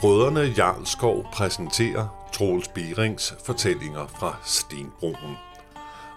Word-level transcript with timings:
Brødrene 0.00 0.54
Jarlskov 0.58 1.26
præsenterer 1.32 2.28
Troels 2.32 2.68
Berings 2.68 3.34
fortællinger 3.44 4.06
fra 4.06 4.36
Stenbroen. 4.44 5.36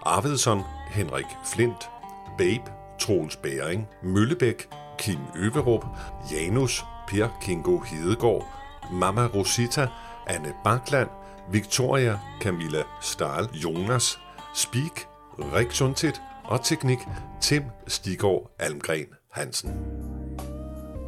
Arvidsson, 0.02 0.62
Henrik 0.90 1.26
Flint, 1.44 1.90
Babe, 2.38 2.72
Troels 2.98 3.36
Bæring, 3.36 3.88
Møllebæk, 4.02 4.68
Kim 4.98 5.18
Øverup, 5.36 5.86
Janus, 6.32 6.84
Per 7.08 7.28
Kingo 7.42 7.78
Hedegaard, 7.78 8.46
Mama 8.92 9.26
Rosita, 9.26 9.88
Anne 10.26 10.54
Bakland, 10.64 11.08
Victoria, 11.52 12.18
Camilla 12.40 12.82
Stahl, 13.00 13.48
Jonas, 13.52 14.18
Speak, 14.54 15.08
Rik 15.38 15.70
Sundtid 15.70 16.12
og 16.44 16.64
teknik 16.64 16.98
Tim 17.40 17.62
Stigård 17.86 18.50
Almgren 18.58 19.06
Hansen. 19.32 19.70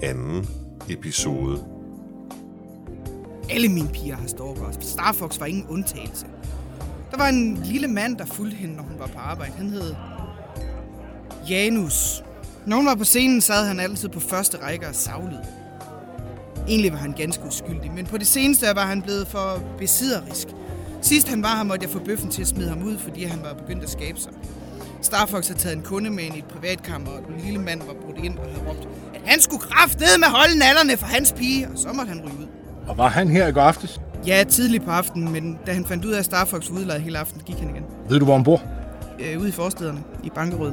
Anden 0.03 0.49
episode. 0.91 1.76
Alle 3.51 3.69
mine 3.69 3.89
piger 3.89 4.17
har 4.17 4.27
stalkers. 4.27 4.75
Star 4.81 5.13
Fox 5.13 5.41
var 5.41 5.47
ingen 5.47 5.67
undtagelse. 5.69 6.27
Der 7.11 7.17
var 7.17 7.29
en 7.29 7.63
lille 7.65 7.89
mand, 7.89 8.17
der 8.17 8.27
fulgte 8.27 8.57
hende, 8.57 8.77
når 8.77 8.83
hun 8.83 8.99
var 8.99 9.07
på 9.07 9.19
arbejde. 9.19 9.53
Han 9.53 9.71
hed 9.71 9.95
Janus. 11.51 12.23
Når 12.67 12.77
hun 12.77 12.87
var 12.87 12.95
på 12.95 13.05
scenen, 13.05 13.41
sad 13.41 13.67
han 13.67 13.81
altid 13.81 14.09
på 14.09 14.21
første 14.21 14.59
række 14.63 14.89
og 14.89 14.95
savlede. 14.95 15.45
Egentlig 16.69 16.93
var 16.93 16.99
han 16.99 17.13
ganske 17.13 17.45
uskyldig, 17.47 17.93
men 17.93 18.07
på 18.07 18.19
det 18.19 18.27
seneste 18.27 18.67
var 18.75 18.87
han 18.87 19.03
blevet 19.03 19.29
for 19.29 19.63
besidderisk. 19.79 20.49
Sidst 21.03 21.29
han 21.29 21.43
var 21.43 21.57
her, 21.57 21.63
måtte 21.63 21.85
jeg 21.85 21.91
få 21.91 21.99
bøffen 21.99 22.31
til 22.31 22.43
at 22.43 22.49
smide 22.49 22.69
ham 22.69 22.83
ud, 22.83 22.99
fordi 22.99 23.25
han 23.25 23.43
var 23.43 23.55
begyndt 23.55 23.83
at 23.83 23.91
skabe 23.91 24.21
sig. 24.21 24.33
Starfox 25.03 25.49
havde 25.49 25.61
taget 25.61 25.77
en 25.77 25.83
kunde 25.83 26.11
med 26.11 26.25
ind 26.25 26.35
i 26.35 26.39
et 26.39 26.45
privatkammer, 26.45 27.11
og 27.11 27.23
den 27.29 27.41
lille 27.45 27.61
mand 27.61 27.83
var 27.83 27.95
brudt 28.05 28.25
ind 28.25 28.39
og 28.39 28.45
havde 28.45 28.69
råbt, 28.69 28.89
at 29.15 29.21
han 29.25 29.41
skulle 29.41 29.63
kraftede 29.63 30.19
med 30.19 30.29
holde 30.29 30.59
nallerne 30.59 30.97
for 30.97 31.07
hans 31.07 31.33
pige, 31.33 31.69
og 31.69 31.79
så 31.79 31.89
måtte 31.93 32.09
han 32.09 32.21
ryge 32.21 32.39
ud. 32.41 32.47
Og 32.89 32.99
var 32.99 33.09
han 33.09 33.29
her 33.29 33.47
i 33.47 33.53
går 33.53 33.61
aftes? 33.61 34.01
Ja, 34.27 34.45
tidligt 34.49 34.85
på 34.85 34.91
aftenen, 34.91 35.33
men 35.33 35.59
da 35.67 35.73
han 35.73 35.85
fandt 35.85 36.05
ud 36.05 36.13
af, 36.13 36.19
at 36.19 36.25
Starfox 36.25 36.71
var 36.71 36.77
udlejet 36.77 37.03
hele 37.03 37.19
aftenen, 37.19 37.43
gik 37.47 37.57
han 37.57 37.71
igen. 37.71 37.85
Ved 38.09 38.19
du, 38.19 38.25
hvor 38.25 38.35
han 38.35 38.45
bor? 38.45 38.63
Øh, 39.19 39.41
ude 39.41 39.49
i 39.49 39.53
forstederne, 39.53 40.03
i 40.25 40.31
Bankerød. 40.35 40.73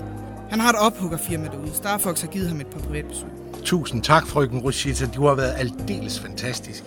Han 0.49 0.59
har 0.59 0.69
et 0.69 0.75
ophuggerfirma 0.79 1.45
derude. 1.45 1.71
Starfox 1.73 2.21
har 2.21 2.27
givet 2.27 2.47
ham 2.47 2.59
et 2.59 2.67
par 2.67 2.79
privatbesøg. 2.79 3.29
Tusind 3.63 4.01
tak, 4.03 4.27
frøken 4.27 4.59
Rosita. 4.59 5.05
Du 5.05 5.27
har 5.27 5.35
været 5.35 5.53
aldeles 5.57 6.19
fantastisk. 6.19 6.83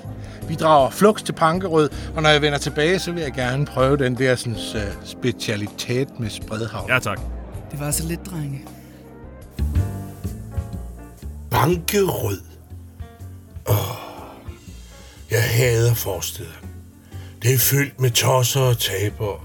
Vi 0.49 0.55
drager 0.55 0.91
flux 0.91 1.23
til 1.23 1.33
Pankerød, 1.33 1.89
og 2.17 2.23
når 2.23 2.31
jeg 2.31 2.43
vender 2.43 2.59
tilbage, 2.59 2.99
så 2.99 3.13
vil 3.13 3.23
jeg 3.23 3.33
gerne 3.33 3.67
prøve 3.67 3.97
den 3.97 4.19
der 4.19 4.37
sådan, 4.37 4.57
uh, 4.75 4.81
specialitet 5.05 6.21
med 6.21 6.31
spredhavn. 6.31 6.91
Ja, 6.91 6.99
tak. 6.99 7.21
Det 7.71 7.81
var 7.81 7.91
så 7.91 8.07
lidt, 8.07 8.27
drenge. 8.27 8.65
Bankerød. 11.51 12.41
Åh, 13.69 13.96
jeg 15.31 15.43
hader 15.43 15.95
forsteder. 15.95 16.49
Det 17.43 17.55
er 17.55 17.59
fyldt 17.59 18.01
med 18.01 18.11
tosser 18.11 18.61
og 18.61 18.79
tabere. 18.79 19.41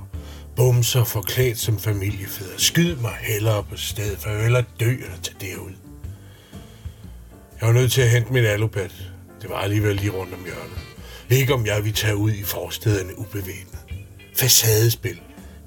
Bumser 0.55 1.03
forklædt 1.03 1.59
som 1.59 1.79
familiefædre. 1.79 2.59
Skyd 2.59 2.95
mig 2.95 3.15
hellere 3.21 3.63
på 3.63 3.77
stedet, 3.77 4.17
for 4.19 4.29
jeg 4.29 4.37
vil 4.37 4.43
hellere 4.43 4.63
dø 4.79 4.89
eller 4.89 5.17
tage 5.23 5.35
derud. 5.41 5.71
Jeg 7.61 7.67
var 7.67 7.73
nødt 7.73 7.91
til 7.91 8.01
at 8.01 8.09
hente 8.09 8.33
mit 8.33 8.45
alubat. 8.45 8.91
Det 9.41 9.49
var 9.49 9.55
alligevel 9.55 9.95
lige 9.95 10.11
rundt 10.11 10.33
om 10.33 10.43
hjørnet. 10.45 10.77
Ikke 11.29 11.53
om 11.53 11.65
jeg 11.65 11.83
vil 11.83 11.93
tage 11.93 12.15
ud 12.15 12.31
i 12.31 12.43
forstederne 12.43 13.19
ubevæbnet. 13.19 13.79
Facadespil. 14.35 15.19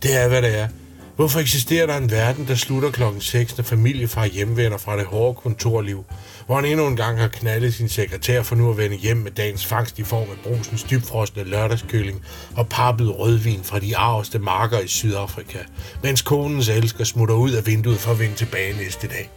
Det 0.03 0.17
er, 0.17 0.29
hvad 0.29 0.43
det 0.43 0.59
er. 0.59 0.69
Hvorfor 1.17 1.41
eksisterer 1.41 1.87
der 1.87 1.97
en 1.97 2.11
verden, 2.11 2.49
der 2.49 2.55
slutter 2.55 2.91
klokken 2.91 3.21
6, 3.21 3.57
når 3.57 3.65
familiefar 3.65 4.27
hjemvender 4.27 4.79
fra 4.79 4.97
det 4.97 5.07
hårde 5.07 5.35
kontorliv, 5.35 6.05
hvor 6.47 6.55
han 6.55 6.65
endnu 6.65 6.87
en 6.87 6.97
gang 6.97 7.19
har 7.19 7.29
knaldet 7.29 7.75
sin 7.75 7.89
sekretær 7.89 8.43
for 8.43 8.55
nu 8.55 8.71
at 8.71 8.77
vende 8.77 8.97
hjem 8.97 9.17
med 9.17 9.31
dagens 9.31 9.67
fangst 9.67 9.99
i 9.99 10.05
form 10.05 10.31
af 10.31 10.37
brusens 10.45 10.83
dybfrostende 10.83 11.51
lørdagskøling 11.51 12.23
og 12.57 12.69
pappet 12.69 13.19
rødvin 13.19 13.65
fra 13.65 13.79
de 13.79 13.97
arveste 13.97 14.39
marker 14.39 14.79
i 14.79 14.89
Sydafrika, 14.89 15.59
mens 16.03 16.23
konens 16.23 16.69
elsker 16.69 17.05
smutter 17.05 17.35
ud 17.35 17.51
af 17.51 17.67
vinduet 17.67 17.99
for 17.99 18.11
at 18.11 18.19
vende 18.19 18.35
tilbage 18.35 18.77
næste 18.77 19.09
dag. 19.09 19.31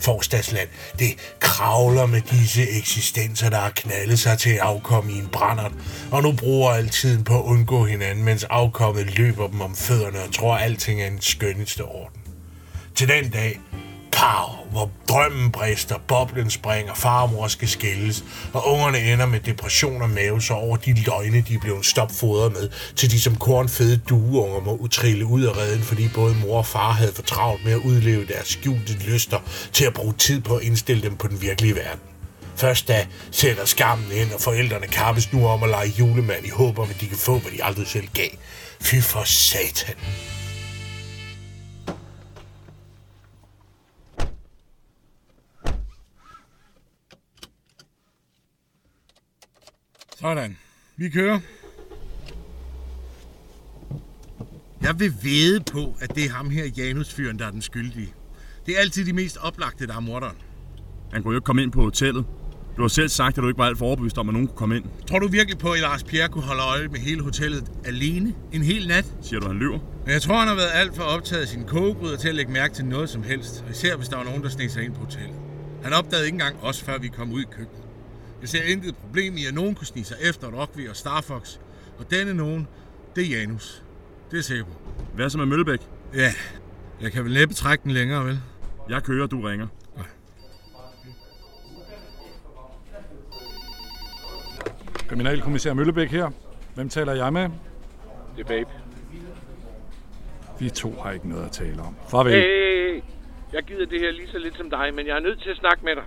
Forstadsland, 0.00 0.68
det 0.98 1.34
kravler 1.40 2.06
med 2.06 2.20
disse 2.20 2.70
eksistenser, 2.70 3.50
der 3.50 3.58
har 3.58 3.70
knaldet 3.70 4.18
sig 4.18 4.38
til 4.38 4.50
afkom 4.50 4.76
afkomme 4.76 5.12
i 5.12 5.18
en 5.18 5.28
brændert, 5.32 5.72
og 6.10 6.22
nu 6.22 6.32
bruger 6.32 6.70
al 6.70 6.88
tiden 6.88 7.24
på 7.24 7.38
at 7.38 7.44
undgå 7.44 7.84
hinanden, 7.84 8.24
mens 8.24 8.44
afkommet 8.44 9.18
løber 9.18 9.48
dem 9.48 9.60
om 9.60 9.76
fødderne 9.76 10.22
og 10.22 10.34
tror, 10.34 10.54
at 10.54 10.64
alting 10.64 11.02
er 11.02 11.06
en 11.06 11.20
skønneste 11.20 11.84
orden. 11.84 12.20
Til 12.94 13.08
den 13.08 13.30
dag, 13.30 13.60
pow, 14.22 14.70
hvor 14.70 14.90
drømmen 15.08 15.52
brister, 15.52 15.98
boblen 16.08 16.50
springer, 16.50 16.94
farmor 16.94 17.48
skal 17.48 17.68
skilles, 17.68 18.24
og 18.52 18.68
ungerne 18.68 18.98
ender 18.98 19.26
med 19.26 19.40
depression 19.40 20.02
og 20.02 20.10
mavesår 20.10 20.54
over 20.54 20.76
de 20.76 20.94
løgne, 21.06 21.44
de 21.48 21.54
er 21.54 21.58
blevet 21.58 21.86
stopfodret 21.86 22.52
med, 22.52 22.68
til 22.96 23.10
de 23.10 23.20
som 23.20 23.36
kornfede 23.36 23.96
dueunger 23.96 24.60
må 24.60 24.76
utrille 24.76 25.26
ud 25.26 25.42
af 25.42 25.56
redden, 25.56 25.82
fordi 25.82 26.08
både 26.14 26.34
mor 26.34 26.58
og 26.58 26.66
far 26.66 26.92
havde 26.92 27.12
for 27.12 27.22
travlt 27.22 27.64
med 27.64 27.72
at 27.72 27.78
udleve 27.78 28.26
deres 28.26 28.48
skjulte 28.48 28.92
lyster 28.92 29.38
til 29.72 29.84
at 29.84 29.94
bruge 29.94 30.14
tid 30.18 30.40
på 30.40 30.56
at 30.56 30.62
indstille 30.62 31.02
dem 31.02 31.16
på 31.16 31.28
den 31.28 31.42
virkelige 31.42 31.74
verden. 31.74 32.00
Først 32.56 32.88
da 32.88 33.06
sætter 33.30 33.64
skammen 33.64 34.12
ind, 34.12 34.32
og 34.32 34.40
forældrene 34.40 34.86
kappes 34.86 35.32
nu 35.32 35.46
om 35.46 35.62
at 35.62 35.68
lege 35.68 35.92
julemand 35.98 36.46
i 36.46 36.50
håb 36.50 36.78
om, 36.78 36.90
at 36.90 37.00
de 37.00 37.06
kan 37.08 37.18
få, 37.18 37.38
hvad 37.38 37.52
de 37.52 37.64
aldrig 37.64 37.86
selv 37.86 38.08
gav. 38.14 38.30
Fy 38.80 39.00
for 39.00 39.22
satan. 39.24 39.94
Sådan. 50.22 50.56
Vi 50.96 51.08
kører. 51.08 51.40
Jeg 54.82 55.00
vil 55.00 55.12
vede 55.22 55.60
på, 55.72 55.96
at 56.00 56.14
det 56.14 56.24
er 56.24 56.30
ham 56.30 56.50
her, 56.50 56.64
Janus-fyren, 56.76 57.38
der 57.38 57.46
er 57.46 57.50
den 57.50 57.62
skyldige. 57.62 58.14
Det 58.66 58.76
er 58.76 58.80
altid 58.80 59.06
de 59.06 59.12
mest 59.12 59.36
oplagte, 59.40 59.86
der 59.86 59.96
er 59.96 60.00
morderen. 60.00 60.36
Han 61.12 61.22
kunne 61.22 61.32
jo 61.32 61.38
ikke 61.38 61.44
komme 61.44 61.62
ind 61.62 61.72
på 61.72 61.82
hotellet. 61.82 62.24
Du 62.76 62.82
har 62.82 62.88
selv 62.88 63.08
sagt, 63.08 63.38
at 63.38 63.42
du 63.42 63.48
ikke 63.48 63.58
var 63.58 63.66
alt 63.66 63.78
for 63.78 63.86
overbevist 63.86 64.18
om, 64.18 64.28
at 64.28 64.32
nogen 64.32 64.48
kunne 64.48 64.56
komme 64.56 64.76
ind. 64.76 64.84
Tror 65.08 65.18
du 65.18 65.28
virkelig 65.28 65.58
på, 65.58 65.70
at 65.70 65.80
Lars 65.80 66.04
Pierre 66.04 66.28
kunne 66.28 66.44
holde 66.44 66.62
øje 66.62 66.88
med 66.88 67.00
hele 67.00 67.22
hotellet 67.22 67.72
alene 67.84 68.34
en 68.52 68.62
hel 68.62 68.88
nat? 68.88 69.06
Siger 69.22 69.40
du, 69.40 69.46
han 69.46 69.56
lyver? 69.56 69.78
Men 70.04 70.12
jeg 70.12 70.22
tror, 70.22 70.38
han 70.38 70.48
har 70.48 70.54
været 70.54 70.70
alt 70.74 70.96
for 70.96 71.02
optaget 71.02 71.42
af 71.42 71.48
sine 71.48 71.66
kogegryder 71.66 72.16
til 72.16 72.28
at 72.28 72.34
lægge 72.34 72.52
mærke 72.52 72.74
til 72.74 72.84
noget 72.84 73.10
som 73.10 73.22
helst. 73.22 73.64
Især 73.70 73.96
hvis 73.96 74.08
der 74.08 74.16
var 74.16 74.24
nogen, 74.24 74.42
der 74.42 74.48
sneg 74.48 74.70
sig 74.70 74.84
ind 74.84 74.94
på 74.94 75.00
hotellet. 75.00 75.36
Han 75.82 75.92
opdagede 75.92 76.26
ikke 76.26 76.34
engang 76.34 76.56
os, 76.62 76.82
før 76.82 76.98
vi 76.98 77.08
kom 77.08 77.32
ud 77.32 77.40
i 77.40 77.46
køkkenet. 77.50 77.91
Jeg 78.42 78.48
ser 78.48 78.62
intet 78.72 78.96
problem 78.96 79.36
i, 79.36 79.46
at 79.46 79.54
nogen 79.54 79.74
kunne 79.74 79.86
snige 79.86 80.04
sig 80.04 80.16
efter 80.22 80.60
Rockvi 80.60 80.86
og 80.86 80.96
Starfox. 80.96 81.58
Og 81.98 82.10
denne 82.10 82.34
nogen, 82.34 82.68
det 83.16 83.24
er 83.24 83.40
Janus. 83.40 83.82
Det 84.30 84.38
er 84.38 84.42
sikker 84.42 84.64
på. 84.64 84.70
Hvad 85.14 85.30
så 85.30 85.38
med 85.38 85.46
Møllebæk? 85.46 85.80
Ja, 86.14 86.32
jeg 87.00 87.12
kan 87.12 87.24
vel 87.24 87.32
næppe 87.32 87.54
trække 87.54 87.84
den 87.84 87.90
længere, 87.90 88.24
vel? 88.24 88.40
Jeg 88.88 89.02
kører, 89.02 89.26
du 89.26 89.40
ringer. 89.40 89.66
Kriminalkommissær 95.08 95.74
Møllebæk 95.74 96.10
her. 96.10 96.30
Hvem 96.74 96.88
taler 96.88 97.12
jeg 97.12 97.32
med? 97.32 97.42
Det 98.36 98.40
er 98.40 98.44
Babe. 98.44 98.70
Vi 100.58 100.70
to 100.70 101.00
har 101.02 101.10
ikke 101.10 101.28
noget 101.28 101.44
at 101.44 101.52
tale 101.52 101.82
om. 101.82 101.96
Farvel. 102.08 102.32
Hey, 102.32 102.40
hey, 102.40 102.94
hey. 102.94 103.02
Jeg 103.52 103.62
gider 103.62 103.86
det 103.86 104.00
her 104.00 104.10
lige 104.10 104.28
så 104.28 104.38
lidt 104.38 104.56
som 104.56 104.70
dig, 104.70 104.94
men 104.94 105.06
jeg 105.06 105.16
er 105.16 105.20
nødt 105.20 105.42
til 105.42 105.50
at 105.50 105.56
snakke 105.56 105.84
med 105.84 105.96
dig. 105.96 106.04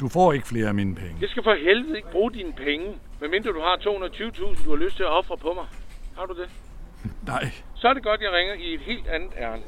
Du 0.00 0.08
får 0.08 0.32
ikke 0.32 0.46
flere 0.46 0.68
af 0.68 0.74
mine 0.74 0.94
penge. 0.94 1.16
Jeg 1.20 1.28
skal 1.28 1.42
for 1.42 1.54
helvede 1.54 1.96
ikke 1.96 2.10
bruge 2.10 2.32
dine 2.32 2.52
penge, 2.52 2.98
medmindre 3.20 3.50
du 3.50 3.60
har 3.60 3.76
220.000, 3.76 4.64
du 4.64 4.70
har 4.70 4.76
lyst 4.84 4.96
til 4.96 5.02
at 5.02 5.08
ofre 5.18 5.36
på 5.36 5.52
mig. 5.54 5.66
Har 6.18 6.26
du 6.26 6.34
det? 6.34 6.48
Nej. 7.32 7.50
Så 7.74 7.88
er 7.88 7.94
det 7.94 8.02
godt, 8.02 8.20
jeg 8.20 8.30
ringer 8.32 8.54
i 8.54 8.74
et 8.74 8.80
helt 8.80 9.06
andet 9.06 9.30
ærne. 9.38 9.62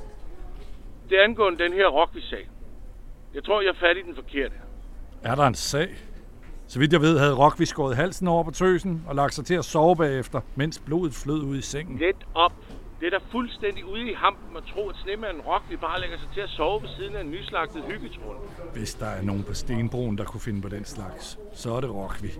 Det 1.08 1.18
er 1.18 1.24
angående 1.24 1.64
den 1.64 1.72
her 1.72 1.86
Rockvi-sag. 1.86 2.48
Jeg 3.34 3.44
tror, 3.44 3.60
jeg 3.60 3.68
er 3.68 3.74
fat 3.80 3.96
i 3.96 4.02
den 4.02 4.14
forkerte. 4.14 4.54
Er 5.22 5.34
der 5.34 5.46
en 5.46 5.54
sag? 5.54 5.88
Så 6.66 6.78
vidt 6.78 6.92
jeg 6.92 7.00
ved, 7.00 7.18
havde 7.18 7.34
Rockvi 7.34 7.64
skåret 7.64 7.96
halsen 7.96 8.28
over 8.28 8.44
på 8.44 8.50
tøsen 8.50 9.04
og 9.06 9.14
lagt 9.14 9.34
sig 9.34 9.44
til 9.46 9.54
at 9.54 9.64
sove 9.64 9.96
bagefter, 9.96 10.40
mens 10.54 10.78
blodet 10.78 11.14
flød 11.14 11.42
ud 11.42 11.56
i 11.56 11.62
sengen. 11.62 11.98
Let 11.98 12.16
op. 12.34 12.52
Det 13.00 13.06
er 13.06 13.10
da 13.18 13.24
fuldstændig 13.32 13.84
ude 13.84 14.10
i 14.10 14.14
hampen 14.14 14.56
at 14.56 14.62
tro, 14.74 14.88
at 14.88 14.96
snemanden 14.96 15.42
Rockvi 15.42 15.76
bare 15.76 16.00
lægger 16.00 16.18
sig 16.18 16.28
til 16.34 16.40
at 16.40 16.48
sove 16.48 16.82
ved 16.82 16.88
siden 16.88 17.16
af 17.16 17.20
en 17.20 17.30
nyslagtet 17.30 17.84
hyggetrund. 17.84 18.38
Hvis 18.74 18.94
der 18.94 19.06
er 19.06 19.22
nogen 19.22 19.42
på 19.44 19.54
Stenbroen, 19.54 20.18
der 20.18 20.24
kunne 20.24 20.40
finde 20.40 20.62
på 20.62 20.68
den 20.68 20.84
slags, 20.84 21.38
så 21.54 21.74
er 21.74 21.80
det 21.80 21.90
Rockvi. 21.90 22.30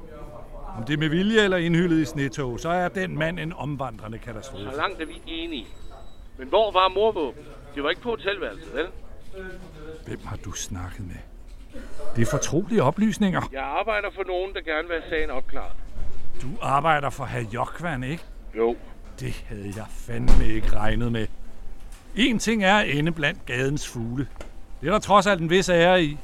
Om 0.77 0.85
det 0.85 0.95
er 0.95 0.99
med 0.99 1.09
vilje 1.09 1.41
eller 1.45 1.57
indhyllet 1.57 1.99
i 2.01 2.05
snetog, 2.05 2.61
så 2.61 2.69
er 2.69 2.89
den 2.89 3.19
mand 3.19 3.39
en 3.39 3.53
omvandrende 3.53 4.19
katastrofe. 4.19 4.65
Så 4.65 4.77
langt 4.77 5.03
er 5.03 5.07
vi 5.07 5.23
enige. 5.27 5.67
Men 6.39 6.49
hvor 6.49 6.71
var 6.71 6.89
morvåben? 6.89 7.43
Det 7.75 7.83
var 7.83 7.91
ikke 7.91 8.03
på 8.03 8.11
hotelværelset, 8.11 8.75
vel? 8.75 8.87
Hvem 10.07 10.21
har 10.27 10.37
du 10.37 10.53
snakket 10.53 11.07
med? 11.07 11.17
Det 12.17 12.23
er 12.23 12.31
fortrolige 12.31 12.83
oplysninger. 12.83 13.43
Jeg 13.53 13.63
arbejder 13.63 14.09
for 14.15 14.25
nogen, 14.25 14.55
der 14.55 14.61
gerne 14.61 14.89
vil 14.89 15.01
have 15.01 15.11
sagen 15.11 15.31
opklaret. 15.31 15.73
Du 16.43 16.49
arbejder 16.63 17.11
for 17.11 17.25
herr 17.25 17.45
Jokvan, 17.55 18.03
ikke? 18.03 18.23
Jo. 18.57 18.77
Det 19.21 19.45
havde 19.49 19.73
jeg 19.77 19.87
fandme 19.89 20.47
ikke 20.49 20.77
regnet 20.77 21.13
med. 21.13 21.27
En 22.17 22.39
ting 22.39 22.65
er 22.65 22.77
at 22.77 22.89
ende 22.91 23.13
blandt 23.13 23.47
gadens 23.47 23.89
fugle. 23.89 24.29
Det 24.81 24.87
er 24.89 24.93
der 24.93 24.99
trods 24.99 25.27
alt 25.27 25.41
en 25.41 25.51
vis 25.51 25.69
ære 25.69 26.03
i. 26.03 26.19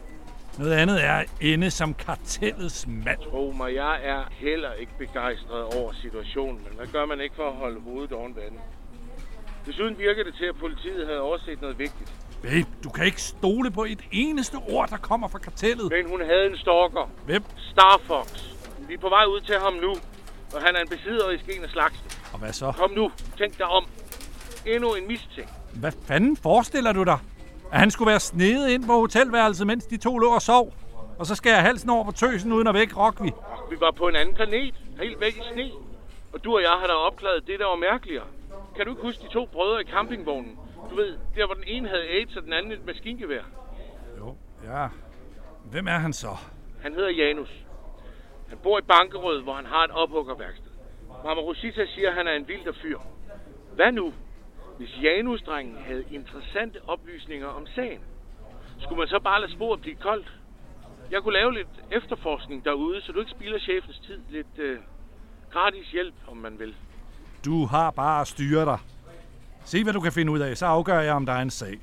Noget 0.59 0.73
andet 0.73 1.05
er 1.05 1.15
at 1.15 1.29
ende 1.41 1.71
som 1.71 1.95
kartellets 1.95 2.87
mand. 2.87 3.19
Tro 3.31 3.55
mig, 3.57 3.75
jeg 3.75 4.01
er 4.05 4.23
heller 4.31 4.73
ikke 4.73 4.93
begejstret 4.99 5.63
over 5.63 5.93
situationen, 5.93 6.61
men 6.69 6.77
hvad 6.77 6.87
gør 6.87 7.07
man 7.07 7.21
ikke 7.21 7.35
for 7.35 7.49
at 7.49 7.57
holde 7.57 7.81
hovedet 7.81 8.13
oven 8.13 8.37
vandet? 8.37 8.61
Desuden 9.67 9.99
virker 9.99 10.25
det 10.25 10.35
til, 10.35 10.45
at 10.45 10.57
politiet 10.57 11.07
havde 11.07 11.21
overset 11.21 11.61
noget 11.61 11.79
vigtigt. 11.79 12.13
Babe, 12.43 12.67
du 12.85 12.91
kan 12.91 13.05
ikke 13.05 13.23
stole 13.23 13.71
på 13.71 13.85
et 13.85 14.01
eneste 14.13 14.57
ord, 14.57 14.89
der 14.89 14.97
kommer 14.97 15.29
fra 15.29 15.39
kartellet. 15.39 15.93
Men 15.93 16.09
hun 16.09 16.21
havde 16.21 16.47
en 16.47 16.57
stalker. 16.57 17.11
Hvem? 17.27 17.43
Star 17.57 18.01
Fox. 18.07 18.45
Vi 18.89 18.95
er 18.95 18.99
på 18.99 19.09
vej 19.09 19.25
ud 19.25 19.41
til 19.41 19.55
ham 19.55 19.73
nu, 19.73 19.91
og 20.55 20.63
han 20.63 20.77
er 20.77 20.81
en 20.81 20.89
besidderisk 20.89 21.45
en 21.57 21.65
af 21.65 21.71
slagsen. 21.71 22.07
Og 22.35 22.41
hvad 22.41 22.53
så? 22.53 22.73
Kom 22.73 22.91
nu, 22.91 23.11
tænk 23.39 23.59
dig 23.59 23.67
om. 23.67 23.85
Endnu 24.67 24.95
en 24.95 25.09
mistænkt. 25.09 25.53
Hvad 25.75 25.93
fanden 26.07 26.37
forestiller 26.37 26.93
du 26.93 27.05
dig? 27.05 27.19
At 27.73 27.79
han 27.79 27.91
skulle 27.91 28.11
være 28.11 28.21
snedet 28.21 28.71
ind 28.71 28.87
på 28.87 28.93
hotelværelset, 28.93 29.67
mens 29.67 29.85
de 29.87 29.97
to 29.97 30.19
lå 30.19 30.29
og 30.35 30.43
sov? 30.43 30.75
Og 31.19 31.27
så 31.27 31.35
skal 31.35 31.51
jeg 31.51 31.63
halsen 31.63 31.91
over 31.91 32.05
på 32.05 32.13
tøsen 32.13 32.53
uden 32.53 32.67
at 32.67 32.75
vække 32.75 32.95
Rockvi. 32.97 33.31
Vi 33.71 33.77
var 33.81 33.91
på 33.91 34.09
en 34.09 34.17
anden 34.17 34.35
planet, 34.35 34.75
helt 35.01 35.21
væk 35.21 35.37
i 35.37 35.43
sne. 35.53 35.71
Og 36.33 36.45
du 36.45 36.55
og 36.55 36.63
jeg 36.63 36.71
har 36.71 36.87
da 36.87 36.93
opklaret 36.93 37.47
det, 37.47 37.59
der 37.59 37.67
var 37.67 37.77
mærkeligere. 37.77 38.25
Kan 38.77 38.85
du 38.85 38.91
ikke 38.91 39.03
huske 39.03 39.23
de 39.23 39.29
to 39.29 39.47
brødre 39.47 39.83
i 39.83 39.85
campingvognen? 39.85 40.59
Du 40.91 40.95
ved, 40.97 41.19
der 41.37 41.47
hvor 41.47 41.55
den 41.55 41.65
ene 41.67 41.89
havde 41.89 42.03
AIDS, 42.03 42.37
og 42.37 42.43
den 42.43 42.53
anden 42.53 42.73
et 42.73 42.87
maskingevær. 42.87 43.43
Jo, 44.19 44.37
ja. 44.65 44.89
Hvem 45.65 45.89
er 45.89 45.99
han 45.99 46.13
så? 46.13 46.37
Han 46.83 46.95
hedder 46.95 47.11
Janus. 47.11 47.51
Han 48.49 48.59
bor 48.63 48.79
i 48.79 48.83
Bankerød, 48.83 49.43
hvor 49.43 49.55
han 49.55 49.67
har 49.67 49.85
et 49.85 49.91
ophuggerværksted. 49.91 50.64
Mama 51.25 51.41
Rosita 51.41 51.87
siger, 51.87 52.09
at 52.11 52.15
han 52.15 52.27
er 52.27 52.33
en 52.33 52.49
vild 52.49 52.75
fyr. 52.83 52.99
Hvad 53.75 53.93
nu, 53.93 54.13
hvis 54.79 54.91
Janus-drengen 55.03 55.77
havde 55.87 56.05
interessante 56.11 56.79
oplysninger 56.89 57.47
om 57.47 57.67
sagen? 57.75 58.01
Skulle 58.79 58.99
man 58.99 59.09
så 59.09 59.21
bare 59.25 59.41
lade 59.41 59.53
sporet 59.53 59.81
blive 59.81 59.97
koldt? 59.97 60.33
Jeg 61.11 61.23
kunne 61.23 61.35
lave 61.35 61.55
lidt 61.55 61.69
efterforskning 61.91 62.65
derude, 62.65 63.03
så 63.03 63.13
du 63.13 63.21
ikke 63.21 63.31
spilder 63.31 63.59
chefens 63.59 63.99
tid. 64.07 64.21
Lidt 64.31 64.59
øh, 64.59 64.79
gratis 65.53 65.91
hjælp, 65.91 66.15
om 66.29 66.37
man 66.37 66.59
vil. 66.59 66.75
Du 67.45 67.67
har 67.67 67.91
bare 67.91 68.21
at 68.21 68.27
styre 68.27 68.65
dig. 68.65 68.79
Se, 69.65 69.83
hvad 69.85 69.93
du 69.93 70.01
kan 70.01 70.13
finde 70.13 70.33
ud 70.33 70.39
af, 70.39 70.57
så 70.57 70.67
afgør 70.67 71.01
jeg, 71.01 71.15
om 71.15 71.27
der 71.27 71.33
er 71.33 71.43
en 71.43 71.51
sag. 71.51 71.79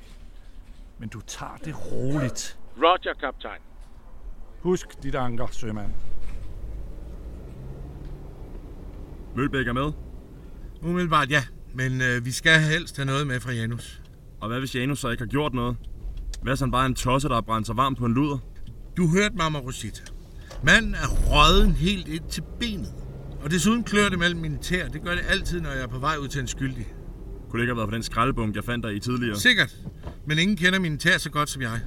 Men 0.98 1.08
du 1.08 1.20
tager 1.20 1.56
det 1.56 1.74
roligt. 1.92 2.58
Roger, 2.76 3.14
kaptajn. 3.20 3.60
Husk 4.60 5.02
dit 5.02 5.14
anker, 5.14 5.46
sømand. 5.46 5.90
Mølbæk 9.36 9.66
er 9.66 9.72
med. 9.72 9.92
Umiddelbart 10.82 11.30
ja, 11.30 11.44
men 11.74 12.00
øh, 12.00 12.24
vi 12.24 12.30
skal 12.30 12.60
helst 12.60 12.96
have 12.96 13.06
noget 13.06 13.26
med 13.26 13.40
fra 13.40 13.52
Janus. 13.52 14.02
Og 14.40 14.48
hvad 14.48 14.58
hvis 14.58 14.74
Janus 14.74 14.98
så 14.98 15.08
ikke 15.08 15.22
har 15.22 15.28
gjort 15.28 15.54
noget? 15.54 15.76
Hvad 16.42 16.52
hvis 16.52 16.60
han 16.60 16.70
bare 16.70 16.82
er 16.82 16.86
en 16.86 16.94
tosse, 16.94 17.28
der 17.28 17.34
har 17.34 17.40
brændt 17.40 17.66
sig 17.66 17.76
varm 17.76 17.94
på 17.94 18.04
en 18.04 18.14
luder? 18.14 18.38
Du 18.96 19.08
hørte 19.08 19.34
Mama 19.36 19.58
Rosita. 19.58 20.02
Manden 20.62 20.94
er 20.94 21.08
røden 21.08 21.72
helt 21.72 22.08
ind 22.08 22.24
til 22.30 22.42
benet. 22.60 22.94
Og 23.44 23.50
desuden 23.50 23.84
klør 23.84 24.08
det 24.08 24.18
mellem 24.18 24.40
mine 24.40 24.58
tæer. 24.58 24.88
Det 24.88 25.02
gør 25.02 25.10
det 25.10 25.24
altid, 25.28 25.60
når 25.60 25.70
jeg 25.70 25.82
er 25.82 25.86
på 25.86 25.98
vej 25.98 26.16
ud 26.16 26.28
til 26.28 26.40
en 26.40 26.46
skyldig. 26.46 26.86
Kunne 27.50 27.58
det 27.58 27.64
ikke 27.64 27.70
have 27.70 27.76
været 27.76 27.86
for 27.88 27.94
den 27.94 28.02
skraldebunk, 28.02 28.56
jeg 28.56 28.64
fandt 28.64 28.84
dig 28.84 28.94
i 28.94 29.00
tidligere? 29.00 29.36
Sikkert. 29.36 29.76
Men 30.26 30.38
ingen 30.38 30.56
kender 30.56 30.78
mine 30.78 30.96
tæer 30.96 31.18
så 31.18 31.30
godt 31.30 31.50
som 31.50 31.62
jeg. 31.62 31.80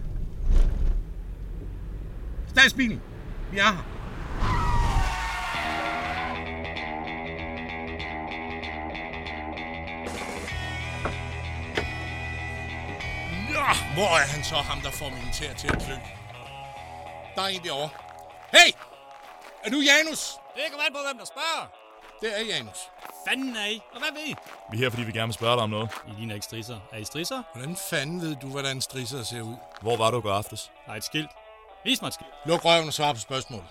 Stadsbilen. 2.48 3.02
Vi 3.52 3.58
er 3.58 3.64
her. 3.64 3.95
Hvor 13.96 14.12
er 14.22 14.28
han 14.34 14.44
så, 14.44 14.56
ham 14.56 14.82
der 14.82 14.92
får 14.92 15.10
mine 15.10 15.32
tæer 15.34 15.54
til 15.54 15.68
at 15.68 15.80
klø? 15.86 15.96
Der 17.36 17.42
er 17.42 17.48
en 17.48 17.64
derovre. 17.64 17.90
Hey! 18.58 18.72
Er 19.64 19.70
du 19.70 19.80
Janus? 19.90 20.22
Det 20.56 20.64
kommer 20.72 20.86
an 20.86 20.94
på, 20.94 21.00
hvem 21.08 21.18
der 21.18 21.26
spørger. 21.26 21.66
Det 22.22 22.40
er 22.40 22.44
Janus. 22.56 22.80
Fanden 23.28 23.56
er 23.56 23.66
I? 23.66 23.82
Og 23.94 24.00
hvad 24.00 24.12
ved 24.18 24.26
I? 24.32 24.36
Vi 24.72 24.78
er 24.78 24.82
her, 24.82 24.90
fordi 24.90 25.04
vi 25.04 25.12
gerne 25.12 25.28
vil 25.28 25.34
spørge 25.34 25.56
dig 25.56 25.64
om 25.64 25.70
noget. 25.70 25.90
I 26.08 26.12
ligner 26.18 26.34
ikke 26.34 26.44
strisser. 26.44 26.80
Er 26.94 26.98
I 26.98 27.04
strisser? 27.04 27.44
Hvordan 27.54 27.76
fanden 27.90 28.22
ved 28.22 28.36
du, 28.36 28.48
hvordan 28.48 28.82
strisser 28.82 29.24
ser 29.24 29.42
ud? 29.42 29.56
Hvor 29.82 29.98
var 29.98 30.12
du 30.12 30.20
i 30.20 30.22
går 30.22 30.34
aftes? 30.34 30.72
Der 30.86 30.92
er 30.92 30.96
et 30.96 31.04
skilt. 31.04 31.32
Vis 31.84 32.02
mig 32.02 32.08
et 32.08 32.14
skilt. 32.14 32.32
Luk 32.46 32.66
røven 32.66 32.88
og 32.88 32.94
svar 32.94 33.14
på 33.14 33.20
spørgsmålet. 33.20 33.68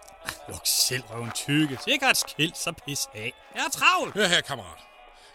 Luk 0.48 0.60
selv 0.64 1.02
røven 1.10 1.30
tykke. 1.30 1.76
Så 1.76 1.90
ikke 1.90 2.04
har 2.04 2.10
et 2.10 2.16
skilt, 2.16 2.58
så 2.58 2.72
pis 2.86 3.08
af. 3.14 3.32
Jeg 3.54 3.64
er 3.64 3.70
travlt. 3.70 4.14
Hør 4.14 4.26
her, 4.26 4.40
kammerat. 4.40 4.80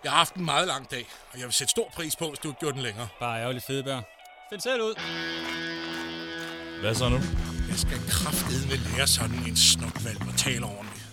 Jeg 0.04 0.12
har 0.12 0.18
haft 0.18 0.34
en 0.34 0.46
meget 0.46 0.68
lang 0.68 0.92
dag, 0.92 1.06
og 1.34 1.40
jeg 1.40 1.46
vil 1.46 1.54
sætte 1.54 1.72
stor 1.72 1.90
pris 1.96 2.16
på, 2.16 2.28
hvis 2.28 2.40
du 2.40 2.48
ikke 2.48 2.60
gjorde 2.60 2.74
den 2.74 2.84
længere. 2.84 3.08
Bare 3.20 3.42
ærgerligt 3.42 3.66
fedebær. 3.66 4.02
Find 4.50 4.62
selv 4.62 4.82
ud. 4.82 4.94
Hvad 6.82 6.96
så 6.96 7.10
nu? 7.10 7.20
Jeg 7.70 7.80
skal 7.80 7.98
kraftedeme 8.10 8.76
lære 8.86 9.08
sådan 9.08 9.44
en 9.48 9.58
snokvalg 9.58 10.22
at 10.22 10.38
tale 10.38 10.66
ordentligt. 10.66 11.06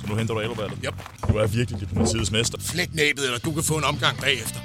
Så 0.00 0.06
nu 0.06 0.14
henter 0.14 0.34
du 0.34 0.40
ældreballet? 0.40 0.78
Yep. 0.84 0.94
Du 1.28 1.36
er 1.36 1.46
virkelig 1.46 1.80
diplomatiets 1.80 2.30
mester. 2.30 2.58
Flæk 2.60 2.94
næbet, 2.94 3.24
eller 3.24 3.38
du 3.38 3.52
kan 3.52 3.62
få 3.62 3.78
en 3.78 3.84
omgang 3.84 4.18
bagefter. 4.20 4.60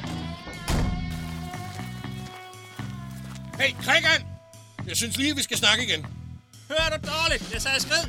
Hey, 3.59 3.71
Krigan! 3.83 4.21
Jeg 4.87 4.97
synes 4.97 5.17
lige, 5.17 5.35
vi 5.35 5.43
skal 5.43 5.57
snakke 5.57 5.83
igen. 5.83 6.05
Hør 6.69 6.97
du 6.97 7.07
dårligt? 7.11 7.53
Jeg 7.53 7.61
sagde 7.61 7.79
skrid. 7.81 8.03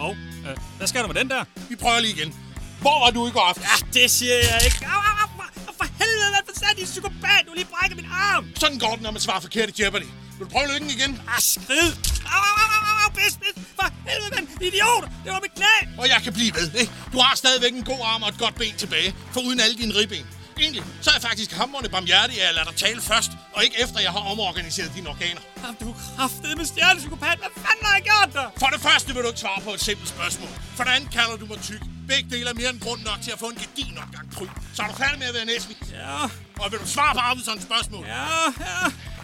Hov, 0.00 0.12
øh, 0.46 0.56
hvad 0.76 0.86
skal 0.86 1.02
du 1.02 1.06
med 1.06 1.14
den 1.14 1.30
der? 1.30 1.44
Vi 1.68 1.76
prøver 1.76 2.00
lige 2.00 2.14
igen. 2.16 2.34
Hvor 2.80 3.04
var 3.04 3.10
du 3.10 3.28
i 3.28 3.30
går 3.30 3.40
aftes? 3.48 3.64
Ja, 3.64 4.00
det 4.00 4.10
siger 4.10 4.34
jeg 4.34 4.60
ikke. 4.64 4.86
Au, 4.86 5.00
au, 5.10 5.19
au, 6.26 6.32
au, 6.38 6.42
for 6.46 6.54
for 6.60 6.74
din 6.78 6.84
psykopat. 6.92 7.40
Du 7.46 7.52
lige 7.54 7.68
brækket 7.74 7.96
min 8.00 8.08
arm. 8.12 8.44
Sådan 8.62 8.78
går 8.78 8.92
det, 8.96 9.02
når 9.02 9.10
man 9.10 9.20
svarer 9.26 9.40
forkert 9.40 9.68
i 9.72 9.82
Jeopardy. 9.82 10.08
Vil 10.36 10.42
du 10.46 10.50
prøve 10.54 10.66
lykken 10.72 10.90
igen? 10.96 11.12
Ah, 11.34 11.40
skrid. 11.54 11.90
Au, 12.36 12.40
au, 12.50 12.66
au, 12.76 12.80
au, 12.90 12.96
au, 13.04 13.10
pis, 13.18 13.34
pis. 13.42 13.54
For 13.78 13.86
helvede, 14.08 14.30
mand. 14.34 14.46
Idiot. 14.68 15.04
Det 15.24 15.30
var 15.34 15.40
mit 15.46 15.54
knæ. 15.58 15.74
Og 16.02 16.08
jeg 16.08 16.20
kan 16.24 16.32
blive 16.32 16.52
ved, 16.58 16.68
ikke? 16.82 16.92
Du 17.12 17.18
har 17.18 17.34
stadigvæk 17.36 17.72
en 17.72 17.84
god 17.92 18.00
arm 18.12 18.22
og 18.22 18.28
et 18.28 18.38
godt 18.38 18.54
ben 18.54 18.74
tilbage, 18.76 19.14
for 19.32 19.40
uden 19.40 19.60
alle 19.60 19.76
dine 19.82 19.94
ribben. 20.00 20.26
Egentlig, 20.60 20.82
så 21.00 21.10
er 21.10 21.14
jeg 21.14 21.22
faktisk 21.22 21.52
hammerende 21.52 21.88
barmhjertig 21.88 22.42
at 22.42 22.54
lade 22.54 22.66
dig 22.70 22.76
tale 22.76 23.00
først, 23.00 23.30
og 23.54 23.64
ikke 23.64 23.76
efter 23.82 24.00
jeg 24.00 24.12
har 24.12 24.22
omorganiseret 24.32 24.92
dine 24.96 25.08
organer. 25.08 25.40
Jamen, 25.62 25.76
du 25.80 25.90
er 25.90 25.94
kraftet 26.16 26.56
med 26.56 26.64
stjernepsykopat. 26.64 27.38
Hvad 27.38 27.52
fanden 27.64 27.84
har 27.86 27.94
jeg 27.94 28.04
gjort 28.10 28.30
der? 28.32 28.46
For 28.58 28.66
det 28.66 28.80
første 28.80 29.14
vil 29.14 29.22
du 29.22 29.28
ikke 29.28 29.40
svare 29.40 29.60
på 29.60 29.70
et 29.74 29.80
simpelt 29.80 30.08
spørgsmål. 30.08 30.50
For 30.76 30.84
det 30.84 30.90
andet 30.90 31.10
kalder 31.10 31.36
du 31.36 31.46
mig 31.46 31.60
tyk. 31.62 31.82
Begge 32.12 32.26
dele 32.34 32.48
er 32.52 32.54
mere 32.60 32.70
end 32.74 32.80
grund 32.86 33.00
nok 33.10 33.18
til 33.24 33.30
at 33.36 33.38
få 33.44 33.48
en 33.54 33.58
gedin 33.64 33.94
opgang 34.04 34.26
kryb. 34.36 34.50
Så 34.76 34.78
er 34.82 34.88
du 34.92 34.94
færdig 35.04 35.18
med 35.22 35.26
at 35.32 35.34
være 35.38 35.48
næsvig. 35.52 35.76
Ja, 36.00 36.16
Og 36.62 36.66
vil 36.70 36.78
du 36.84 36.86
svare 36.96 37.12
på 37.18 37.20
Arvidssons 37.28 37.62
spørgsmål? 37.68 38.04
ja, 38.06 38.24
ja. 38.68 38.76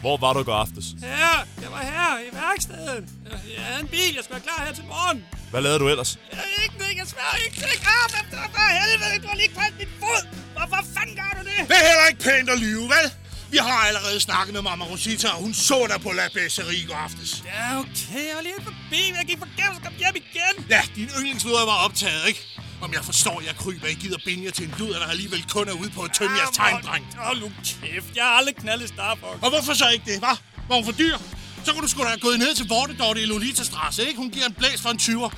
Hvor 0.05 0.17
var 0.25 0.33
du 0.33 0.41
i 0.45 0.47
går 0.51 0.59
aftes? 0.65 0.87
Her, 1.03 1.37
jeg 1.63 1.71
var 1.77 1.83
her 1.95 2.11
i 2.29 2.31
værkstedet. 2.41 3.05
Jeg, 3.31 3.39
jeg 3.57 3.63
havde 3.69 3.81
en 3.87 3.89
bil, 3.97 4.11
jeg 4.17 4.23
skulle 4.25 4.37
være 4.39 4.47
klar 4.49 4.61
her 4.67 4.75
til 4.81 4.85
morgen. 4.95 5.19
Hvad 5.51 5.61
lavede 5.67 5.79
du 5.83 5.89
ellers? 5.93 6.11
Jeg 6.33 6.39
er 6.59 6.63
ikke 6.67 6.79
noget, 6.83 6.95
jeg 7.01 7.07
svær 7.15 7.31
ikke 7.47 7.57
til 7.63 7.79
arm 7.99 8.11
efter 8.23 8.39
for 8.55 8.67
helvede. 8.81 9.15
Du 9.23 9.29
har 9.33 9.37
lige 9.43 9.53
kvalt 9.59 9.77
min 9.83 9.93
fod. 10.03 10.23
Hvorfor 10.57 10.81
fanden 10.97 11.15
gør 11.21 11.31
du 11.39 11.43
det? 11.51 11.59
Det 11.71 11.77
er 11.83 11.87
heller 11.91 12.07
ikke 12.11 12.23
pænt 12.29 12.49
at 12.55 12.59
lyve, 12.67 12.85
vel? 12.97 13.07
Vi 13.51 13.57
har 13.57 13.87
allerede 13.89 14.21
snakket 14.21 14.55
med 14.55 14.63
Mama 14.63 14.85
Rosita, 14.85 15.29
og 15.29 15.41
hun 15.45 15.55
så 15.55 15.87
dig 15.93 16.01
på 16.01 16.13
La 16.13 16.29
Besserie 16.35 16.79
i 16.79 16.85
går 16.85 16.95
aftes. 16.95 17.43
Ja, 17.47 17.79
okay. 17.79 18.23
Jeg 18.29 18.35
var 18.37 18.43
lige 18.43 18.55
forbi, 18.63 19.01
men 19.11 19.17
jeg 19.21 19.27
gik 19.27 19.39
forgæves 19.39 19.77
og 19.79 19.83
kom 19.83 19.93
hjem 19.99 20.17
igen. 20.17 20.55
Ja, 20.71 20.83
din 20.97 21.09
yndlingsluder 21.19 21.65
var 21.65 21.79
optaget, 21.87 22.29
ikke? 22.29 22.41
Om 22.81 22.93
jeg 22.93 23.05
forstår, 23.05 23.41
jeg 23.47 23.57
kryber, 23.57 23.87
I 23.87 23.95
gider 23.95 24.19
binde 24.25 24.45
jer 24.45 24.51
til 24.51 24.65
en 24.65 24.75
luder, 24.79 24.99
der 24.99 25.07
alligevel 25.07 25.45
kun 25.51 25.69
er 25.69 25.73
ude 25.73 25.91
på 25.91 26.03
at 26.03 26.11
tømme 26.13 26.37
jeres 26.37 26.57
tegndreng. 26.57 27.05
Hold 27.17 27.41
nu 27.41 27.53
kæft. 27.65 28.17
Jeg 28.17 28.25
har 28.25 28.31
aldrig 28.31 28.57
knaldet 28.57 28.89
Starbucks. 28.89 29.43
Og 29.43 29.49
hvorfor 29.51 29.75
så 29.75 29.89
ikke 29.89 30.05
det, 30.13 30.19
hva'? 30.25 30.37
Var 30.69 30.75
hun 30.77 30.85
for 30.85 30.93
dyr? 30.93 31.17
Så 31.65 31.73
kunne 31.73 31.89
du 31.89 32.03
da 32.03 32.05
have 32.05 32.19
gået 32.19 32.39
ned 32.39 32.55
til 32.55 32.69
Vortedorte 32.69 33.23
i 33.23 33.25
Lolita 33.25 33.65
Strasse, 33.65 34.07
ikke? 34.09 34.19
Hun 34.19 34.31
giver 34.31 34.47
en 34.47 34.53
blæs 34.53 34.81
for 34.83 34.91
en 34.91 34.99
20'er. 35.03 35.31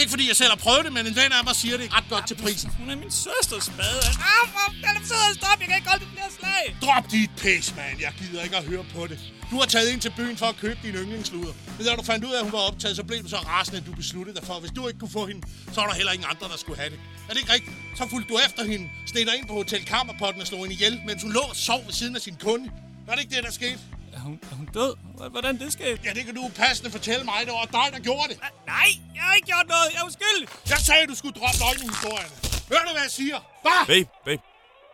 Ikke 0.00 0.10
fordi 0.14 0.24
jeg 0.28 0.36
selv 0.36 0.50
har 0.54 0.60
prøvet 0.66 0.84
det, 0.86 0.92
men 0.92 1.06
en 1.06 1.18
af 1.38 1.44
mig 1.48 1.56
siger 1.62 1.76
det 1.76 1.86
er 1.86 1.94
ret 1.98 2.08
godt 2.14 2.26
til 2.30 2.36
prisen. 2.44 2.70
Hun 2.78 2.90
er 2.90 2.96
min 2.96 3.10
søsters 3.24 3.64
spade. 3.72 4.00
Au, 4.32 4.44
for 4.54 4.66
den 4.84 4.94
er 5.00 5.04
sød 5.10 5.34
stop. 5.40 5.58
Jeg 5.60 5.68
kan 5.68 5.76
ikke 5.80 5.88
holde 5.92 6.04
det 6.04 6.12
flere 6.16 6.30
slag. 6.38 6.64
Drop 6.84 7.04
dit 7.10 7.30
pis, 7.42 7.66
mand. 7.76 8.00
Jeg 8.06 8.12
gider 8.20 8.42
ikke 8.46 8.56
at 8.56 8.64
høre 8.64 8.84
på 8.94 9.06
det. 9.06 9.18
Du 9.50 9.56
har 9.60 9.66
taget 9.74 9.88
ind 9.92 10.00
til 10.00 10.12
byen 10.18 10.36
for 10.36 10.46
at 10.46 10.56
købe 10.56 10.78
din 10.82 10.94
yndlingsluder. 10.94 11.54
Men 11.76 11.86
da 11.86 11.94
du 12.00 12.02
fandt 12.02 12.24
ud 12.24 12.32
af, 12.32 12.38
at 12.38 12.44
hun 12.44 12.52
var 12.52 12.58
optaget, 12.70 12.96
så 12.96 13.04
blev 13.04 13.22
du 13.22 13.28
så 13.28 13.36
rasende, 13.36 13.78
at 13.80 13.86
du 13.86 13.92
besluttede 13.92 14.36
dig 14.38 14.46
for, 14.46 14.54
at 14.54 14.60
hvis 14.60 14.72
du 14.76 14.88
ikke 14.88 15.00
kunne 15.00 15.16
få 15.20 15.26
hende, 15.26 15.42
så 15.72 15.80
var 15.80 15.88
der 15.90 15.94
heller 15.94 16.12
ingen 16.12 16.28
andre, 16.32 16.46
der 16.52 16.58
skulle 16.64 16.78
have 16.82 16.90
det. 16.90 17.00
Er 17.28 17.32
det 17.32 17.40
ikke 17.42 17.52
rigtigt? 17.52 17.76
Så 17.98 18.02
fulgte 18.10 18.28
du 18.32 18.38
efter 18.46 18.62
hende, 18.72 18.86
steg 19.06 19.26
dig 19.26 19.36
ind 19.38 19.46
på 19.46 19.54
Hotel 19.54 19.84
Kammerpotten 19.84 20.40
og 20.42 20.46
slog 20.46 20.60
hende 20.60 20.74
ihjel, 20.74 21.00
mens 21.06 21.22
hun 21.22 21.32
lå 21.32 21.40
og 21.40 21.56
sov 21.56 21.80
ved 21.86 21.92
siden 21.92 22.16
af 22.16 22.22
sin 22.22 22.36
kunde. 22.46 22.70
Var 23.06 23.14
det 23.14 23.22
ikke 23.22 23.36
det, 23.36 23.44
der 23.44 23.50
skete? 23.52 23.78
Hun, 24.26 24.40
er 24.50 24.54
hun 24.54 24.68
død? 24.78 24.92
Hvordan 25.30 25.58
det 25.58 25.72
skete? 25.72 26.00
Ja, 26.04 26.12
det 26.12 26.24
kan 26.24 26.34
du 26.34 26.50
passende 26.56 26.90
fortælle 26.90 27.24
mig. 27.24 27.38
Det 27.46 27.52
var 27.52 27.64
dig, 27.78 27.86
der 27.94 28.00
gjorde 28.08 28.28
det. 28.28 28.38
Nej, 28.66 28.88
jeg 29.14 29.22
har 29.22 29.34
ikke 29.34 29.46
gjort 29.46 29.66
noget. 29.68 29.86
Jeg 29.92 30.00
er 30.00 30.06
uskyldig. 30.06 30.48
Jeg 30.68 30.78
sagde, 30.78 31.02
at 31.02 31.08
du 31.08 31.14
skulle 31.14 31.40
droppe 31.40 31.58
løgnehistorierne. 31.64 32.34
Hør 32.70 32.82
du, 32.86 32.92
hvad 32.92 33.02
jeg 33.02 33.10
siger? 33.10 33.38
Hvad? 33.62 33.86
Babe, 33.86 34.08
babe. 34.24 34.42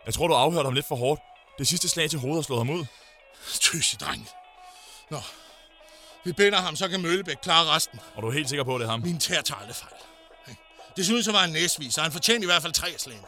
Jeg 0.05 0.13
tror, 0.13 0.27
du 0.27 0.33
afhørte 0.33 0.67
ham 0.67 0.73
lidt 0.73 0.87
for 0.87 0.95
hårdt. 0.95 1.21
Det 1.59 1.67
sidste 1.67 1.89
slag 1.89 2.09
til 2.09 2.19
hovedet 2.19 2.37
har 2.37 2.43
slået 2.43 2.59
ham 2.59 2.69
ud. 2.69 2.85
Tøse, 3.61 3.97
dreng. 3.97 4.29
Nå, 5.11 5.21
vi 6.23 6.31
binder 6.33 6.61
ham, 6.61 6.75
så 6.75 6.87
kan 6.87 7.01
Møllebæk 7.01 7.37
klare 7.41 7.75
resten. 7.75 7.99
Og 8.15 8.23
du 8.23 8.27
er 8.27 8.31
helt 8.31 8.49
sikker 8.49 8.63
på, 8.63 8.75
at 8.75 8.79
det 8.79 8.85
er 8.87 8.91
ham? 8.91 8.99
Min 8.99 9.19
tær 9.19 9.41
tager 9.41 9.59
aldrig 9.59 9.75
fejl. 9.75 9.93
Ikke? 10.49 10.61
Desuden 10.97 11.23
så 11.23 11.31
var 11.31 11.39
han 11.39 11.49
næsvis, 11.49 11.93
så 11.93 12.01
han 12.01 12.11
fortjente 12.11 12.43
i 12.43 12.45
hvert 12.45 12.61
fald 12.61 12.73
tre 12.73 12.87
slagene. 12.97 13.27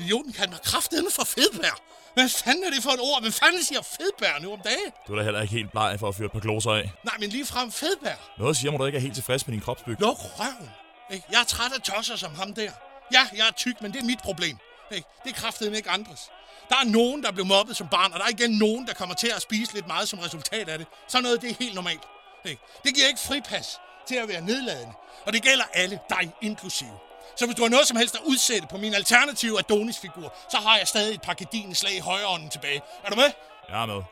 Idioten 0.00 0.32
kaldte 0.32 0.50
mig 0.50 0.60
kraftedeme 0.62 1.10
for 1.10 1.24
fedbær. 1.24 1.80
Hvad 2.18 2.28
fanden 2.28 2.64
er 2.64 2.70
det 2.70 2.82
for 2.82 2.90
et 2.90 3.00
ord? 3.00 3.20
Hvad 3.20 3.32
fanden 3.32 3.62
siger 3.62 3.82
fedbær 3.82 4.38
nu 4.40 4.52
om 4.52 4.60
dagen? 4.60 4.92
Du 5.06 5.12
er 5.12 5.16
da 5.16 5.22
heller 5.22 5.42
ikke 5.42 5.54
helt 5.54 5.70
bleg 5.70 5.96
for 6.00 6.08
at 6.08 6.14
fyre 6.14 6.26
et 6.26 6.32
par 6.32 6.40
gloser 6.40 6.70
af. 6.70 6.92
Nej, 7.04 7.14
men 7.20 7.28
lige 7.30 7.46
frem 7.46 7.72
fedbær. 7.72 8.14
Noget 8.38 8.56
siger 8.56 8.70
mig, 8.70 8.80
du 8.80 8.86
ikke 8.86 8.98
er 8.98 9.02
helt 9.02 9.14
tilfreds 9.14 9.46
med 9.46 9.52
din 9.52 9.60
kropsbyg. 9.60 9.96
Luk 10.00 10.18
røven. 10.38 10.70
Ikke? 11.10 11.26
Jeg 11.32 11.40
er 11.40 11.44
træt 11.44 11.72
af 11.72 11.80
tosser 11.80 12.16
som 12.16 12.34
ham 12.34 12.54
der. 12.54 12.72
Ja, 13.12 13.22
jeg 13.36 13.46
er 13.48 13.52
tyk, 13.52 13.82
men 13.82 13.92
det 13.92 14.00
er 14.00 14.04
mit 14.04 14.18
problem. 14.18 14.56
Ikke? 14.90 15.08
Det 15.24 15.34
kraftedeme 15.34 15.76
ikke 15.76 15.90
andres. 15.90 16.30
Der 16.68 16.76
er 16.76 16.84
nogen, 16.84 17.22
der 17.22 17.32
blev 17.32 17.46
mobbet 17.46 17.76
som 17.76 17.88
barn, 17.88 18.12
og 18.12 18.18
der 18.18 18.24
er 18.24 18.30
igen 18.30 18.50
nogen, 18.50 18.86
der 18.86 18.94
kommer 18.94 19.14
til 19.14 19.32
at 19.36 19.42
spise 19.42 19.74
lidt 19.74 19.86
meget 19.86 20.08
som 20.08 20.18
resultat 20.18 20.68
af 20.68 20.78
det. 20.78 20.86
Så 21.08 21.20
noget, 21.20 21.42
det 21.42 21.50
er 21.50 21.54
helt 21.60 21.74
normalt. 21.74 22.02
Ikke? 22.44 22.62
Det 22.84 22.94
giver 22.94 23.06
ikke 23.08 23.20
fripas 23.20 23.78
til 24.08 24.14
at 24.14 24.28
være 24.28 24.40
nedladende. 24.40 24.92
Og 25.26 25.32
det 25.32 25.42
gælder 25.42 25.64
alle, 25.72 25.98
dig 26.10 26.32
inklusive. 26.42 26.98
Så 27.36 27.46
hvis 27.46 27.56
du 27.56 27.62
har 27.62 27.68
noget 27.68 27.86
som 27.86 27.96
helst 27.96 28.14
at 28.14 28.22
udsætte 28.26 28.68
på 28.70 28.76
min 28.76 28.94
alternative 28.94 29.58
Adonis-figur, 29.58 30.34
så 30.50 30.56
har 30.56 30.76
jeg 30.76 30.88
stadig 30.88 31.14
et 31.14 31.22
par 31.22 31.36
slag 31.74 31.96
i 31.96 32.00
højreånden 32.00 32.50
tilbage. 32.50 32.80
Er 33.04 33.10
du 33.10 33.16
med? 33.16 33.30
Jeg 33.68 33.82
er 33.82 33.86
med. 33.86 34.02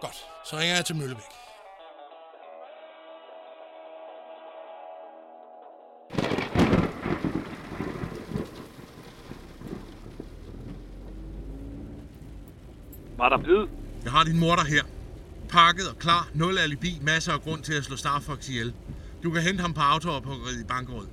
Godt. 0.00 0.26
Så 0.44 0.56
ringer 0.56 0.74
jeg 0.74 0.84
til 0.84 0.96
Møllebæk. 0.96 1.24
Var 13.18 13.28
der 13.28 13.38
bid? 13.38 13.68
Jeg 14.04 14.12
har 14.12 14.24
din 14.24 14.40
morter 14.40 14.64
her. 14.64 14.82
Pakket 15.48 15.88
og 15.90 15.98
klar. 15.98 16.28
Nul 16.34 16.58
alibi. 16.58 16.98
Masser 17.02 17.32
af 17.32 17.40
grund 17.40 17.62
til 17.62 17.74
at 17.74 17.84
slå 17.84 17.96
Starfox 17.96 18.48
ihjel. 18.48 18.74
Du 19.22 19.30
kan 19.30 19.42
hente 19.42 19.60
ham 19.60 19.74
på 19.74 19.80
autoophuggeriet 19.80 20.60
i 20.60 20.64
Bankerød. 20.64 21.06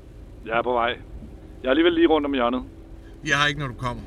Jeg 0.46 0.58
er 0.58 0.62
på 0.62 0.74
vej. 0.74 1.13
Jeg 1.64 1.70
er 1.70 1.72
alligevel 1.72 1.94
lige 1.94 2.08
rundt 2.08 2.26
om 2.26 2.34
hjørnet. 2.34 2.64
Jeg 3.26 3.38
har 3.38 3.48
ikke, 3.48 3.60
når 3.60 3.68
du 3.68 3.74
kommer. 3.74 4.04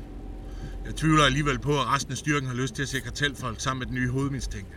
Jeg 0.85 0.95
tvivler 0.95 1.23
alligevel 1.23 1.59
på, 1.59 1.69
at 1.69 1.93
resten 1.93 2.11
af 2.11 2.17
styrken 2.17 2.47
har 2.49 2.55
lyst 2.55 2.75
til 2.75 2.81
at 2.81 2.87
se 2.87 2.99
kartelfolk 2.99 3.59
sammen 3.59 3.79
med 3.79 3.87
den 3.87 3.95
nye 3.95 4.09
hovedmistænkte. 4.09 4.75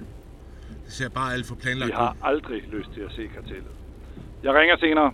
Det 0.86 0.92
ser 0.92 1.08
bare 1.08 1.32
alt 1.32 1.46
for 1.46 1.54
planlagt 1.54 1.88
Vi 1.88 1.94
har 1.94 2.16
aldrig 2.22 2.62
lyst 2.72 2.88
til 2.94 3.00
at 3.00 3.12
se 3.16 3.22
kartellet. 3.34 3.72
Jeg 4.42 4.54
ringer 4.54 4.76
senere. 4.76 5.12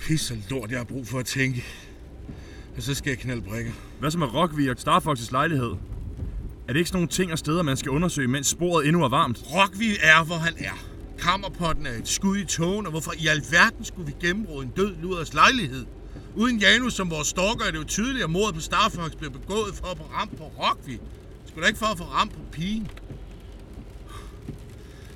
Pis 0.00 0.30
og 0.30 0.36
lort, 0.50 0.70
jeg 0.70 0.78
har 0.78 0.84
brug 0.84 1.06
for 1.06 1.18
at 1.18 1.26
tænke. 1.26 1.64
Og 2.76 2.82
så 2.82 2.94
skal 2.94 3.10
jeg 3.10 3.18
knalde 3.18 3.42
brækker. 3.42 3.72
Hvad 4.00 4.10
så 4.10 4.18
med 4.18 4.34
Rockvi 4.34 4.68
og 4.68 4.76
Starfox's 4.78 5.32
lejlighed? 5.32 5.72
Er 6.68 6.72
det 6.72 6.76
ikke 6.76 6.88
sådan 6.88 6.96
nogle 6.96 7.08
ting 7.08 7.32
og 7.32 7.38
steder, 7.38 7.62
man 7.62 7.76
skal 7.76 7.90
undersøge, 7.90 8.28
mens 8.28 8.46
sporet 8.46 8.86
endnu 8.86 9.04
er 9.04 9.08
varmt? 9.08 9.38
Rockvi 9.54 9.90
er, 10.02 10.24
hvor 10.24 10.36
han 10.36 10.54
er. 10.58 10.76
Kammerpotten 11.18 11.86
er 11.86 11.90
et 11.90 12.08
skud 12.08 12.36
i 12.36 12.44
togen, 12.44 12.86
og 12.86 12.90
hvorfor 12.90 13.12
i 13.18 13.26
alverden 13.26 13.84
skulle 13.84 14.06
vi 14.06 14.14
gennembrud 14.26 14.64
en 14.64 14.72
død 14.76 14.96
luders 15.02 15.34
lejlighed? 15.34 15.86
Uden 16.34 16.58
Janus 16.58 16.94
som 16.94 17.10
vores 17.10 17.28
stalker 17.28 17.64
er 17.64 17.70
det 17.70 17.78
jo 17.78 17.84
tydeligt, 17.84 18.24
at 18.24 18.30
mordet 18.30 18.54
på 18.54 18.60
Starfox 18.60 19.10
blev 19.18 19.30
begået 19.30 19.74
for 19.74 19.86
at 19.86 19.98
få 19.98 20.04
ramt 20.04 20.36
på 20.36 20.44
Rockvi. 20.44 20.98
Skulle 21.46 21.62
da 21.62 21.68
ikke 21.68 21.78
for 21.78 21.86
at 21.86 21.98
få 21.98 22.04
ramt 22.04 22.32
på 22.32 22.40
pigen. 22.52 22.88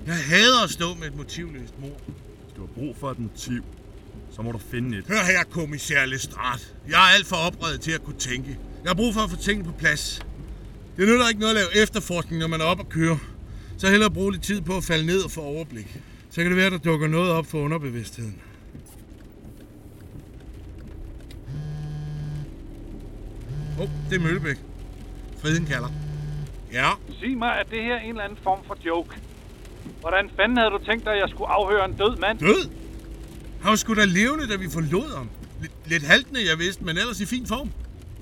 Jeg 0.06 0.14
hader 0.16 0.64
at 0.64 0.70
stå 0.70 0.94
med 0.94 1.06
et 1.06 1.16
motivløst 1.16 1.74
mord. 1.80 2.00
Hvis 2.44 2.54
du 2.56 2.60
har 2.60 2.68
brug 2.74 2.96
for 2.96 3.10
et 3.10 3.18
motiv, 3.18 3.64
så 4.30 4.42
må 4.42 4.52
du 4.52 4.58
finde 4.58 4.98
et. 4.98 5.04
Hør 5.08 5.24
her, 5.24 5.44
kommissær 5.50 6.06
Lestrat. 6.06 6.74
Jeg 6.88 7.10
er 7.10 7.14
alt 7.14 7.26
for 7.26 7.36
opredet 7.36 7.80
til 7.80 7.90
at 7.90 8.04
kunne 8.04 8.18
tænke. 8.18 8.58
Jeg 8.82 8.90
har 8.90 8.94
brug 8.94 9.14
for 9.14 9.20
at 9.20 9.30
få 9.30 9.36
tingene 9.36 9.64
på 9.64 9.78
plads. 9.78 10.20
Det 10.96 11.08
nytter 11.08 11.28
ikke 11.28 11.40
noget 11.40 11.54
at 11.56 11.60
lave 11.60 11.82
efterforskning, 11.82 12.40
når 12.40 12.46
man 12.48 12.60
er 12.60 12.64
op 12.64 12.78
og 12.80 12.88
køre. 12.88 13.18
Så 13.78 13.90
hellere 13.90 14.10
bruge 14.10 14.32
lidt 14.32 14.42
tid 14.42 14.60
på 14.60 14.76
at 14.76 14.84
falde 14.84 15.06
ned 15.06 15.20
og 15.20 15.30
få 15.30 15.40
overblik. 15.40 16.00
Så 16.30 16.42
kan 16.42 16.46
det 16.46 16.56
være, 16.56 16.66
at 16.66 16.72
der 16.72 16.78
dukker 16.78 17.08
noget 17.08 17.30
op 17.30 17.46
for 17.46 17.58
underbevidstheden. 17.58 18.40
Åh, 23.80 23.84
oh, 23.84 23.90
det 24.10 24.16
er 24.16 24.20
Møllebæk. 24.20 24.56
Friden 25.42 25.66
kalder. 25.66 25.88
Ja, 26.72 26.88
Sig 27.20 27.38
mig, 27.38 27.60
at 27.60 27.66
det 27.70 27.82
her 27.84 27.94
er 27.94 28.00
en 28.00 28.08
eller 28.08 28.24
anden 28.24 28.38
form 28.42 28.58
for 28.66 28.76
joke. 28.86 29.16
Hvordan 30.00 30.30
fanden 30.36 30.56
havde 30.56 30.70
du 30.70 30.78
tænkt 30.78 31.04
dig, 31.04 31.12
at 31.12 31.20
jeg 31.20 31.28
skulle 31.28 31.50
afhøre 31.50 31.84
en 31.84 31.92
død 31.92 32.16
mand? 32.16 32.38
død. 32.38 32.70
Han 33.62 33.70
var 33.70 33.76
sgu 33.76 33.94
da 33.94 34.04
levende, 34.04 34.48
da 34.52 34.56
vi 34.56 34.68
forlod 34.70 35.16
ham. 35.16 35.28
Lidt, 35.60 35.72
lidt 35.86 36.02
haltende, 36.02 36.40
jeg 36.50 36.58
vidste, 36.58 36.84
men 36.84 36.98
ellers 36.98 37.20
i 37.20 37.26
fin 37.26 37.46
form. 37.46 37.70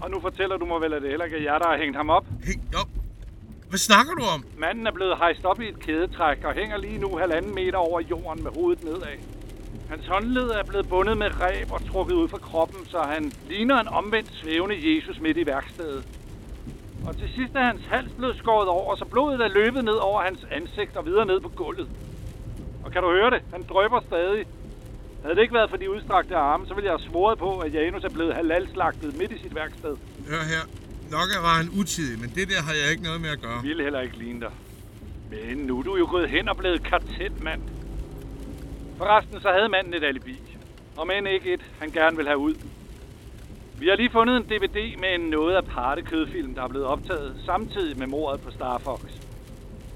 Og 0.00 0.10
nu 0.10 0.20
fortæller 0.20 0.56
du 0.56 0.66
mig 0.66 0.80
vel, 0.80 0.92
at 0.92 1.02
det 1.02 1.10
heller 1.10 1.24
ikke 1.24 1.36
er 1.38 1.42
jer, 1.42 1.58
der 1.58 1.68
har 1.68 1.78
hængt 1.78 1.96
ham 1.96 2.10
op. 2.10 2.26
Hængt 2.44 2.74
op. 2.74 2.88
Hvad 3.68 3.78
snakker 3.78 4.12
du 4.14 4.22
om? 4.34 4.44
Manden 4.58 4.86
er 4.86 4.92
blevet 4.92 5.16
hejst 5.18 5.44
op 5.44 5.60
i 5.60 5.68
et 5.68 5.80
kædetræk 5.80 6.44
og 6.44 6.54
hænger 6.54 6.76
lige 6.76 6.98
nu 6.98 7.16
halvanden 7.16 7.54
meter 7.54 7.78
over 7.78 8.00
jorden 8.00 8.42
med 8.44 8.50
hovedet 8.56 8.84
nedad. 8.84 9.16
Hans 9.88 10.06
håndled 10.06 10.50
er 10.50 10.62
blevet 10.62 10.88
bundet 10.88 11.18
med 11.18 11.40
ræb 11.40 11.72
og 11.72 11.86
trukket 11.90 12.14
ud 12.14 12.28
fra 12.28 12.38
kroppen, 12.38 12.86
så 12.86 12.98
han 12.98 13.32
ligner 13.48 13.80
en 13.80 13.88
omvendt 13.88 14.30
svævende 14.34 14.96
Jesus 14.96 15.20
midt 15.20 15.36
i 15.36 15.46
værkstedet. 15.46 16.04
Og 17.06 17.16
til 17.16 17.28
sidst 17.36 17.54
er 17.54 17.64
hans 17.64 17.80
hals 17.90 18.10
blevet 18.18 18.36
skåret 18.36 18.68
over, 18.68 18.96
så 18.96 19.04
blodet 19.04 19.40
er 19.40 19.48
løbet 19.48 19.84
ned 19.84 19.94
over 19.94 20.22
hans 20.22 20.46
ansigt 20.50 20.96
og 20.96 21.06
videre 21.06 21.26
ned 21.26 21.40
på 21.40 21.48
gulvet. 21.48 21.88
Og 22.84 22.92
kan 22.92 23.02
du 23.02 23.10
høre 23.10 23.30
det? 23.30 23.42
Han 23.52 23.62
drøber 23.68 24.00
stadig. 24.06 24.46
Havde 25.22 25.34
det 25.34 25.42
ikke 25.42 25.54
været 25.54 25.70
for 25.70 25.76
de 25.76 25.90
udstrakte 25.90 26.36
arme, 26.36 26.66
så 26.66 26.74
ville 26.74 26.86
jeg 26.90 26.96
have 26.98 27.10
svoret 27.10 27.38
på, 27.38 27.58
at 27.58 27.74
Janus 27.74 28.04
er 28.04 28.08
blevet 28.08 28.34
halalslagtet 28.34 29.18
midt 29.18 29.32
i 29.32 29.38
sit 29.38 29.54
værksted. 29.54 29.96
Hør 30.28 30.42
her. 30.52 30.62
Nok 31.10 31.28
var 31.42 31.54
han 31.60 31.68
utidig, 31.80 32.20
men 32.20 32.32
det 32.34 32.48
der 32.48 32.62
har 32.62 32.74
jeg 32.82 32.90
ikke 32.90 33.02
noget 33.02 33.20
med 33.20 33.30
at 33.30 33.40
gøre. 33.40 33.62
ville 33.62 33.82
heller 33.82 34.00
ikke 34.00 34.18
ligne 34.18 34.40
dig. 34.40 34.52
Men 35.30 35.58
nu 35.58 35.78
er 35.78 35.82
du 35.82 35.96
jo 35.96 36.06
gået 36.10 36.28
hen 36.30 36.48
og 36.48 36.56
blevet 36.56 36.82
kartelmand. 36.82 37.62
Forresten 38.98 39.40
så 39.40 39.48
havde 39.48 39.68
manden 39.68 39.94
et 39.94 40.04
alibi. 40.04 40.40
Om 40.96 41.10
end 41.10 41.28
ikke 41.28 41.52
et, 41.54 41.64
han 41.80 41.90
gerne 41.90 42.16
vil 42.16 42.26
have 42.26 42.38
ud. 42.38 42.54
Vi 43.78 43.88
har 43.88 43.96
lige 43.96 44.10
fundet 44.10 44.36
en 44.36 44.42
DVD 44.42 44.98
med 45.00 45.14
en 45.14 45.20
noget 45.20 45.56
aparte 45.56 46.02
kødfilm, 46.02 46.54
der 46.54 46.62
er 46.62 46.68
blevet 46.68 46.86
optaget 46.86 47.36
samtidig 47.46 47.98
med 47.98 48.06
mordet 48.06 48.40
på 48.40 48.50
Starfox. 48.50 49.00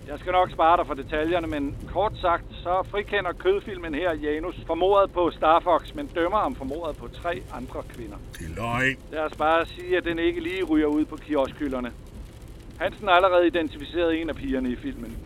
Jeg 0.09 0.19
skal 0.19 0.33
nok 0.33 0.51
spare 0.51 0.77
dig 0.77 0.87
for 0.87 0.95
detaljerne, 0.95 1.47
men 1.47 1.77
kort 1.93 2.13
sagt, 2.21 2.45
så 2.51 2.83
frikender 2.91 3.33
kødfilmen 3.33 3.95
her 3.95 4.15
Janus 4.15 4.55
for 4.67 4.75
mordet 4.75 5.13
på 5.13 5.31
Starfox, 5.31 5.95
men 5.95 6.07
dømmer 6.07 6.39
ham 6.39 6.55
for 6.55 6.65
mordet 6.65 6.97
på 6.97 7.09
tre 7.09 7.43
andre 7.53 7.83
kvinder. 7.89 8.17
Det 8.39 8.47
er 8.51 8.55
løgn. 8.57 8.97
Lad 9.13 9.21
os 9.21 9.37
bare 9.37 9.67
sige, 9.67 9.97
at 9.97 10.05
den 10.05 10.19
ikke 10.19 10.41
lige 10.41 10.63
ryger 10.65 10.87
ud 10.87 11.05
på 11.05 11.17
kioskhylderne. 11.17 11.93
Hansen 12.79 13.09
har 13.09 13.15
allerede 13.15 13.47
identificeret 13.47 14.21
en 14.21 14.29
af 14.29 14.37
pigerne 14.37 14.71
i 14.71 14.77
filmen. 14.77 15.17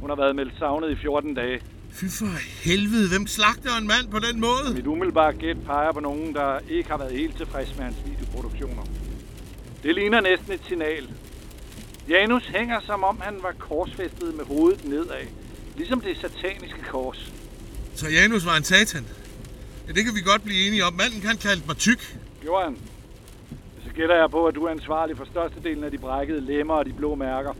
Hun 0.00 0.10
har 0.10 0.16
været 0.16 0.36
meldt 0.36 0.58
savnet 0.58 0.90
i 0.90 0.96
14 0.96 1.34
dage. 1.34 1.60
Fy 1.94 2.04
for 2.18 2.26
helvede, 2.68 3.08
hvem 3.08 3.26
slagter 3.26 3.76
en 3.80 3.86
mand 3.86 4.06
på 4.10 4.18
den 4.18 4.40
måde? 4.40 4.74
Mit 4.74 4.86
umiddelbare 4.86 5.32
gæt 5.32 5.56
peger 5.66 5.92
på 5.92 6.00
nogen, 6.00 6.34
der 6.34 6.58
ikke 6.68 6.90
har 6.90 6.98
været 6.98 7.12
helt 7.12 7.36
tilfreds 7.36 7.76
med 7.76 7.84
hans 7.84 7.96
videoproduktioner. 8.06 8.84
Det 9.82 9.94
ligner 9.94 10.20
næsten 10.20 10.52
et 10.52 10.60
signal. 10.68 11.08
Janus 12.08 12.46
hænger 12.46 12.80
som 12.80 13.04
om 13.04 13.20
han 13.20 13.34
var 13.42 13.52
korsfæstet 13.58 14.34
med 14.34 14.44
hovedet 14.44 14.84
nedad. 14.84 15.26
Ligesom 15.76 16.00
det 16.00 16.16
sataniske 16.20 16.82
kors. 16.90 17.32
Så 17.94 18.08
Janus 18.08 18.46
var 18.46 18.56
en 18.56 18.64
satan. 18.64 19.06
Ja, 19.86 19.92
det 19.92 20.04
kan 20.04 20.14
vi 20.14 20.20
godt 20.20 20.42
blive 20.44 20.66
enige 20.66 20.84
om. 20.84 20.92
Manden 20.92 21.20
kan 21.20 21.36
kalde 21.36 21.62
mig 21.66 21.76
tyk. 21.76 22.16
Gjorde 22.40 22.64
han? 22.64 22.76
Så 23.86 23.90
gætter 23.94 24.16
jeg 24.16 24.30
på, 24.30 24.46
at 24.46 24.54
du 24.54 24.64
er 24.64 24.70
ansvarlig 24.70 25.16
for 25.16 25.24
størstedelen 25.24 25.84
af 25.84 25.90
de 25.90 25.98
brækkede 25.98 26.40
lemmer 26.40 26.74
og 26.74 26.86
de 26.86 26.92
blå 26.92 27.14
mærker. 27.14 27.52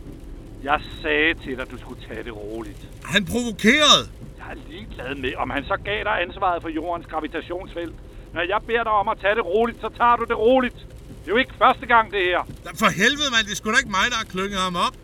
Jeg 0.63 0.81
sagde 1.01 1.33
til 1.33 1.51
dig, 1.51 1.61
at 1.61 1.71
du 1.71 1.77
skulle 1.77 2.01
tage 2.07 2.23
det 2.23 2.35
roligt. 2.35 2.77
Han 3.03 3.25
provokerede. 3.25 4.09
Jeg 4.45 4.57
er 4.57 4.69
ligeglad 4.69 5.15
med, 5.15 5.35
om 5.35 5.49
han 5.49 5.63
så 5.65 5.77
gav 5.85 6.03
dig 6.03 6.21
ansvaret 6.21 6.61
for 6.61 6.69
jordens 6.69 7.07
gravitationsfelt. 7.07 7.95
Når 8.33 8.41
jeg 8.41 8.59
beder 8.67 8.83
dig 8.83 8.91
om 8.91 9.07
at 9.07 9.17
tage 9.23 9.35
det 9.35 9.45
roligt, 9.45 9.81
så 9.81 9.89
tager 9.97 10.15
du 10.15 10.23
det 10.23 10.37
roligt. 10.37 10.75
Det 11.21 11.27
er 11.29 11.35
jo 11.35 11.37
ikke 11.37 11.53
første 11.63 11.85
gang, 11.85 12.11
det 12.11 12.23
her. 12.31 12.41
For 12.81 12.89
helvede, 13.01 13.29
mand. 13.33 13.45
Det 13.45 13.51
er 13.51 13.55
sgu 13.55 13.71
da 13.71 13.77
ikke 13.83 13.95
mig, 13.99 14.05
der 14.13 14.17
har 14.23 14.29
klynget 14.35 14.59
ham 14.67 14.75
op. 14.87 14.95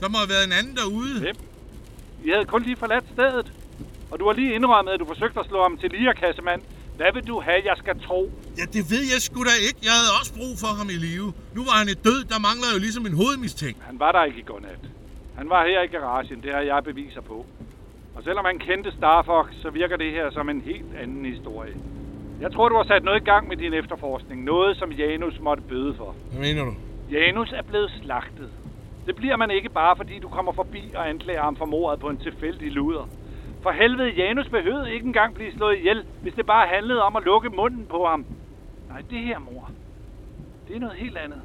Der 0.00 0.08
må 0.12 0.16
have 0.22 0.30
været 0.34 0.44
en 0.50 0.54
anden 0.60 0.74
derude. 0.80 1.20
Hvem? 1.20 1.36
I 2.24 2.28
havde 2.30 2.44
kun 2.44 2.62
lige 2.62 2.76
forladt 2.76 3.04
stedet. 3.16 3.46
Og 4.10 4.18
du 4.20 4.24
har 4.28 4.34
lige 4.40 4.54
indrømmet, 4.54 4.92
at 4.92 5.00
du 5.00 5.06
forsøgte 5.12 5.40
at 5.40 5.46
slå 5.46 5.62
ham 5.62 5.78
til 5.82 5.90
lierkassemand. 5.90 6.62
Hvad 6.96 7.10
vil 7.14 7.26
du 7.26 7.40
have, 7.40 7.60
jeg 7.70 7.76
skal 7.82 7.94
tro? 8.06 8.20
Ja, 8.58 8.64
det 8.76 8.82
ved 8.92 9.04
jeg 9.12 9.20
sgu 9.26 9.38
da 9.50 9.54
ikke. 9.68 9.80
Jeg 9.88 9.94
havde 9.98 10.12
også 10.20 10.32
brug 10.40 10.54
for 10.62 10.70
ham 10.78 10.88
i 10.96 10.98
live. 11.06 11.32
Nu 11.56 11.60
var 11.68 11.76
han 11.82 11.88
et 11.94 12.04
død. 12.08 12.20
Der 12.32 12.38
mangler 12.48 12.68
jo 12.74 12.78
ligesom 12.86 13.06
en 13.06 13.16
hovedmistænkt. 13.22 13.82
Han 13.90 13.96
var 14.04 14.12
der 14.12 14.22
ikke 14.24 14.38
i 14.44 14.46
går 14.50 14.60
nat. 14.60 14.82
Han 15.38 15.46
var 15.50 15.60
her 15.70 15.82
i 15.82 15.86
garagen, 15.96 16.42
det 16.42 16.52
har 16.54 16.60
jeg 16.60 16.84
beviser 16.84 17.20
på. 17.20 17.46
Og 18.18 18.24
selvom 18.24 18.44
han 18.44 18.58
kendte 18.58 18.90
Starfox, 18.92 19.46
så 19.62 19.70
virker 19.70 19.96
det 19.96 20.12
her 20.12 20.30
som 20.30 20.48
en 20.48 20.60
helt 20.60 20.94
anden 20.94 21.24
historie. 21.24 21.74
Jeg 22.40 22.52
tror, 22.52 22.68
du 22.68 22.76
har 22.76 22.84
sat 22.84 23.04
noget 23.04 23.20
i 23.20 23.24
gang 23.24 23.48
med 23.48 23.56
din 23.56 23.72
efterforskning. 23.74 24.44
Noget, 24.44 24.76
som 24.76 24.92
Janus 24.92 25.40
måtte 25.40 25.62
bøde 25.62 25.94
for. 25.94 26.16
Hvad 26.30 26.40
mener 26.40 26.64
du? 26.64 26.74
Janus 27.10 27.52
er 27.52 27.62
blevet 27.62 27.90
slagtet. 27.90 28.52
Det 29.06 29.16
bliver 29.16 29.36
man 29.36 29.50
ikke 29.50 29.68
bare, 29.68 29.96
fordi 29.96 30.18
du 30.18 30.28
kommer 30.28 30.52
forbi 30.52 30.92
og 30.96 31.08
anklager 31.08 31.42
ham 31.42 31.56
for 31.56 31.64
mordet 31.64 32.00
på 32.00 32.08
en 32.10 32.18
tilfældig 32.18 32.72
luder. 32.72 33.06
For 33.62 33.70
helvede, 33.70 34.10
Janus 34.10 34.48
behøvede 34.48 34.92
ikke 34.94 35.06
engang 35.06 35.34
blive 35.34 35.52
slået 35.52 35.78
ihjel, 35.78 36.04
hvis 36.20 36.34
det 36.34 36.46
bare 36.46 36.68
handlede 36.68 37.02
om 37.02 37.16
at 37.16 37.24
lukke 37.24 37.50
munden 37.50 37.86
på 37.86 38.06
ham. 38.06 38.26
Nej, 38.88 39.02
det 39.10 39.18
her, 39.18 39.38
mor. 39.38 39.70
Det 40.68 40.76
er 40.76 40.80
noget 40.80 40.96
helt 40.96 41.16
andet. 41.16 41.42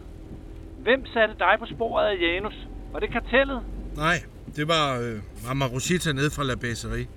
Hvem 0.78 1.06
satte 1.06 1.36
dig 1.40 1.56
på 1.60 1.66
sporet 1.66 2.06
af 2.06 2.22
Janus? 2.22 2.68
Var 2.92 3.00
det 3.00 3.12
kartellet? 3.12 3.64
Nej, 3.96 4.16
det 4.56 4.68
var 4.68 5.00
øh, 5.00 5.20
Mama 5.48 5.66
Rosita 5.66 6.12
nede 6.12 6.32
fra 6.32 6.44
La 6.44 6.56
Besserie. 6.56 7.08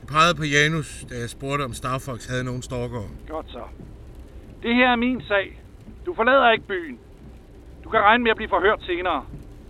Jeg 0.00 0.08
pegede 0.08 0.34
på 0.34 0.44
Janus, 0.44 1.04
da 1.10 1.14
jeg 1.18 1.30
spurgte, 1.30 1.62
om 1.62 1.74
Starfox 1.74 2.26
havde 2.26 2.44
nogen 2.44 2.62
stalkere. 2.62 3.08
Godt 3.28 3.46
så. 3.50 3.64
Det 4.62 4.74
her 4.74 4.88
er 4.88 4.96
min 4.96 5.22
sag. 5.28 5.60
Du 6.06 6.14
forlader 6.14 6.50
ikke 6.50 6.66
byen. 6.66 6.98
Du 7.84 7.88
kan 7.90 8.00
regne 8.00 8.22
med 8.24 8.30
at 8.30 8.36
blive 8.36 8.48
forhørt 8.48 8.80
senere. 8.86 9.24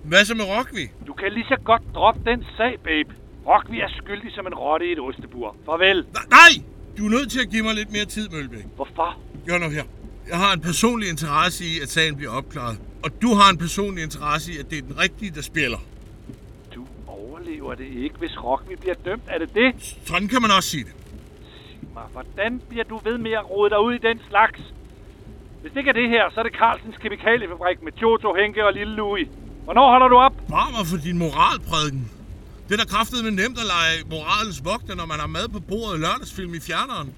Hvad 0.04 0.24
så 0.24 0.34
med 0.34 0.44
Rockvi? 0.44 0.84
Du 1.06 1.12
kan 1.12 1.32
lige 1.32 1.46
så 1.48 1.56
godt 1.64 1.82
droppe 1.94 2.20
den 2.30 2.44
sag, 2.56 2.78
babe. 2.84 3.14
Rockvi 3.46 3.80
er 3.80 3.88
skyldig 3.88 4.32
som 4.32 4.46
en 4.46 4.54
rotte 4.54 4.86
i 4.88 4.92
et 4.92 5.00
ostebur. 5.00 5.56
Farvel. 5.66 6.06
Nej! 6.30 6.52
Du 6.98 7.06
er 7.06 7.10
nødt 7.10 7.30
til 7.30 7.40
at 7.40 7.48
give 7.48 7.62
mig 7.62 7.74
lidt 7.74 7.92
mere 7.92 8.04
tid, 8.04 8.28
Mølbæk. 8.28 8.64
Hvorfor? 8.76 9.18
Gør 9.46 9.58
nu 9.58 9.68
her. 9.68 9.84
Jeg 10.28 10.38
har 10.38 10.52
en 10.52 10.60
personlig 10.60 11.08
interesse 11.08 11.64
i, 11.64 11.80
at 11.82 11.88
sagen 11.88 12.16
bliver 12.16 12.32
opklaret. 12.32 12.76
Og 13.04 13.22
du 13.22 13.34
har 13.34 13.50
en 13.50 13.58
personlig 13.58 14.02
interesse 14.02 14.52
i, 14.52 14.58
at 14.58 14.70
det 14.70 14.78
er 14.78 14.82
den 14.82 14.98
rigtige, 14.98 15.30
der 15.30 15.42
spiller. 15.42 15.78
Overlever 17.42 17.74
det 17.74 17.88
ikke, 18.04 18.16
hvis 18.22 18.44
Rockvi 18.44 18.74
bliver 18.76 18.94
dømt. 19.04 19.22
Er 19.34 19.38
det 19.38 19.54
det? 19.54 19.68
Sådan 20.04 20.28
kan 20.28 20.42
man 20.42 20.50
også 20.56 20.68
sige 20.68 20.84
det. 20.84 20.94
Sig 21.80 21.88
mig, 21.94 22.06
hvordan 22.12 22.62
bliver 22.68 22.84
du 22.84 22.96
ved 23.08 23.18
med 23.18 23.32
at 23.40 23.50
rode 23.50 23.70
dig 23.70 23.80
ud 23.86 23.92
i 23.94 24.02
den 24.08 24.18
slags? 24.28 24.60
Hvis 25.60 25.70
det 25.72 25.78
ikke 25.78 25.92
er 25.94 25.98
det 26.02 26.08
her, 26.08 26.24
så 26.32 26.36
er 26.40 26.44
det 26.48 26.54
Carlsens 26.60 26.96
Kemikaliefabrik 27.02 27.82
med 27.82 27.92
Jojo, 28.02 28.34
Henke 28.42 28.64
og 28.68 28.72
Lille 28.72 28.94
Louis. 28.94 29.28
Hvornår 29.64 29.90
holder 29.90 30.08
du 30.08 30.16
op? 30.26 30.34
Bare 30.56 30.70
mig 30.76 30.86
for 30.92 30.96
din 31.08 31.18
moralprædiken. 31.18 32.04
Det 32.66 32.72
er 32.74 32.80
da 32.84 32.88
kraftedeme 32.94 33.30
nemt 33.30 33.58
at 33.62 33.66
lege 33.74 33.96
moralens 34.14 34.58
vogter, 34.64 34.94
når 35.00 35.06
man 35.12 35.18
har 35.24 35.30
mad 35.38 35.46
på 35.56 35.60
bordet 35.60 36.00
lørdagsfilm 36.00 36.54
i 36.54 36.60
fjerneren. 36.68 37.08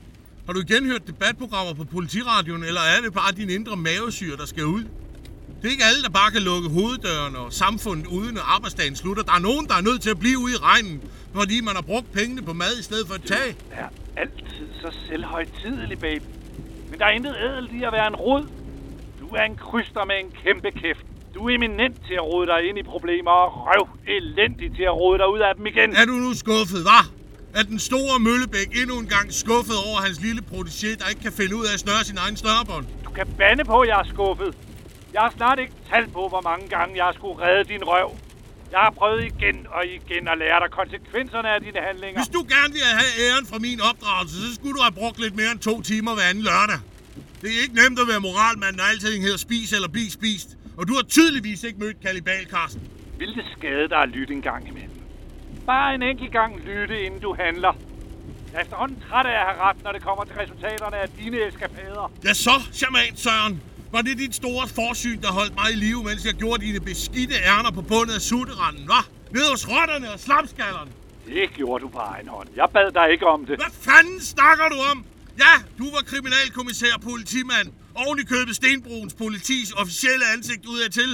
Har 0.46 0.52
du 0.52 0.60
igen 0.66 0.84
hørt 0.90 1.06
debatprogrammer 1.06 1.74
på 1.80 1.84
politiradioen, 1.84 2.64
eller 2.70 2.84
er 2.94 2.98
det 3.04 3.12
bare 3.20 3.32
din 3.40 3.50
indre 3.50 3.76
mavesyre, 3.76 4.36
der 4.36 4.46
skal 4.46 4.64
ud? 4.76 4.84
Det 5.64 5.70
er 5.70 5.76
ikke 5.78 5.90
alle, 5.92 6.02
der 6.02 6.14
bare 6.22 6.30
kan 6.30 6.42
lukke 6.42 6.68
hoveddøren 6.78 7.36
og 7.36 7.52
samfundet 7.52 8.06
uden, 8.06 8.36
at 8.36 8.46
arbejdsdagen 8.56 8.96
slutter. 8.96 9.22
Der 9.22 9.34
er 9.40 9.44
nogen, 9.50 9.64
der 9.70 9.76
er 9.80 9.84
nødt 9.88 10.00
til 10.02 10.10
at 10.10 10.18
blive 10.18 10.38
ude 10.44 10.52
i 10.56 10.60
regnen, 10.70 10.96
fordi 11.38 11.56
man 11.68 11.74
har 11.74 11.82
brugt 11.82 12.08
pengene 12.18 12.42
på 12.42 12.52
mad 12.52 12.74
i 12.80 12.82
stedet 12.82 13.06
for 13.08 13.14
et 13.14 13.22
tag. 13.22 13.46
er 13.82 13.88
altid 14.16 14.66
så 14.82 14.88
selvhøjtidelig, 15.08 15.98
babe. 15.98 16.24
Men 16.90 16.98
der 16.98 17.06
er 17.06 17.10
intet 17.18 17.36
ædelt 17.46 17.72
i 17.78 17.82
at 17.88 17.92
være 17.92 18.06
en 18.06 18.16
rod. 18.16 18.44
Du 19.20 19.26
er 19.38 19.44
en 19.50 19.56
kryster 19.56 20.04
med 20.04 20.16
en 20.24 20.30
kæmpe 20.42 20.70
kæft. 20.70 21.06
Du 21.34 21.48
er 21.48 21.54
eminent 21.54 21.96
til 22.08 22.14
at 22.14 22.24
rode 22.32 22.46
dig 22.46 22.60
ind 22.68 22.78
i 22.78 22.82
problemer 22.82 23.30
og 23.30 23.50
røv 23.68 23.84
elendig 24.16 24.68
til 24.76 24.82
at 24.82 24.96
rode 25.02 25.18
dig 25.18 25.28
ud 25.34 25.40
af 25.48 25.52
dem 25.56 25.66
igen. 25.66 25.96
Er 25.96 26.04
du 26.04 26.12
nu 26.12 26.34
skuffet, 26.34 26.80
hva'? 26.88 27.06
Er 27.58 27.62
den 27.62 27.78
store 27.78 28.18
Møllebæk 28.26 28.68
endnu 28.80 28.98
en 28.98 29.06
gang 29.06 29.26
skuffet 29.32 29.76
over 29.88 29.98
hans 30.06 30.20
lille 30.26 30.42
protégé, 30.52 30.90
der 31.00 31.06
ikke 31.12 31.22
kan 31.22 31.32
finde 31.32 31.56
ud 31.56 31.64
af 31.68 31.72
at 31.76 31.80
snøre 31.80 32.04
sin 32.04 32.18
egen 32.24 32.36
snørebånd? 32.36 32.86
Du 33.04 33.10
kan 33.10 33.26
bande 33.38 33.64
på, 33.64 33.76
at 33.80 33.88
jeg 33.88 33.98
er 34.00 34.08
skuffet. 34.14 34.50
Jeg 35.14 35.22
har 35.22 35.32
snart 35.36 35.58
ikke 35.58 35.74
talt 35.92 36.12
på, 36.12 36.22
hvor 36.32 36.40
mange 36.50 36.68
gange 36.68 37.04
jeg 37.04 37.10
skulle 37.18 37.36
redde 37.46 37.64
din 37.72 37.84
røv. 37.92 38.10
Jeg 38.74 38.80
har 38.86 38.92
prøvet 39.00 39.24
igen 39.32 39.56
og 39.76 39.82
igen 39.98 40.22
at 40.32 40.38
lære 40.38 40.58
dig 40.64 40.70
konsekvenserne 40.80 41.48
af 41.54 41.60
dine 41.60 41.80
handlinger. 41.88 42.18
Hvis 42.20 42.32
du 42.38 42.42
gerne 42.54 42.72
vil 42.76 42.82
have 43.00 43.12
æren 43.24 43.46
fra 43.50 43.58
min 43.66 43.80
opdragelse, 43.90 44.36
så 44.44 44.54
skulle 44.54 44.74
du 44.78 44.82
have 44.86 44.96
brugt 45.00 45.18
lidt 45.24 45.36
mere 45.40 45.50
end 45.54 45.60
to 45.70 45.74
timer 45.90 46.12
hver 46.14 46.26
anden 46.30 46.44
lørdag. 46.50 46.78
Det 47.40 47.48
er 47.54 47.60
ikke 47.64 47.76
nemt 47.82 47.98
at 48.02 48.06
være 48.12 48.20
moralmand, 48.28 48.74
når 48.76 48.84
alting 48.92 49.22
hedder 49.26 49.42
spis 49.48 49.68
eller 49.76 49.88
bliv 49.96 50.08
spist. 50.20 50.48
Og 50.78 50.82
du 50.88 50.92
har 50.98 51.04
tydeligvis 51.16 51.60
ikke 51.68 51.78
mødt 51.84 51.96
Kalibal, 52.04 52.44
Carsten. 52.54 52.82
Vil 53.18 53.30
det 53.38 53.44
skade 53.58 53.88
dig 53.92 54.00
at 54.06 54.08
lytte 54.16 54.32
en 54.38 54.42
gang 54.50 54.62
imellem? 54.68 55.00
Bare 55.66 55.94
en 55.94 56.02
enkelt 56.02 56.32
gang 56.32 56.50
lytte, 56.70 56.96
inden 57.04 57.20
du 57.20 57.30
handler. 57.44 57.72
Jeg 58.52 58.58
er 58.58 58.62
efterhånden 58.64 58.98
træt 59.08 59.26
af 59.26 59.36
at 59.40 59.46
have 59.48 59.58
ret, 59.68 59.78
når 59.84 59.92
det 59.92 60.02
kommer 60.02 60.24
til 60.24 60.34
resultaterne 60.42 60.96
af 60.96 61.08
dine 61.18 61.36
eskapader. 61.48 62.12
Ja, 62.24 62.32
så, 62.32 62.54
charmant 62.72 63.20
Søren. 63.20 63.62
Var 63.94 64.02
det 64.02 64.18
dit 64.18 64.34
store 64.34 64.68
forsyn, 64.68 65.20
der 65.22 65.32
holdt 65.32 65.54
mig 65.54 65.68
i 65.72 65.76
live, 65.76 66.02
mens 66.04 66.24
jeg 66.24 66.34
gjorde 66.34 66.64
dine 66.66 66.80
beskidte 66.80 67.34
ærner 67.34 67.70
på 67.70 67.82
bundet 67.82 68.14
af 68.14 68.20
sutteranden, 68.20 68.84
hva'? 68.90 69.04
Ned 69.30 69.44
hos 69.50 69.68
rotterne 69.68 70.12
og 70.12 70.20
slapskallerne. 70.20 70.90
Det 71.26 71.50
gjorde 71.54 71.82
du 71.84 71.88
på 71.88 71.98
egen 71.98 72.28
hånd. 72.28 72.48
Jeg 72.56 72.68
bad 72.72 72.90
dig 72.92 73.06
ikke 73.12 73.26
om 73.26 73.40
det. 73.46 73.56
Hvad 73.56 73.74
fanden 73.80 74.20
snakker 74.20 74.68
du 74.68 74.78
om? 74.90 75.04
Ja, 75.38 75.54
du 75.78 75.84
var 75.94 76.02
kriminalkommissær 76.10 76.94
politimand. 77.02 77.68
Oven 77.94 78.18
i 78.18 78.22
købet 78.22 78.56
Stenbroens 78.56 79.14
politis 79.14 79.72
officielle 79.72 80.24
ansigt 80.34 80.66
ud 80.66 80.78
af 80.78 80.90
til. 80.90 81.10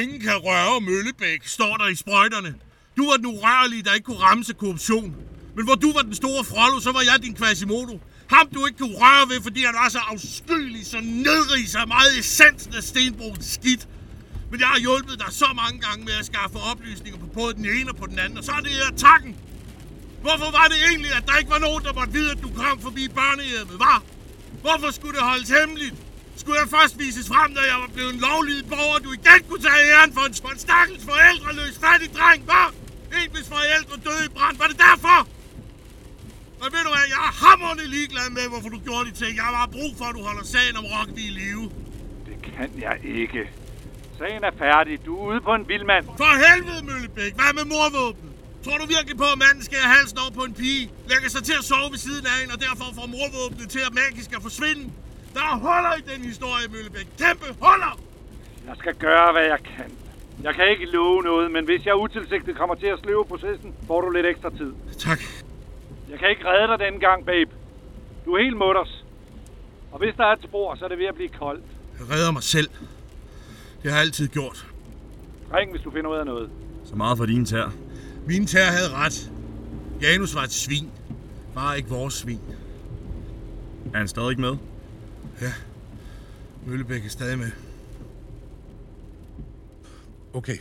Ingen 0.00 0.20
kan 0.20 0.36
røre 0.48 0.80
Møllebæk, 0.80 1.40
står 1.56 1.76
der 1.76 1.88
i 1.88 1.94
sprøjterne. 1.94 2.54
Du 2.96 3.02
var 3.10 3.16
den 3.16 3.26
urørlige, 3.26 3.82
der 3.82 3.92
ikke 3.94 4.04
kunne 4.04 4.22
ramme 4.28 4.44
sig 4.44 4.56
korruption. 4.56 5.16
Men 5.56 5.64
hvor 5.64 5.74
du 5.74 5.92
var 5.92 6.02
den 6.02 6.14
store 6.14 6.44
frollo, 6.44 6.80
så 6.80 6.92
var 6.92 7.02
jeg 7.10 7.22
din 7.22 7.36
Quasimodo. 7.36 8.00
Ham 8.34 8.48
du 8.54 8.66
ikke 8.66 8.78
kunne 8.78 8.96
røre 9.04 9.28
ved, 9.28 9.42
fordi 9.42 9.64
han 9.64 9.74
var 9.74 9.88
så 9.88 9.98
afskyelig, 9.98 10.86
så 10.86 11.00
nedrig, 11.02 11.68
så 11.68 11.82
meget 11.86 12.18
essensen 12.18 12.74
af 12.74 12.82
Stenbroens 12.82 13.46
skidt. 13.46 13.88
Men 14.50 14.60
jeg 14.60 14.68
har 14.68 14.78
hjulpet 14.78 15.18
dig 15.18 15.30
så 15.30 15.48
mange 15.62 15.80
gange 15.80 16.04
med 16.04 16.14
at 16.20 16.26
skaffe 16.26 16.58
oplysninger 16.70 17.18
på 17.20 17.26
både 17.26 17.54
den 17.54 17.66
ene 17.76 17.90
og 17.90 17.96
på 17.96 18.06
den 18.06 18.18
anden, 18.18 18.38
og 18.38 18.44
så 18.44 18.52
er 18.52 18.60
det 18.60 18.70
her 18.70 18.90
takken. 18.96 19.36
Hvorfor 20.20 20.50
var 20.58 20.66
det 20.72 20.78
egentlig, 20.90 21.12
at 21.18 21.24
der 21.28 21.36
ikke 21.40 21.50
var 21.50 21.58
nogen, 21.58 21.84
der 21.84 21.92
måtte 21.92 22.12
vide, 22.12 22.30
at 22.30 22.40
du 22.42 22.50
kom 22.62 22.80
forbi 22.80 23.08
børnehjemmet, 23.08 23.78
var? 23.78 24.02
Hvorfor 24.64 24.90
skulle 24.90 25.14
det 25.18 25.24
holdes 25.32 25.50
hemmeligt? 25.58 25.96
Skulle 26.36 26.58
jeg 26.62 26.68
først 26.76 26.98
vises 26.98 27.28
frem, 27.32 27.54
da 27.54 27.60
jeg 27.72 27.78
var 27.84 27.90
blevet 27.94 28.14
en 28.14 28.20
lovlydig 28.20 28.66
borger, 28.68 28.98
du 28.98 29.12
igen 29.12 29.40
kunne 29.48 29.62
tage 29.68 29.80
æren 29.92 30.12
for 30.16 30.24
en, 30.28 30.34
for 30.44 30.48
en 30.48 30.58
stakkels 30.58 31.04
forældreløs 31.10 31.76
fattig 31.84 32.10
dreng, 32.18 32.40
var? 32.46 32.68
En, 33.18 33.30
hvis 33.34 33.48
forældre 33.54 33.96
døde 34.06 34.24
i 34.28 34.32
brand. 34.36 34.58
Var 34.58 34.66
det 34.72 34.78
derfor? 34.88 35.18
Og 36.62 36.66
ved 36.74 36.82
du 36.86 36.90
hvad, 36.94 37.06
jeg 37.14 37.20
er 37.28 37.34
hammerende 37.44 37.86
ligeglad 37.96 38.28
med, 38.38 38.44
hvorfor 38.52 38.70
du 38.74 38.78
gjorde 38.86 39.04
de 39.10 39.14
ting. 39.22 39.32
Jeg 39.38 39.44
har 39.48 39.54
bare 39.60 39.70
brug 39.78 39.92
for, 39.98 40.04
at 40.10 40.14
du 40.18 40.22
holder 40.28 40.44
sagen 40.54 40.74
om 40.80 40.84
Rockby 40.94 41.22
i 41.30 41.32
live. 41.42 41.64
Det 42.28 42.36
kan 42.48 42.70
jeg 42.86 42.96
ikke. 43.20 43.42
Sagen 44.18 44.44
er 44.48 44.54
færdig. 44.66 44.94
Du 45.06 45.12
er 45.20 45.24
ude 45.30 45.40
på 45.48 45.52
en 45.58 45.64
vildmand. 45.70 46.04
For 46.22 46.32
helvede, 46.46 46.80
Møllebæk. 46.88 47.32
Hvad 47.40 47.52
med 47.58 47.64
morvåben? 47.74 48.28
Tror 48.64 48.76
du 48.82 48.86
virkelig 48.96 49.16
på, 49.24 49.28
at 49.34 49.38
manden 49.44 49.62
skærer 49.68 49.88
halsen 49.96 50.18
over 50.22 50.32
på 50.40 50.44
en 50.48 50.54
pige, 50.62 50.84
lægger 51.10 51.28
sig 51.34 51.42
til 51.48 51.54
at 51.60 51.64
sove 51.70 51.88
ved 51.94 52.00
siden 52.06 52.24
af 52.32 52.36
en, 52.42 52.50
og 52.54 52.58
derfor 52.66 52.86
får 52.98 53.06
morvåbnet 53.16 53.66
til 53.74 53.82
at 53.88 53.92
magisk 54.02 54.30
at 54.36 54.42
forsvinde? 54.48 54.84
Der 55.34 55.42
er 55.52 55.56
huller 55.66 55.94
i 56.00 56.02
den 56.12 56.20
historie, 56.30 56.64
Møllebæk. 56.74 57.06
Kæmpe 57.22 57.48
huller! 57.64 57.94
Jeg 58.68 58.76
skal 58.82 58.94
gøre, 59.06 59.32
hvad 59.32 59.46
jeg 59.54 59.60
kan. 59.72 59.90
Jeg 60.46 60.54
kan 60.54 60.66
ikke 60.74 60.86
love 60.96 61.22
noget, 61.22 61.46
men 61.50 61.64
hvis 61.64 61.82
jeg 61.86 61.94
utilsigtet 61.96 62.56
kommer 62.56 62.74
til 62.74 62.86
at 62.86 62.98
sløve 63.02 63.24
processen, 63.24 63.74
får 63.86 64.00
du 64.00 64.10
lidt 64.10 64.26
ekstra 64.26 64.50
tid. 64.50 64.72
Tak. 64.98 65.20
Jeg 66.10 66.18
kan 66.18 66.30
ikke 66.30 66.44
redde 66.44 66.68
dig 66.72 66.78
denne 66.78 67.00
gang, 67.00 67.26
babe. 67.26 67.50
Du 68.24 68.32
er 68.32 68.42
helt 68.42 68.56
mutters. 68.56 69.04
Og 69.92 69.98
hvis 69.98 70.14
der 70.14 70.24
er 70.24 70.32
et 70.32 70.42
spor, 70.42 70.74
så 70.74 70.84
er 70.84 70.88
det 70.88 70.98
ved 70.98 71.06
at 71.06 71.14
blive 71.14 71.28
koldt. 71.28 71.64
Jeg 71.98 72.10
redder 72.10 72.32
mig 72.32 72.42
selv. 72.42 72.68
Det 73.82 73.90
har 73.90 73.98
jeg 73.98 74.06
altid 74.06 74.28
gjort. 74.28 74.66
Ring, 75.54 75.70
hvis 75.70 75.82
du 75.82 75.90
finder 75.90 76.10
ud 76.10 76.16
af 76.16 76.26
noget. 76.26 76.50
Så 76.84 76.96
meget 76.96 77.18
for 77.18 77.26
din 77.26 77.44
tær. 77.46 77.72
Min 78.26 78.46
tær 78.46 78.64
havde 78.64 78.92
ret. 78.94 79.32
Janus 80.02 80.34
var 80.34 80.42
et 80.42 80.52
svin. 80.52 80.90
Bare 81.54 81.76
ikke 81.76 81.88
vores 81.88 82.14
svin. 82.14 82.40
Er 83.94 83.98
han 83.98 84.08
stadig 84.08 84.30
ikke 84.30 84.42
med? 84.42 84.56
Ja. 85.40 85.52
Møllebæk 86.66 87.04
er 87.04 87.08
stadig 87.08 87.38
med. 87.38 87.50
Okay. 90.32 90.56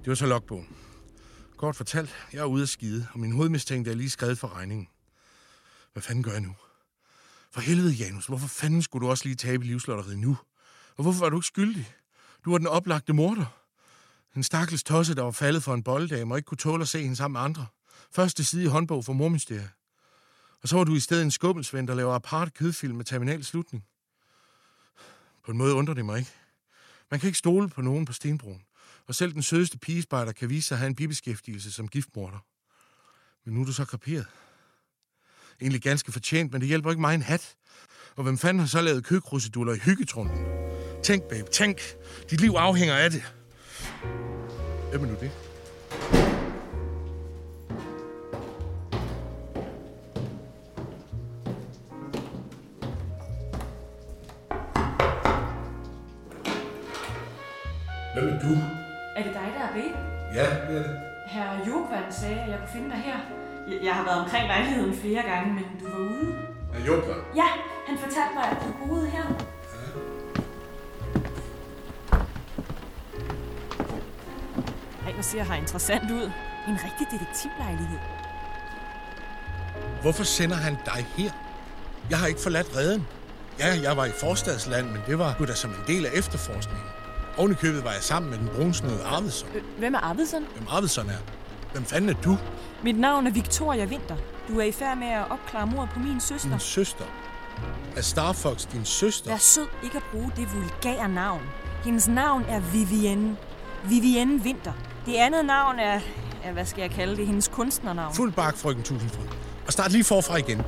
Det 0.00 0.06
var 0.08 0.14
så 0.14 0.26
logbogen. 0.26 0.68
Kort 1.56 1.76
fortalt, 1.76 2.10
jeg 2.32 2.40
er 2.40 2.44
ude 2.44 2.62
at 2.62 2.68
skide, 2.68 3.08
og 3.12 3.20
min 3.20 3.32
hovedmistænkte 3.32 3.90
er 3.90 3.94
lige 3.94 4.10
skrevet 4.10 4.38
for 4.38 4.54
regningen. 4.54 4.88
Hvad 5.92 6.02
fanden 6.02 6.22
gør 6.22 6.32
jeg 6.32 6.40
nu? 6.40 6.54
For 7.50 7.60
helvede, 7.60 7.92
Janus, 7.92 8.26
hvorfor 8.26 8.48
fanden 8.48 8.82
skulle 8.82 9.06
du 9.06 9.10
også 9.10 9.24
lige 9.24 9.36
tabe 9.36 9.64
livslotteriet 9.64 10.18
nu? 10.18 10.36
Og 10.96 11.02
hvorfor 11.02 11.20
var 11.20 11.28
du 11.28 11.36
ikke 11.36 11.46
skyldig? 11.46 11.94
Du 12.44 12.50
var 12.50 12.58
den 12.58 12.66
oplagte 12.66 13.12
morder. 13.12 13.46
En 14.36 14.42
stakkels 14.42 14.82
tosse, 14.82 15.14
der 15.14 15.22
var 15.22 15.30
faldet 15.30 15.62
for 15.62 15.74
en 15.74 15.82
bolddame 15.82 16.34
og 16.34 16.38
ikke 16.38 16.46
kunne 16.46 16.58
tåle 16.58 16.82
at 16.82 16.88
se 16.88 17.02
hende 17.02 17.16
sammen 17.16 17.32
med 17.32 17.40
andre. 17.40 17.66
Første 18.10 18.44
side 18.44 18.64
i 18.64 18.66
håndbog 18.66 19.04
for 19.04 19.12
mormysteriet. 19.12 19.70
Og 20.62 20.68
så 20.68 20.76
var 20.76 20.84
du 20.84 20.94
i 20.94 21.00
stedet 21.00 21.22
en 21.22 21.30
skubbelsvend, 21.30 21.88
der 21.88 21.94
laver 21.94 22.14
apart 22.14 22.54
kødfilm 22.54 22.96
med 22.96 23.04
terminal 23.04 23.44
slutning. 23.44 23.84
På 25.44 25.50
en 25.52 25.58
måde 25.58 25.74
undrer 25.74 25.94
det 25.94 26.04
mig 26.04 26.18
ikke. 26.18 26.30
Man 27.10 27.20
kan 27.20 27.26
ikke 27.26 27.38
stole 27.38 27.68
på 27.68 27.82
nogen 27.82 28.04
på 28.04 28.12
Stenbroen. 28.12 28.62
Og 29.08 29.14
selv 29.14 29.32
den 29.32 29.42
sødeste 29.42 29.78
pigespejder 29.78 30.32
kan 30.32 30.50
vise 30.50 30.68
sig 30.68 30.74
at 30.74 30.78
have 30.78 30.86
en 30.86 30.94
bibeskæftigelse 30.94 31.72
som 31.72 31.88
giftmorder. 31.88 32.38
Men 33.44 33.54
nu 33.54 33.60
er 33.60 33.64
du 33.64 33.72
så 33.72 33.84
kaperet. 33.84 34.26
Egentlig 35.60 35.82
ganske 35.82 36.12
fortjent, 36.12 36.52
men 36.52 36.60
det 36.60 36.68
hjælper 36.68 36.90
ikke 36.90 37.00
mig 37.00 37.14
en 37.14 37.22
hat. 37.22 37.54
Og 38.16 38.22
hvem 38.22 38.38
fanden 38.38 38.60
har 38.60 38.66
så 38.66 38.80
lavet 38.80 39.04
køkruseduller 39.04 39.74
i 39.74 39.78
hyggetrunden? 39.78 40.46
Tænk, 41.02 41.22
babe, 41.22 41.50
tænk. 41.50 41.78
Dit 42.30 42.40
liv 42.40 42.50
afhænger 42.50 42.94
af 42.94 43.10
det. 43.10 43.34
Hvem 44.90 45.04
er 45.04 45.06
nu 45.06 45.16
det? 45.20 45.30
Hvem 58.14 58.28
er 58.28 58.40
du? 58.40 58.83
Dig, 59.64 59.70
er 59.70 59.82
babe? 59.82 59.98
Ja, 60.34 60.46
det 60.68 60.78
er 60.78 60.82
det. 60.82 61.00
Herre 61.26 61.58
Jokvand 61.68 62.12
sagde, 62.12 62.40
at 62.40 62.48
jeg 62.50 62.58
kunne 62.58 62.68
finde 62.72 62.90
dig 62.90 62.98
her. 62.98 63.16
Jeg, 63.68 63.78
jeg 63.84 63.94
har 63.94 64.04
været 64.04 64.20
omkring 64.24 64.46
lejligheden 64.46 64.94
flere 64.96 65.22
gange, 65.22 65.54
men 65.54 65.64
du 65.80 65.88
var 65.88 65.98
ude. 65.98 66.36
Er 66.74 66.84
Jokka? 66.86 67.12
Ja, 67.36 67.48
han 67.86 67.98
fortalte 67.98 68.34
mig, 68.34 68.44
at 68.44 68.56
du 68.62 68.86
boede 68.86 69.06
her. 69.10 69.24
Ej, 75.06 75.12
hvor 75.12 75.22
ser 75.22 75.42
her 75.42 75.54
interessant 75.54 76.10
ud. 76.10 76.30
En 76.68 76.78
rigtig 76.84 77.06
detektivlejlighed. 77.10 77.98
Hvorfor 80.02 80.24
sender 80.24 80.56
han 80.56 80.76
dig 80.84 81.06
her? 81.16 81.30
Jeg 82.10 82.18
har 82.18 82.26
ikke 82.26 82.40
forladt 82.40 82.76
redden. 82.76 83.06
Ja, 83.58 83.80
jeg 83.82 83.96
var 83.96 84.04
i 84.04 84.12
forstadsland, 84.20 84.86
men 84.86 85.00
det 85.06 85.18
var 85.18 85.36
jo 85.40 85.44
da 85.44 85.54
som 85.54 85.70
en 85.70 85.84
del 85.86 86.06
af 86.06 86.10
efterforskningen. 86.14 86.93
Oven 87.36 87.52
i 87.52 87.54
købet 87.54 87.84
var 87.84 87.92
jeg 87.92 88.02
sammen 88.02 88.30
med 88.30 88.38
den 88.38 88.48
brunsnede 88.56 89.04
Arvidsson. 89.04 89.48
Øh, 89.54 89.62
Hvem 89.78 89.94
er 89.94 89.98
Arvidsson? 89.98 90.42
Hvem 90.56 90.66
Arvidsson 90.70 91.08
er? 91.10 91.16
Hvem 91.72 91.84
fanden 91.84 92.10
er 92.10 92.14
du? 92.24 92.38
Mit 92.82 92.98
navn 92.98 93.26
er 93.26 93.30
Victoria 93.30 93.84
Winter. 93.86 94.16
Du 94.48 94.58
er 94.60 94.64
i 94.64 94.72
færd 94.72 94.96
med 94.98 95.06
at 95.06 95.24
opklare 95.30 95.66
mordet 95.66 95.90
på 95.94 95.98
min 95.98 96.20
søster. 96.20 96.48
Din 96.50 96.58
søster. 96.58 97.04
Er 97.96 98.00
Star 98.02 98.32
Fox 98.32 98.66
din 98.72 98.84
søster? 98.84 99.30
Vær 99.30 99.36
sød 99.36 99.66
ikke 99.84 99.96
at 99.96 100.02
bruge 100.12 100.32
det 100.36 100.48
vulgære 100.54 101.08
navn. 101.08 101.42
Hendes 101.84 102.08
navn 102.08 102.44
er 102.48 102.60
Vivienne. 102.60 103.36
Vivienne 103.84 104.42
Winter. 104.44 104.72
Det 105.06 105.14
andet 105.14 105.44
navn 105.44 105.78
er, 105.78 106.00
ja, 106.44 106.52
hvad 106.52 106.64
skal 106.66 106.80
jeg 106.82 106.90
kalde 106.90 107.16
det, 107.16 107.26
hendes 107.26 107.48
kunstnernavn. 107.48 108.14
Fuld 108.14 108.32
bak, 108.32 108.56
frøken 108.56 108.82
Tusindfryd. 108.82 109.26
Og 109.66 109.72
start 109.72 109.92
lige 109.92 110.04
forfra 110.04 110.36
igen. 110.36 110.62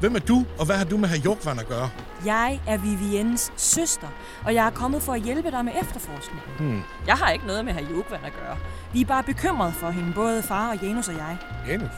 Hvem 0.00 0.14
er 0.14 0.18
du, 0.20 0.44
og 0.58 0.66
hvad 0.66 0.76
har 0.76 0.84
du 0.84 0.96
med 0.96 1.08
herr 1.08 1.18
Jugvand 1.18 1.60
at 1.60 1.68
gøre? 1.68 1.90
Jeg 2.26 2.60
er 2.66 2.76
Viviennes 2.76 3.52
søster, 3.56 4.08
og 4.44 4.54
jeg 4.54 4.66
er 4.66 4.70
kommet 4.70 5.02
for 5.02 5.12
at 5.12 5.20
hjælpe 5.20 5.50
dig 5.50 5.64
med 5.64 5.72
efterforskningen. 5.82 6.50
Hmm. 6.58 6.82
Jeg 7.06 7.14
har 7.14 7.30
ikke 7.30 7.46
noget 7.46 7.64
med 7.64 7.72
herr 7.72 7.90
Jugvand 7.90 8.24
at 8.26 8.32
gøre. 8.32 8.56
Vi 8.92 9.00
er 9.00 9.04
bare 9.04 9.22
bekymrede 9.22 9.72
for 9.72 9.90
hende, 9.90 10.12
både 10.12 10.42
far 10.42 10.70
og 10.70 10.76
Janus 10.76 11.08
og 11.08 11.14
jeg. 11.14 11.36
Janus? 11.68 11.90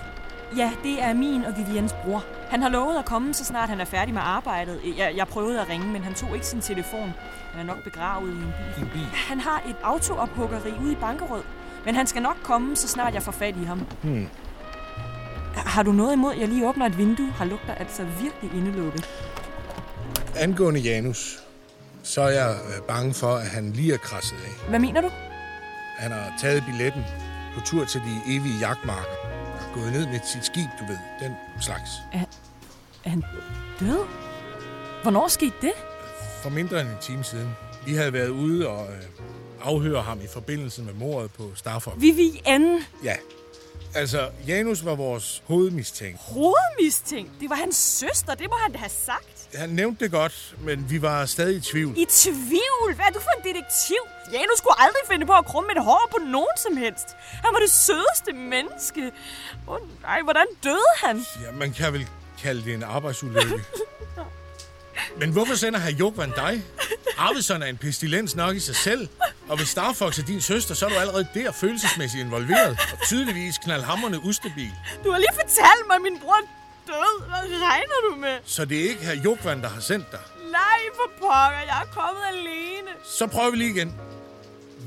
Ja, 0.57 0.71
det 0.83 1.03
er 1.03 1.15
min 1.15 1.45
og 1.45 1.57
Viviennes 1.57 1.93
bror. 1.93 2.25
Han 2.51 2.63
har 2.63 2.69
lovet 2.69 2.99
at 2.99 3.05
komme, 3.05 3.35
så 3.35 3.45
snart 3.45 3.69
han 3.69 3.81
er 3.81 3.85
færdig 3.85 4.15
med 4.15 4.23
arbejdet. 4.25 4.81
Jeg, 4.99 5.13
jeg 5.17 5.27
prøvede 5.29 5.61
at 5.61 5.69
ringe, 5.69 5.87
men 5.87 6.05
han 6.05 6.15
tog 6.15 6.35
ikke 6.35 6.47
sin 6.47 6.61
telefon. 6.61 7.15
Han 7.53 7.61
er 7.61 7.65
nok 7.65 7.85
begravet 7.85 8.29
i 8.29 8.33
en 8.33 8.55
bil. 8.77 8.85
En 8.85 8.91
bil? 8.93 9.07
Han 9.13 9.41
har 9.41 9.63
et 9.69 9.77
autoophuggeri 9.83 10.73
ude 10.83 10.93
i 10.93 10.97
Bankerød. 10.97 11.43
Men 11.85 11.95
han 11.95 12.07
skal 12.07 12.23
nok 12.23 12.37
komme, 12.43 12.77
så 12.77 12.89
snart 12.89 13.15
jeg 13.15 13.23
får 13.23 13.33
fat 13.33 13.57
i 13.57 13.65
ham. 13.65 13.87
Hmm. 14.03 14.29
Har 15.57 15.83
du 15.83 15.93
noget 15.93 16.13
imod, 16.13 16.33
at 16.33 16.41
jeg 16.41 16.49
lige 16.49 16.69
åbner 16.69 16.87
et 16.87 16.99
vindue? 16.99 17.31
Har 17.31 17.45
lugter 17.45 17.75
altså 17.75 18.05
virkelig 18.05 18.55
indelukket. 18.55 19.09
Angående 20.37 20.81
Janus, 20.81 21.39
så 22.03 22.21
er 22.23 22.29
jeg 22.29 22.59
øh, 22.67 22.83
bange 22.89 23.15
for, 23.15 23.35
at 23.37 23.47
han 23.47 23.73
lige 23.73 23.95
er 23.95 23.99
krasset 23.99 24.37
af. 24.37 24.69
Hvad 24.69 24.79
mener 24.79 25.01
du? 25.01 25.11
Han 25.97 26.11
har 26.13 26.33
taget 26.41 26.65
billetten 26.67 27.05
på 27.55 27.61
tur 27.67 27.85
til 27.85 28.01
de 28.01 28.35
evige 28.37 28.59
jagtmarker. 28.61 29.17
Og 29.55 29.75
gået 29.75 29.93
ned 29.93 30.07
med 30.07 30.21
sit 30.33 30.45
skib, 30.47 30.69
du 30.81 30.85
ved. 30.87 30.99
Den 31.21 31.33
slags. 31.61 31.91
Er, 32.13 32.25
er 33.05 33.11
han 33.11 33.25
død? 33.81 34.07
Hvornår 35.03 35.29
skete 35.29 35.55
det? 35.63 35.73
For 36.43 36.51
mindre 36.51 36.81
end 36.81 36.89
en 36.89 36.97
time 37.03 37.25
siden. 37.25 37.51
Vi 37.87 37.95
havde 37.95 38.13
været 38.13 38.29
ude 38.29 38.69
og 38.69 38.87
øh, 38.87 39.03
afhøre 39.63 40.03
ham 40.03 40.21
i 40.21 40.27
forbindelse 40.27 40.83
med 40.83 40.93
mordet 40.95 41.31
på 41.31 41.51
Starfox. 41.55 41.95
Vivienne. 41.97 42.81
Ja. 43.05 43.17
Altså, 43.95 44.31
Janus 44.47 44.85
var 44.85 44.95
vores 44.95 45.43
hovedmistænkt. 45.47 46.21
Hovedmistænkt? 46.21 47.33
Det 47.41 47.51
var 47.51 47.57
hans 47.57 47.77
søster, 47.77 48.35
det 48.35 48.47
må 48.51 48.57
han 48.63 48.73
da 48.73 48.79
have 48.79 48.91
sagt. 48.91 49.34
Han 49.59 49.71
nævnte 49.71 50.05
det 50.05 50.13
godt, 50.13 50.55
men 50.59 50.91
vi 50.91 51.03
var 51.03 51.27
stadig 51.27 51.57
i 51.57 51.61
tvivl. 51.61 51.99
I 51.99 52.07
tvivl? 52.11 52.95
Hvad 52.95 53.05
er 53.05 53.11
du 53.11 53.21
for 53.21 53.31
en 53.39 53.55
detektiv? 53.55 53.97
Janus 54.33 54.59
skulle 54.59 54.81
aldrig 54.81 55.03
finde 55.11 55.27
på 55.27 55.33
at 55.33 55.45
krumme 55.45 55.73
et 55.73 55.83
hår 55.83 56.09
på 56.11 56.19
nogen 56.25 56.57
som 56.63 56.77
helst. 56.77 57.09
Han 57.19 57.51
var 57.53 57.59
det 57.59 57.71
sødeste 57.71 58.33
menneske. 58.33 59.13
Åh 59.69 59.75
oh, 59.75 59.81
nej, 60.03 60.21
hvordan 60.23 60.47
døde 60.65 60.93
han? 60.97 61.17
Ja, 61.43 61.53
man 61.53 61.73
kan 61.73 61.93
vel 61.93 62.09
kalde 62.43 62.65
det 62.65 62.75
en 62.75 62.83
arbejdsulykke. 62.83 63.55
Men 65.21 65.31
hvorfor 65.31 65.55
sender 65.55 65.79
herr 65.79 65.91
Jugvand 65.91 66.33
dig? 66.33 66.63
Arvidsson 67.19 67.63
er 67.63 67.67
en 67.67 67.77
pestilens 67.77 68.37
nok 68.37 68.57
i 68.57 68.61
sig 68.61 68.77
selv. 68.77 69.09
Og 69.49 69.57
hvis 69.57 69.69
Starfox 69.69 70.19
er 70.19 70.23
din 70.23 70.41
søster, 70.41 70.75
så 70.75 70.87
er 70.87 70.91
du 70.91 70.97
allerede 70.97 71.29
der 71.35 71.53
følelsesmæssigt 71.53 72.25
involveret. 72.25 72.79
Og 72.93 73.07
tydeligvis 73.07 73.59
knaldhammerne 73.59 74.25
ustabil. 74.25 74.73
Du 75.05 75.11
har 75.11 75.19
lige 75.19 75.35
fortalt 75.35 75.87
mig, 75.87 75.97
at 75.97 76.03
min 76.03 76.19
bror 76.21 76.41
død. 76.87 77.27
Hvad 77.29 77.61
regner 77.63 78.11
du 78.11 78.17
med? 78.17 78.39
Så 78.45 78.65
det 78.65 78.85
er 78.85 78.89
ikke 78.89 79.05
herr 79.05 79.15
Jugvand, 79.25 79.63
der 79.63 79.69
har 79.69 79.81
sendt 79.81 80.13
dig. 80.13 80.21
Nej, 80.51 80.81
for 80.95 81.11
pokker. 81.21 81.59
Jeg 81.67 81.83
er 81.83 81.95
kommet 81.95 82.23
alene. 82.33 82.91
Så 83.05 83.27
prøver 83.27 83.51
vi 83.51 83.57
lige 83.57 83.71
igen. 83.71 83.95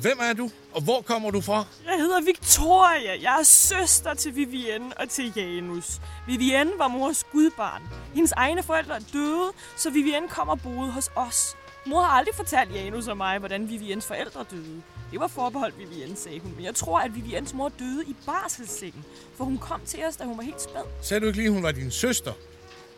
Hvem 0.02 0.18
er 0.22 0.34
du, 0.34 0.50
og 0.74 0.82
hvor 0.82 1.02
kommer 1.02 1.32
du 1.32 1.42
fra? 1.42 1.66
Jeg 1.86 1.98
hedder 1.98 2.22
Victoria. 2.22 3.22
Jeg 3.22 3.40
er 3.40 3.44
søster 3.44 4.14
til 4.14 4.36
Vivienne 4.36 4.98
og 4.98 5.10
til 5.10 5.34
Janus. 5.36 5.86
Vivienne 6.28 6.72
var 6.78 6.88
mors 6.88 7.24
gudbarn. 7.24 7.82
Hendes 8.14 8.32
egne 8.32 8.64
forældre 8.64 8.96
er 8.96 9.00
døde, 9.14 9.52
så 9.78 9.90
Vivienne 9.90 10.28
kom 10.28 10.50
og 10.50 10.62
boede 10.62 10.92
hos 10.92 11.10
os. 11.16 11.56
Mor 11.86 12.02
har 12.02 12.18
aldrig 12.18 12.36
fortalt 12.36 12.76
Janus 12.76 13.08
og 13.08 13.18
mig, 13.18 13.40
hvordan 13.40 13.70
Viviennes 13.70 14.06
forældre 14.08 14.46
døde. 14.52 14.82
Det 15.12 15.20
var 15.20 15.28
forbeholdt 15.28 15.80
Vivienne, 15.80 16.16
sagde 16.16 16.40
hun. 16.40 16.54
Men 16.56 16.66
jeg 16.66 16.76
tror, 16.76 17.00
at 17.00 17.16
Viviennes 17.16 17.54
mor 17.54 17.72
døde 17.80 18.04
i 18.08 18.16
barselssengen, 18.26 19.06
for 19.38 19.44
hun 19.44 19.58
kom 19.58 19.82
til 19.86 20.00
os, 20.06 20.16
da 20.16 20.24
hun 20.24 20.38
var 20.38 20.44
helt 20.44 20.62
spæd. 20.62 20.82
Sagde 21.02 21.22
du 21.22 21.26
ikke 21.26 21.38
lige, 21.38 21.50
hun 21.52 21.64
var 21.64 21.72
din 21.72 21.92
søster? 21.92 22.34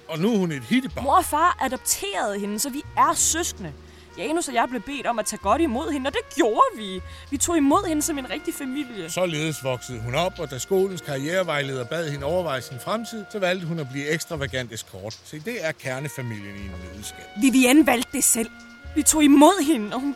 Og 0.08 0.20
nu 0.20 0.34
er 0.34 0.38
hun 0.38 0.52
et 0.52 0.64
hittebarn. 0.64 1.04
Mor 1.04 1.18
og 1.18 1.26
far 1.26 1.58
adopterede 1.62 2.40
hende, 2.40 2.60
så 2.60 2.70
vi 2.70 2.82
er 2.98 3.14
søskende. 3.14 3.74
Janus 4.18 4.48
og 4.48 4.54
jeg 4.54 4.66
blev 4.70 4.82
bedt 4.82 5.08
om 5.08 5.20
at 5.20 5.26
tage 5.26 5.40
godt 5.44 5.62
imod 5.62 5.92
hende, 5.92 6.08
og 6.08 6.14
det 6.14 6.36
gjorde 6.36 6.78
vi. 6.78 7.02
Vi 7.32 7.38
tog 7.38 7.58
imod 7.58 7.88
hende 7.88 8.02
som 8.02 8.18
en 8.18 8.30
rigtig 8.30 8.54
familie. 8.54 9.10
Således 9.10 9.64
voksede 9.64 10.00
hun 10.00 10.16
op, 10.16 10.40
og 10.40 10.52
da 10.52 10.58
skolens 10.58 11.02
karrierevejleder 11.02 11.86
bad 11.86 12.12
hende 12.12 12.26
overveje 12.26 12.62
sin 12.62 12.80
fremtid, 12.80 13.26
så 13.32 13.40
valgte 13.40 13.68
hun 13.68 13.80
at 13.80 13.88
blive 13.92 14.10
ekstravagant 14.10 14.72
eskort. 14.74 15.20
Se, 15.24 15.40
det 15.40 15.66
er 15.66 15.72
kernefamilien 15.72 16.56
i 16.56 16.66
en 16.66 16.72
nødskab. 16.96 17.26
Vivienne 17.42 17.88
valgte 17.88 18.10
det 18.12 18.24
selv. 18.24 18.50
Vi 18.96 19.04
tog 19.04 19.24
imod 19.24 19.66
hende, 19.66 19.96
og 19.96 20.02
hun 20.02 20.16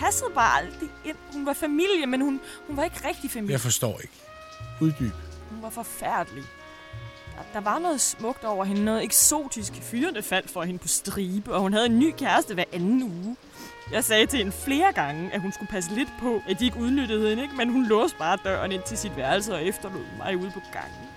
passede 0.00 0.30
bare 0.34 0.58
aldrig 0.58 0.90
ind. 1.04 1.16
Hun 1.32 1.46
var 1.46 1.52
familie, 1.52 2.06
men 2.06 2.20
hun, 2.20 2.40
hun 2.66 2.76
var 2.76 2.84
ikke 2.84 3.08
rigtig 3.08 3.30
familie. 3.30 3.52
Jeg 3.52 3.60
forstår 3.60 4.00
ikke. 4.00 4.14
Uddyb. 4.80 5.14
Hun 5.50 5.62
var 5.62 5.70
forfærdelig. 5.70 6.44
Der, 7.36 7.42
der 7.52 7.60
var 7.60 7.78
noget 7.78 8.00
smukt 8.00 8.44
over 8.44 8.64
hende, 8.64 8.84
noget 8.84 9.04
eksotisk. 9.04 9.72
Fyrene 9.82 10.22
faldt 10.22 10.50
for 10.50 10.62
hende 10.62 10.78
på 10.78 10.88
stribe, 10.88 11.54
og 11.54 11.60
hun 11.60 11.72
havde 11.72 11.86
en 11.86 11.98
ny 11.98 12.14
kæreste 12.18 12.54
hver 12.54 12.64
anden 12.72 13.02
uge. 13.02 13.36
Jeg 13.92 14.04
sagde 14.04 14.26
til 14.26 14.38
hende 14.38 14.52
flere 14.52 14.92
gange, 14.92 15.32
at 15.32 15.40
hun 15.40 15.52
skulle 15.52 15.68
passe 15.68 15.94
lidt 15.94 16.08
på, 16.20 16.42
at 16.48 16.58
de 16.58 16.64
ikke 16.64 16.76
udnyttede 16.78 17.28
hende, 17.28 17.42
ikke? 17.42 17.56
men 17.56 17.68
hun 17.68 17.86
låste 17.86 18.18
bare 18.18 18.38
døren 18.44 18.72
ind 18.72 18.82
til 18.82 18.98
sit 18.98 19.16
værelse 19.16 19.54
og 19.54 19.64
efterlod 19.64 20.04
mig 20.18 20.36
ude 20.36 20.50
på 20.50 20.60
gangen. 20.72 21.08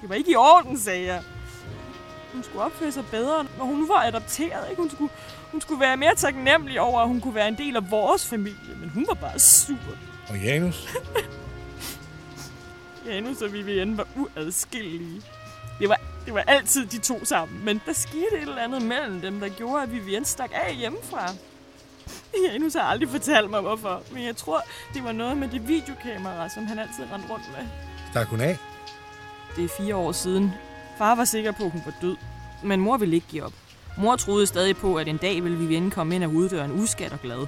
Det 0.00 0.08
var 0.08 0.14
ikke 0.14 0.30
i 0.30 0.36
orden, 0.36 0.78
sagde 0.78 1.06
jeg. 1.06 1.22
Hun 2.32 2.42
skulle 2.42 2.64
opføre 2.64 2.92
sig 2.92 3.04
bedre, 3.10 3.46
når 3.58 3.64
hun 3.64 3.88
var 3.88 4.02
adopteret. 4.02 4.70
Ikke? 4.70 4.82
Hun, 4.82 4.90
skulle, 4.90 5.12
hun 5.54 5.60
skulle 5.60 5.80
være 5.80 5.96
mere 5.96 6.14
taknemmelig 6.14 6.80
over, 6.80 7.00
at 7.00 7.08
hun 7.08 7.20
kunne 7.20 7.34
være 7.34 7.48
en 7.48 7.58
del 7.58 7.76
af 7.76 7.90
vores 7.90 8.26
familie, 8.26 8.74
men 8.80 8.88
hun 8.88 9.06
var 9.08 9.14
bare 9.14 9.38
sur. 9.38 9.76
Og 10.28 10.38
Janus? 10.38 10.88
Janus 13.06 13.42
og 13.42 13.52
Vivienne 13.52 13.96
var 13.96 14.06
uadskillelige. 14.16 15.22
Det 15.80 15.88
var, 15.88 16.00
det 16.26 16.34
var 16.34 16.40
altid 16.40 16.86
de 16.86 16.98
to 16.98 17.24
sammen, 17.24 17.64
men 17.64 17.80
der 17.86 17.92
skete 17.92 18.36
et 18.36 18.40
eller 18.40 18.58
andet 18.62 18.82
mellem 18.82 19.20
dem, 19.20 19.40
der 19.40 19.48
gjorde, 19.48 19.82
at 19.82 19.92
Vivienne 19.92 20.26
stak 20.26 20.50
af 20.54 20.74
hjemmefra. 20.74 21.32
Janus 22.48 22.74
har 22.74 22.82
aldrig 22.82 23.08
fortalt 23.08 23.50
mig, 23.50 23.60
hvorfor, 23.60 24.02
men 24.12 24.24
jeg 24.24 24.36
tror, 24.36 24.62
det 24.94 25.04
var 25.04 25.12
noget 25.12 25.36
med 25.36 25.48
det 25.48 25.68
videokamera, 25.68 26.48
som 26.48 26.66
han 26.66 26.78
altid 26.78 27.04
rendte 27.12 27.28
rundt 27.28 27.44
med. 27.56 27.66
Stak 28.10 28.26
hun 28.26 28.40
af? 28.40 28.58
Det 29.56 29.64
er 29.64 29.68
fire 29.78 29.96
år 29.96 30.12
siden. 30.12 30.52
Far 30.98 31.14
var 31.14 31.24
sikker 31.24 31.52
på, 31.52 31.64
at 31.64 31.70
hun 31.70 31.82
var 31.84 31.94
død, 32.00 32.16
men 32.62 32.80
mor 32.80 32.96
ville 32.96 33.14
ikke 33.14 33.26
give 33.28 33.44
op. 33.44 33.52
Mor 33.98 34.16
troede 34.16 34.46
stadig 34.46 34.76
på, 34.76 34.96
at 34.96 35.08
en 35.08 35.16
dag 35.16 35.42
ville 35.44 35.58
Vivienne 35.58 35.90
komme 35.90 36.14
ind 36.14 36.24
af 36.24 36.30
hoveddøren 36.30 36.72
uskat 36.72 37.12
og 37.12 37.20
glad. 37.22 37.46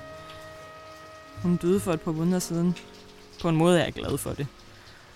Hun 1.42 1.56
døde 1.56 1.80
for 1.80 1.92
et 1.92 2.00
par 2.00 2.12
måneder 2.12 2.38
siden. 2.38 2.76
På 3.42 3.48
en 3.48 3.56
måde 3.56 3.80
er 3.80 3.85
jeg 3.85 3.92
glad 3.92 4.18
for 4.18 4.30
det. 4.30 4.46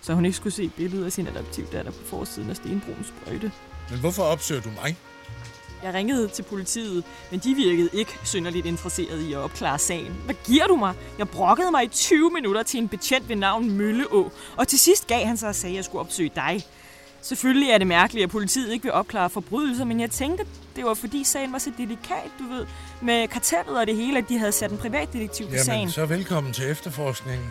Så 0.01 0.15
hun 0.15 0.25
ikke 0.25 0.37
skulle 0.37 0.53
se 0.53 0.69
billedet 0.69 1.05
af 1.05 1.13
sin 1.13 1.27
adoptivdatter 1.27 1.93
på 1.93 2.05
forsiden 2.07 2.51
af 2.51 2.57
Stenbroens 2.57 3.07
sprøjte. 3.07 3.53
Men 3.91 4.01
hvorfor 4.01 4.23
opsøger 4.23 4.61
du 4.61 4.71
mig? 4.83 4.97
Jeg 5.83 5.95
ringede 5.95 6.29
til 6.29 6.43
politiet, 6.43 7.05
men 7.31 7.41
de 7.41 7.55
virkede 7.55 7.89
ikke 7.93 8.19
synderligt 8.25 8.67
interesseret 8.67 9.21
i 9.21 9.33
at 9.33 9.39
opklare 9.39 9.79
sagen. 9.79 10.17
Hvad 10.25 10.35
giver 10.47 10.67
du 10.67 10.77
mig? 10.77 10.95
Jeg 11.19 11.29
brokkede 11.29 11.71
mig 11.71 11.85
i 11.85 11.89
20 11.89 12.31
minutter 12.31 12.63
til 12.63 12.81
en 12.81 12.89
betjent 12.89 13.29
ved 13.29 13.37
navn 13.37 13.71
Mølleå, 13.71 14.31
og 14.57 14.69
til 14.69 14.79
sidst 14.79 15.07
gav 15.07 15.27
han 15.27 15.37
sig 15.37 15.49
og 15.49 15.55
sagde, 15.55 15.73
at 15.73 15.77
jeg 15.77 15.85
skulle 15.85 16.01
opsøge 16.01 16.31
dig. 16.35 16.67
Selvfølgelig 17.23 17.71
er 17.71 17.79
det 17.79 17.87
mærkeligt, 17.87 18.25
at 18.25 18.31
politiet 18.31 18.73
ikke 18.73 18.83
vil 18.83 18.93
opklare 18.93 19.31
forbrydelser, 19.31 19.85
men 19.85 20.01
jeg 20.01 20.11
tænkte, 20.11 20.45
det 20.77 20.85
var 20.85 20.95
fordi 20.95 21.25
sagen 21.25 21.53
var 21.53 21.59
så 21.59 21.73
delikat, 21.79 22.31
du 22.39 22.45
ved, 22.55 22.67
med 23.03 23.29
kartellet 23.29 23.79
og 23.79 23.87
det 23.87 23.97
hele, 23.97 24.19
at 24.19 24.25
de 24.29 24.39
havde 24.39 24.53
sat 24.53 24.71
en 24.71 24.79
privatdetektiv 24.79 25.47
på 25.47 25.53
Jamen, 25.53 25.65
sagen. 25.65 25.91
så 25.91 26.07
velkommen 26.07 26.53
til 26.53 26.71
efterforskningen. 26.71 27.49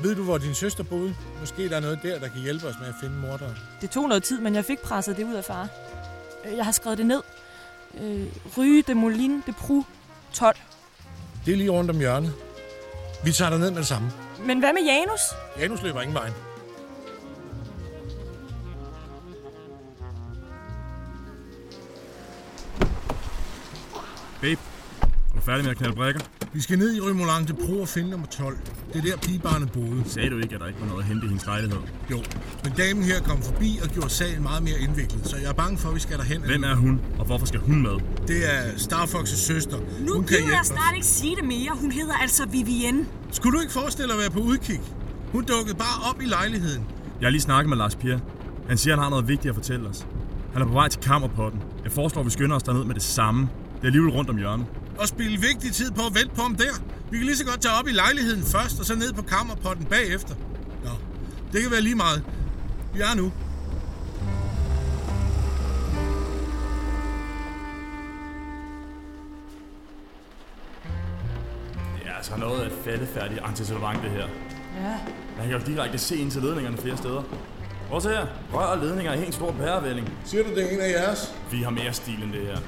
Ved 0.00 0.14
du, 0.14 0.22
hvor 0.24 0.38
din 0.38 0.54
søster 0.54 0.84
boede? 0.84 1.14
Måske 1.40 1.68
der 1.68 1.76
er 1.76 1.80
noget 1.80 1.98
der, 2.02 2.18
der 2.18 2.28
kan 2.28 2.40
hjælpe 2.40 2.66
os 2.66 2.74
med 2.80 2.88
at 2.88 2.94
finde 3.00 3.16
morderen. 3.16 3.56
Det 3.80 3.90
tog 3.90 4.08
noget 4.08 4.22
tid, 4.22 4.40
men 4.40 4.54
jeg 4.54 4.64
fik 4.64 4.78
presset 4.78 5.16
det 5.16 5.24
ud 5.24 5.34
af 5.34 5.44
far. 5.44 5.68
Øh, 6.44 6.56
Jeg 6.56 6.64
har 6.64 6.72
skrevet 6.72 6.98
det 6.98 7.06
ned. 7.06 7.22
Øh, 8.00 8.26
Ryge 8.58 8.82
de 8.82 8.94
Molin 8.94 9.42
de 9.46 9.52
Pru 9.52 9.82
12. 10.32 10.56
Det 11.46 11.52
er 11.52 11.56
lige 11.56 11.70
rundt 11.70 11.90
om 11.90 11.98
hjørnet. 11.98 12.32
Vi 13.24 13.32
tager 13.32 13.50
dig 13.50 13.58
ned 13.58 13.70
med 13.70 13.78
det 13.78 13.86
samme. 13.86 14.12
Men 14.44 14.58
hvad 14.58 14.72
med 14.72 14.82
Janus? 14.82 15.20
Janus 15.58 15.82
løber 15.82 16.00
ingen 16.00 16.14
vejen. 16.14 16.32
Babe, 24.42 24.60
er 25.02 25.34
du 25.36 25.40
færdig 25.40 25.64
med 25.64 25.70
at 25.70 25.76
knalde 25.76 25.96
brækker? 25.96 26.20
Vi 26.52 26.60
skal 26.60 26.78
ned 26.78 26.94
i 26.96 27.00
Rømolang 27.00 27.46
til 27.46 27.54
Pro 27.66 27.80
og 27.80 27.88
finde 27.88 28.10
nummer 28.10 28.26
12. 28.26 28.58
Det 28.92 28.98
er 28.98 29.02
der 29.02 29.16
pigebarnet 29.16 29.72
boede. 29.72 30.02
Sagde 30.06 30.30
du 30.30 30.38
ikke, 30.38 30.54
at 30.54 30.60
der 30.60 30.66
ikke 30.66 30.80
var 30.80 30.86
noget 30.86 31.02
at 31.02 31.08
hente 31.08 31.24
i 31.26 31.28
hendes 31.28 31.46
lejlighed? 31.46 31.78
Jo, 32.10 32.18
men 32.64 32.72
damen 32.76 33.02
her 33.04 33.20
kom 33.20 33.42
forbi 33.42 33.80
og 33.82 33.88
gjorde 33.88 34.10
sagen 34.10 34.42
meget 34.42 34.62
mere 34.62 34.78
indviklet, 34.80 35.26
så 35.28 35.36
jeg 35.36 35.48
er 35.48 35.52
bange 35.52 35.78
for, 35.78 35.88
at 35.88 35.94
vi 35.94 36.00
skal 36.00 36.18
derhen. 36.18 36.40
Hvem 36.42 36.64
er 36.64 36.74
hun, 36.74 37.00
og 37.18 37.24
hvorfor 37.26 37.46
skal 37.46 37.60
hun 37.60 37.82
med? 37.82 37.96
Det 38.28 38.54
er 38.54 38.62
Starfox's 38.86 39.36
søster. 39.36 39.78
Nu 40.06 40.14
hun 40.14 40.26
gider 40.26 40.48
jeg 40.48 40.60
snart 40.64 40.94
ikke 40.94 41.06
sige 41.06 41.36
det 41.36 41.44
mere. 41.44 41.70
Hun 41.80 41.92
hedder 41.92 42.14
altså 42.14 42.46
Vivienne. 42.46 43.06
Skulle 43.30 43.56
du 43.56 43.60
ikke 43.60 43.72
forestille 43.72 44.08
dig 44.08 44.14
at 44.14 44.20
være 44.20 44.30
på 44.30 44.40
udkig? 44.40 44.80
Hun 45.32 45.44
dukkede 45.44 45.76
bare 45.76 46.10
op 46.10 46.22
i 46.22 46.24
lejligheden. 46.24 46.84
Jeg 47.20 47.26
har 47.26 47.30
lige 47.30 47.40
snakket 47.40 47.68
med 47.68 47.76
Lars 47.76 47.96
Pierre. 47.96 48.20
Han 48.68 48.78
siger, 48.78 48.94
han 48.94 49.02
har 49.02 49.10
noget 49.10 49.28
vigtigt 49.28 49.48
at 49.50 49.54
fortælle 49.54 49.88
os. 49.88 50.06
Han 50.52 50.62
er 50.62 50.66
på 50.66 50.72
vej 50.72 50.88
til 50.88 51.00
kammerpotten. 51.00 51.62
Jeg 51.84 51.92
foreslår, 51.92 52.20
at 52.20 52.26
vi 52.26 52.30
skynder 52.30 52.56
os 52.56 52.62
derned 52.62 52.84
med 52.84 52.94
det 52.94 53.02
samme. 53.02 53.48
Det 53.82 53.88
er 53.88 53.90
alligevel 53.90 54.12
rundt 54.12 54.30
om 54.30 54.36
hjørnet. 54.36 54.66
Og 54.98 55.08
spille 55.08 55.40
vigtig 55.40 55.72
tid 55.72 55.90
på 55.90 56.00
at 56.06 56.14
vente 56.14 56.34
på 56.34 56.42
ham 56.42 56.54
der. 56.54 56.74
Vi 57.10 57.16
kan 57.16 57.26
lige 57.26 57.36
så 57.36 57.44
godt 57.44 57.60
tage 57.60 57.74
op 57.74 57.88
i 57.88 57.92
lejligheden 57.92 58.42
først, 58.42 58.80
og 58.80 58.86
så 58.86 58.94
ned 58.94 59.12
på 59.12 59.22
kammerpotten 59.22 59.86
bagefter. 59.86 60.34
Nå, 60.84 60.90
det 61.52 61.62
kan 61.62 61.70
være 61.70 61.80
lige 61.80 61.94
meget. 61.94 62.24
Vi 62.94 63.00
er 63.00 63.14
nu. 63.16 63.32
Det 71.96 72.08
er 72.10 72.14
altså 72.16 72.36
noget 72.36 72.60
af 72.60 72.66
et 72.66 72.72
faldefærdigt 72.84 73.40
antisolvant, 73.44 74.02
det 74.02 74.10
her. 74.10 74.26
Ja. 74.80 74.94
Man 75.38 75.48
kan 75.48 75.60
jo 75.60 75.66
direkte 75.66 75.98
se 75.98 76.16
ind 76.16 76.30
til 76.30 76.42
ledningerne 76.42 76.76
flere 76.76 76.96
steder. 76.96 77.22
Se 78.00 78.08
her. 78.08 78.26
Rør 78.52 78.66
og 78.66 78.78
ledninger 78.78 79.12
i 79.12 79.26
en 79.26 79.32
stor 79.32 79.52
pærevælling. 79.52 80.08
Siger 80.24 80.44
du, 80.44 80.50
det 80.50 80.64
er 80.64 80.68
en 80.74 80.80
af 80.80 80.90
jeres? 80.90 81.34
Vi 81.50 81.62
har 81.62 81.70
mere 81.70 81.92
stil 81.92 82.22
end 82.22 82.32
det 82.32 82.46
her. 82.46 82.58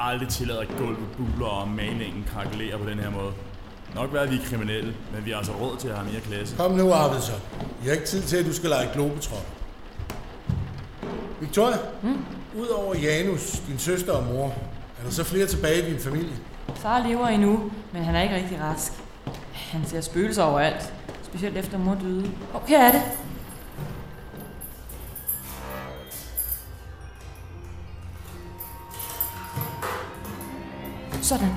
Aldrig 0.00 0.28
tillade, 0.28 0.60
at 0.60 0.68
gulvet 0.78 1.08
buler 1.16 1.46
og 1.46 1.68
malingen 1.68 2.24
krakelerer 2.32 2.78
på 2.78 2.90
den 2.90 2.98
her 2.98 3.10
måde. 3.10 3.32
Nok 3.94 4.12
være, 4.12 4.22
at 4.22 4.30
vi 4.30 4.36
er 4.36 4.44
kriminelle, 4.44 4.94
men 5.14 5.24
vi 5.24 5.30
har 5.30 5.38
altså 5.38 5.52
råd 5.52 5.76
til 5.76 5.88
at 5.88 5.94
have 5.96 6.10
mere 6.12 6.20
klasse. 6.20 6.56
Kom 6.56 6.72
nu, 6.72 6.92
Arvidsson. 6.92 7.40
Jeg 7.82 7.90
har 7.90 7.92
ikke 7.92 8.06
tid 8.06 8.22
til, 8.22 8.36
at 8.36 8.46
du 8.46 8.52
skal 8.52 8.70
lege 8.70 8.88
globetrot. 8.92 9.46
Victoria, 11.40 11.76
mm? 12.02 12.24
udover 12.58 12.94
Janus, 12.94 13.50
din 13.68 13.78
søster 13.78 14.12
og 14.12 14.24
mor, 14.24 14.46
er 14.98 15.04
der 15.04 15.10
så 15.10 15.24
flere 15.24 15.46
tilbage 15.46 15.88
i 15.88 15.90
din 15.90 16.00
familie? 16.00 16.32
Far 16.74 17.06
lever 17.08 17.26
endnu, 17.26 17.70
men 17.92 18.04
han 18.04 18.14
er 18.14 18.22
ikke 18.22 18.34
rigtig 18.34 18.60
rask. 18.60 18.92
Han 19.54 19.86
ser 19.86 20.00
spøgelser 20.00 20.42
overalt, 20.42 20.92
specielt 21.22 21.56
efter 21.56 21.78
mor 21.78 21.94
døde. 21.94 22.30
Og 22.54 22.62
her 22.66 22.82
er 22.88 22.92
det. 22.92 23.02
Sådan. 31.26 31.54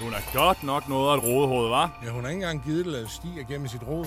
Hun 0.00 0.12
er 0.12 0.32
godt 0.34 0.62
nok 0.62 0.88
noget 0.88 1.12
af 1.12 1.16
et 1.16 1.24
rodehoved, 1.24 1.68
var? 1.68 1.98
Ja, 2.04 2.10
hun 2.10 2.24
har 2.24 2.30
ikke 2.30 2.42
engang 2.42 2.64
givet 2.64 2.84
det 2.84 2.92
lade 2.92 3.08
stige 3.08 3.40
igennem 3.40 3.68
sit 3.68 3.82
råd. 3.82 4.06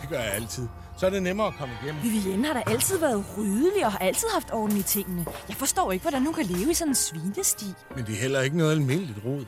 Det 0.00 0.08
gør 0.08 0.18
jeg 0.18 0.32
altid. 0.32 0.68
Så 0.96 1.06
er 1.06 1.10
det 1.10 1.22
nemmere 1.22 1.46
at 1.46 1.54
komme 1.58 1.74
igennem. 1.82 2.02
Vivienne 2.02 2.46
har 2.46 2.54
da 2.54 2.62
altid 2.66 2.98
været 2.98 3.24
rydelig 3.38 3.86
og 3.86 3.92
har 3.92 3.98
altid 3.98 4.28
haft 4.34 4.52
orden 4.52 4.76
i 4.76 4.82
tingene. 4.82 5.26
Jeg 5.48 5.56
forstår 5.56 5.92
ikke, 5.92 6.02
hvordan 6.02 6.24
hun 6.24 6.34
kan 6.34 6.44
leve 6.44 6.70
i 6.70 6.74
sådan 6.74 6.90
en 6.90 6.94
svinesti. 6.94 7.66
Men 7.96 8.06
det 8.06 8.14
er 8.14 8.20
heller 8.20 8.40
ikke 8.40 8.56
noget 8.56 8.72
almindeligt 8.72 9.18
råd. 9.24 9.44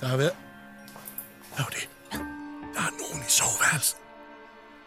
Der 0.00 0.06
har 0.06 0.16
været... 0.16 0.32
Hvad 1.54 1.64
var 1.64 1.70
det? 1.70 1.88
Der 2.74 2.80
er 2.80 2.92
nogen 3.02 3.26
i 3.28 3.30
soveværelset. 3.30 3.98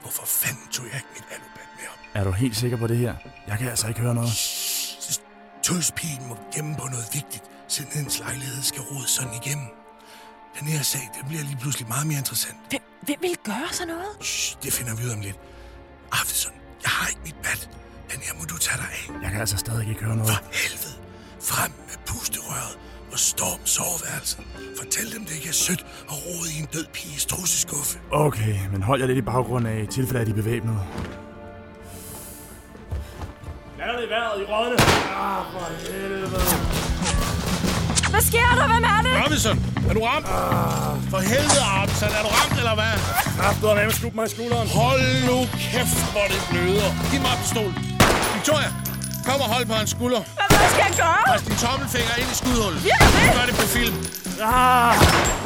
Hvorfor 0.02 0.26
fanden 0.26 0.68
tog 0.72 0.86
jeg 0.86 0.96
ikke 0.96 1.08
mit 1.14 1.26
alubad 1.32 1.68
med 1.78 1.86
op? 1.92 2.00
Er 2.14 2.24
du 2.24 2.32
helt 2.32 2.56
sikker 2.58 2.78
på 2.78 2.88
det 2.88 2.98
her? 2.98 3.16
Jeg 3.48 3.58
kan 3.58 3.70
altså 3.70 3.88
ikke 3.88 4.00
høre 4.00 4.16
noget. 4.16 4.32
Tøspigen 5.64 6.28
må 6.30 6.38
gemme 6.56 6.76
på 6.76 6.88
noget 6.88 7.06
vigtigt, 7.14 7.44
hendes 7.74 8.20
lejlighed 8.20 8.64
skal 8.64 8.82
rode 8.82 9.08
sådan 9.08 9.34
igennem. 9.42 9.68
Den 10.60 10.68
her 10.68 10.82
sag, 10.84 11.10
det 11.16 11.24
bliver 11.28 11.44
lige 11.44 11.58
pludselig 11.62 11.88
meget 11.88 12.08
mere 12.08 12.18
interessant. 12.18 12.58
Hvem, 12.70 12.82
hvem 13.02 13.18
vil 13.22 13.36
gøre 13.44 13.70
sådan 13.72 13.88
noget? 13.94 14.14
Shh, 14.22 14.58
det 14.64 14.74
finder 14.74 14.96
vi 14.96 15.06
ud 15.06 15.12
om 15.18 15.22
lidt. 15.22 15.40
Arvidsson, 16.12 16.54
jeg 16.84 16.92
har 16.98 17.08
ikke 17.08 17.22
mit 17.24 17.36
bat. 17.44 17.70
Den 18.12 18.20
her 18.26 18.34
må 18.40 18.44
du 18.52 18.58
tage 18.58 18.78
dig 18.78 18.90
af. 19.00 19.04
Jeg 19.24 19.30
kan 19.32 19.40
altså 19.40 19.58
stadig 19.58 19.90
ikke 19.90 20.04
høre 20.04 20.16
noget. 20.16 20.32
For 20.32 20.44
helvede. 20.62 20.96
Frem 21.52 21.72
med 21.88 21.98
pusterøret 22.08 22.74
og 23.12 23.20
storm 23.20 23.62
soveværelset. 23.66 24.40
Fortæl 24.80 25.14
dem, 25.14 25.26
det 25.26 25.36
ikke 25.36 25.50
er 25.50 25.60
sødt 25.68 25.86
at 26.12 26.16
rode 26.26 26.48
i 26.56 26.60
en 26.60 26.68
død 26.74 26.86
piges 26.94 27.26
trusseskuffe. 27.26 28.00
Okay, 28.12 28.56
men 28.72 28.84
hold 28.84 29.00
jer 29.02 29.08
lidt 29.08 29.18
i 29.18 29.22
baggrund 29.22 29.68
af, 29.68 29.78
i 29.84 29.88
tilfælde 29.88 30.20
af 30.20 30.26
de 30.26 30.32
er 30.32 30.36
bevæbnet. 30.36 30.80
Lad 33.78 33.98
det 33.98 34.04
i 34.08 34.10
vejret 34.10 34.42
i 34.42 34.46
rådne. 34.52 34.78
Ah, 35.26 35.46
for 35.52 35.92
helvede. 35.92 36.95
Hvad 38.16 38.26
sker 38.32 38.50
der? 38.60 38.68
Hvem 38.74 38.86
er 38.96 39.00
det? 39.06 39.14
Robinson, 39.24 39.58
er 39.90 39.94
du 39.98 40.02
ramt? 40.10 40.26
Ah. 40.26 41.12
For 41.12 41.20
helvede, 41.32 41.64
Robinson, 41.76 42.12
er 42.18 42.22
du 42.26 42.30
ramt, 42.38 42.56
eller 42.62 42.76
hvad? 42.80 42.94
Kraft, 43.40 43.58
du 43.62 43.66
har 43.68 43.76
med 43.76 43.96
skudt 44.00 44.16
mig 44.18 44.26
i 44.30 44.32
skulderen. 44.36 44.68
Hold 44.82 45.06
nu 45.30 45.38
kæft, 45.72 45.98
hvor 46.14 46.26
det 46.34 46.40
bløder. 46.52 46.90
Giv 47.12 47.20
mig 47.26 47.36
pistol. 47.42 47.72
Victoria, 48.36 48.70
kom 49.28 49.38
og 49.46 49.50
hold 49.54 49.66
på 49.72 49.76
hans 49.80 49.90
skulder. 49.96 50.22
Hvad 50.60 50.70
skal 50.74 50.84
jeg 50.88 50.96
gøre? 51.04 51.22
Pres 51.30 51.42
din 51.48 51.58
tommelfinger 51.66 52.16
ind 52.22 52.30
i 52.34 52.36
skudhullet. 52.42 52.80
Virker 52.90 53.10
det? 53.16 53.28
Gør 53.38 53.46
det 53.50 53.56
på 53.62 53.66
film. 53.78 53.98
Ah. 54.42 54.94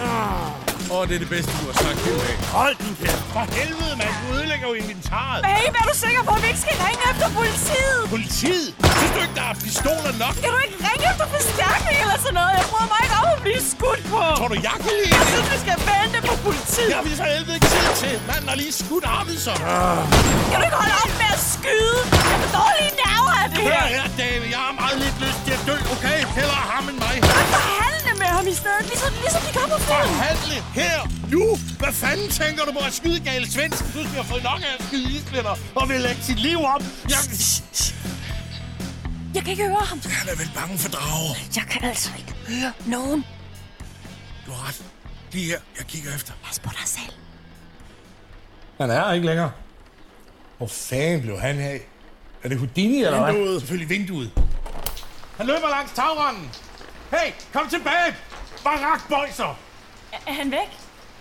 Ah. 0.09 0.68
Åh, 0.91 0.97
oh, 0.97 1.03
det 1.09 1.15
er 1.19 1.21
det 1.25 1.31
bedste, 1.35 1.51
du 1.61 1.65
har 1.71 1.75
sagt 1.83 1.99
hele 2.07 2.19
dagen. 2.27 2.39
Hold 2.59 2.75
din 2.83 2.95
kæft. 3.01 3.23
For 3.35 3.43
helvede, 3.59 3.93
mand. 4.01 4.13
Du 4.21 4.25
ødelægger 4.37 4.67
jo 4.71 4.75
inventaret. 4.83 5.39
Babe, 5.49 5.75
er 5.81 5.85
du 5.91 5.95
sikker 6.05 6.21
på, 6.27 6.31
at 6.37 6.41
vi 6.43 6.47
ikke 6.53 6.63
skal 6.65 6.77
ringe 6.85 7.03
efter 7.11 7.27
politiet? 7.39 7.99
Politiet? 8.15 8.67
Synes 8.97 9.11
du 9.15 9.19
ikke, 9.25 9.35
der 9.41 9.45
er 9.51 9.55
pistoler 9.65 10.13
nok? 10.23 10.33
Kan 10.43 10.49
du 10.55 10.59
ikke 10.67 10.77
ringe 10.87 11.03
efter 11.11 11.25
forstærkning 11.37 11.97
eller 12.03 12.17
sådan 12.25 12.37
noget? 12.39 12.53
Jeg 12.59 12.65
bryder 12.71 12.89
mig 12.93 12.99
ikke 13.05 13.15
om 13.21 13.25
at 13.35 13.39
blive 13.47 13.61
skudt 13.73 14.01
på. 14.13 14.21
Tror 14.39 14.49
du, 14.53 14.57
jeg 14.69 14.75
kan 14.83 14.91
lide 14.99 15.11
Jeg 15.19 15.25
synes, 15.33 15.47
vi 15.53 15.57
skal 15.65 15.77
vente 15.91 16.17
på 16.29 16.33
politiet. 16.47 16.89
Det 16.91 16.95
har 16.99 17.05
vi 17.09 17.13
så 17.21 17.25
helvede 17.33 17.55
ikke 17.57 17.69
tid 17.75 17.89
til. 18.03 18.13
Manden 18.29 18.47
har 18.51 18.57
lige 18.63 18.73
skudt 18.83 19.05
Arvidsson. 19.17 19.59
Ah. 19.75 19.99
Kan 20.49 20.57
du 20.59 20.63
ikke 20.69 20.79
holde 20.83 20.95
op 21.03 21.13
med 21.21 21.29
at 21.37 21.41
skyde? 21.55 21.99
Jeg 22.31 22.37
får 22.43 22.51
dårlige 22.59 22.93
nerver 23.03 23.33
af 23.43 23.47
det 23.51 23.57
Hør 23.67 23.83
her. 23.83 23.87
her, 23.95 24.05
David. 24.21 24.47
Jeg 24.55 24.61
har 24.67 24.73
meget 24.81 24.97
lidt 25.03 25.17
lyst 25.25 25.39
til 25.45 25.53
at 25.57 25.61
dø, 25.69 25.75
okay? 25.95 26.19
Hellere 26.37 26.63
ham 26.73 26.83
end 26.91 26.97
mig. 27.05 27.15
I 28.49 28.53
stedet, 28.53 28.85
ligesom, 28.91 29.13
ligesom 29.23 29.41
de 29.47 29.51
gør 29.57 29.67
på 29.73 29.77
film. 29.77 30.07
Forhandle 30.13 30.57
her, 30.79 30.97
nu. 31.33 31.43
Hvad 31.79 31.93
fanden 31.93 32.29
tænker 32.29 32.65
du 32.65 32.71
på 32.71 32.79
at 32.89 32.93
skyde 32.93 33.19
gale 33.19 33.51
svensk? 33.51 33.83
Du 33.93 33.99
skal 33.99 34.15
have 34.21 34.29
fået 34.33 34.43
nok 34.43 34.59
af 34.67 34.71
at 34.79 34.85
skyde 34.87 35.11
isblænder 35.15 35.55
og 35.75 35.89
vil 35.89 36.01
lægge 36.01 36.21
sit 36.21 36.39
liv 36.39 36.59
op. 36.63 36.83
Jeg... 37.09 37.17
Jeg 39.35 39.43
kan 39.43 39.51
ikke 39.51 39.67
høre 39.67 39.85
ham. 39.91 39.99
Han 40.05 40.29
er 40.33 40.35
vel 40.37 40.51
bange 40.55 40.77
for 40.77 40.89
drager. 40.89 41.35
Jeg 41.55 41.63
kan 41.71 41.83
altså 41.89 42.09
ikke 42.19 42.33
høre 42.47 42.73
nogen. 42.85 43.25
Du 44.45 44.51
har 44.51 44.67
ret. 44.67 44.83
Lige 45.31 45.45
her. 45.45 45.59
Jeg 45.77 45.85
kigger 45.85 46.15
efter. 46.15 46.33
Pas 46.45 46.59
på 46.59 46.69
dig 46.79 46.87
selv. 46.87 47.13
Han 48.81 48.89
er 48.89 49.13
ikke 49.13 49.25
længere. 49.25 49.51
Hvor 50.57 50.67
fanden 50.67 51.21
blev 51.21 51.39
han 51.39 51.59
af? 51.59 51.81
Er 52.43 52.49
det 52.49 52.57
Houdini, 52.57 53.03
eller 53.03 53.23
hvad? 53.23 53.33
Vinduet. 53.33 53.61
Selvfølgelig 53.61 53.89
vinduet. 53.89 54.31
Han 55.37 55.45
løber 55.45 55.69
langs 55.69 55.91
tagranden. 55.91 56.49
Hey, 57.11 57.31
kom 57.53 57.69
tilbage! 57.69 58.15
Barak 58.63 59.09
Bøjser! 59.09 59.59
Er, 60.11 60.17
er 60.27 60.33
han 60.33 60.51
væk? 60.51 60.69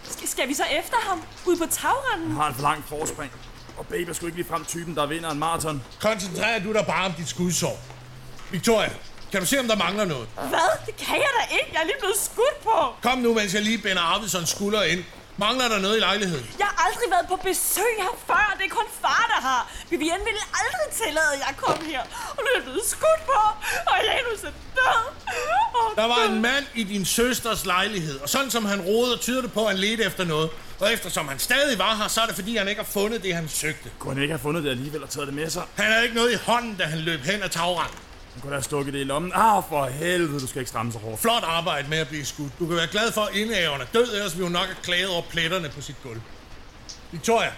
Skal, 0.03 0.29
skal 0.29 0.49
vi 0.49 0.55
så 0.55 0.65
efter 0.65 0.97
ham? 1.09 1.23
Ud 1.47 1.57
på 1.57 1.67
tagrenden? 1.71 2.29
Han 2.29 2.37
har 2.37 2.49
et 2.49 2.55
for 2.55 2.63
langt 2.63 2.89
forspring. 2.89 3.33
Og 3.79 3.87
babe 3.87 4.11
er 4.11 4.15
sgu 4.15 4.27
ikke 4.27 4.39
ligefrem 4.39 4.65
typen, 4.65 4.97
der 4.97 5.07
vinder 5.07 5.31
en 5.31 5.39
maraton. 5.39 5.83
Koncentrer 6.01 6.59
du 6.59 6.73
dig 6.73 6.85
bare 6.87 7.07
om 7.07 7.13
dit 7.13 7.29
skudsår. 7.29 7.79
Victoria, 8.51 8.91
kan 9.33 9.41
du 9.41 9.47
se, 9.47 9.61
om 9.61 9.69
der 9.69 9.77
mangler 9.77 10.05
noget? 10.05 10.29
Hvad? 10.35 10.87
Det 10.87 10.97
kan 10.97 11.17
jeg 11.17 11.29
da 11.41 11.55
ikke. 11.55 11.71
Jeg 11.73 11.81
er 11.81 11.85
lige 11.85 11.97
blevet 11.99 12.17
skudt 12.17 12.63
på. 12.63 12.95
Kom 13.03 13.19
nu, 13.19 13.35
mens 13.35 13.55
jeg 13.55 13.63
lige 13.63 13.79
binder 13.79 14.03
Arvidssons 14.03 14.51
skulder 14.51 14.83
ind. 14.83 15.05
Mangler 15.39 15.69
der 15.69 15.79
noget 15.79 15.97
i 15.97 16.01
lejligheden? 16.01 16.47
Jeg 16.59 16.67
har 16.67 16.87
aldrig 16.87 17.11
været 17.11 17.27
på 17.29 17.37
besøg 17.37 17.93
her 17.99 18.15
før. 18.27 18.55
Det 18.59 18.65
er 18.65 18.75
kun 18.81 18.89
far, 19.03 19.25
der 19.35 19.41
har. 19.49 19.71
Vivienne 19.91 20.25
ville 20.25 20.41
aldrig 20.61 20.89
tillade, 21.05 21.31
at 21.35 21.39
jeg 21.47 21.55
kom 21.57 21.85
her. 21.85 22.01
Og 22.31 22.37
nu 22.39 22.47
er 22.51 22.57
jeg 22.57 22.63
blevet 22.63 22.83
skudt 22.87 23.23
på. 23.27 23.41
Og 23.91 23.97
Janus 24.09 24.43
er 24.45 24.53
død. 24.79 25.05
Oh, 25.75 25.97
Der 25.97 26.07
var 26.07 26.23
en 26.33 26.43
mand 26.43 26.65
i 26.75 26.83
din 26.85 27.05
søsters 27.05 27.67
lejlighed, 27.67 28.21
og 28.21 28.29
sådan 28.29 28.51
som 28.51 28.65
han 28.65 28.81
rodede, 28.81 29.17
tyder 29.17 29.43
det 29.43 29.53
på, 29.53 29.63
at 29.65 29.69
han 29.71 29.79
ledte 29.79 30.05
efter 30.05 30.25
noget. 30.25 30.51
Og 30.81 30.93
eftersom 30.93 31.29
han 31.29 31.39
stadig 31.39 31.79
var 31.79 31.95
her, 31.95 32.09
så 32.09 32.21
er 32.21 32.27
det 32.27 32.35
fordi, 32.35 32.57
han 32.57 32.69
ikke 32.69 32.81
har 32.83 32.91
fundet 32.91 33.23
det, 33.23 33.35
han 33.35 33.49
søgte. 33.49 33.91
Kunne 33.99 34.15
han 34.15 34.23
ikke 34.23 34.33
have 34.33 34.43
fundet 34.43 34.65
det 34.65 34.71
alligevel 34.71 35.03
og 35.03 35.11
taget 35.11 35.27
det 35.27 35.35
med 35.35 35.51
sig? 35.51 35.63
Han 35.77 35.93
havde 35.93 36.03
ikke 36.05 36.17
noget 36.17 36.33
i 36.33 36.37
hånden, 36.47 36.75
da 36.77 36.85
han 36.85 36.99
løb 36.99 37.21
hen 37.21 37.43
ad 37.43 37.49
tagranden. 37.49 37.97
Han 38.39 38.43
kunne 38.43 38.51
da 38.51 38.57
have 38.57 38.65
stukket 38.65 38.95
det 38.95 39.01
i 39.01 39.05
lommen. 39.05 39.33
Ah, 39.35 39.63
for 39.69 39.87
helvede, 39.87 40.41
du 40.41 40.47
skal 40.47 40.61
ikke 40.61 40.69
stramme 40.69 40.93
så 40.93 40.99
hårdt. 40.99 41.21
Flot 41.21 41.43
arbejde 41.43 41.89
med 41.89 41.99
at 41.99 42.09
blive 42.09 42.25
skudt. 42.25 42.53
Du 42.59 42.67
kan 42.67 42.77
være 42.77 42.87
glad 42.87 43.13
for, 43.13 43.21
at 43.21 43.35
indhaveren 43.35 43.81
er 43.81 43.85
død, 43.95 44.15
ellers 44.15 44.33
ville 44.33 44.45
hun 44.45 44.53
nok 44.53 44.67
have 44.67 44.77
klaget 44.83 45.09
over 45.09 45.23
pletterne 45.31 45.69
på 45.69 45.81
sit 45.81 45.97
gulv. 46.03 46.21
Victoria! 47.13 47.53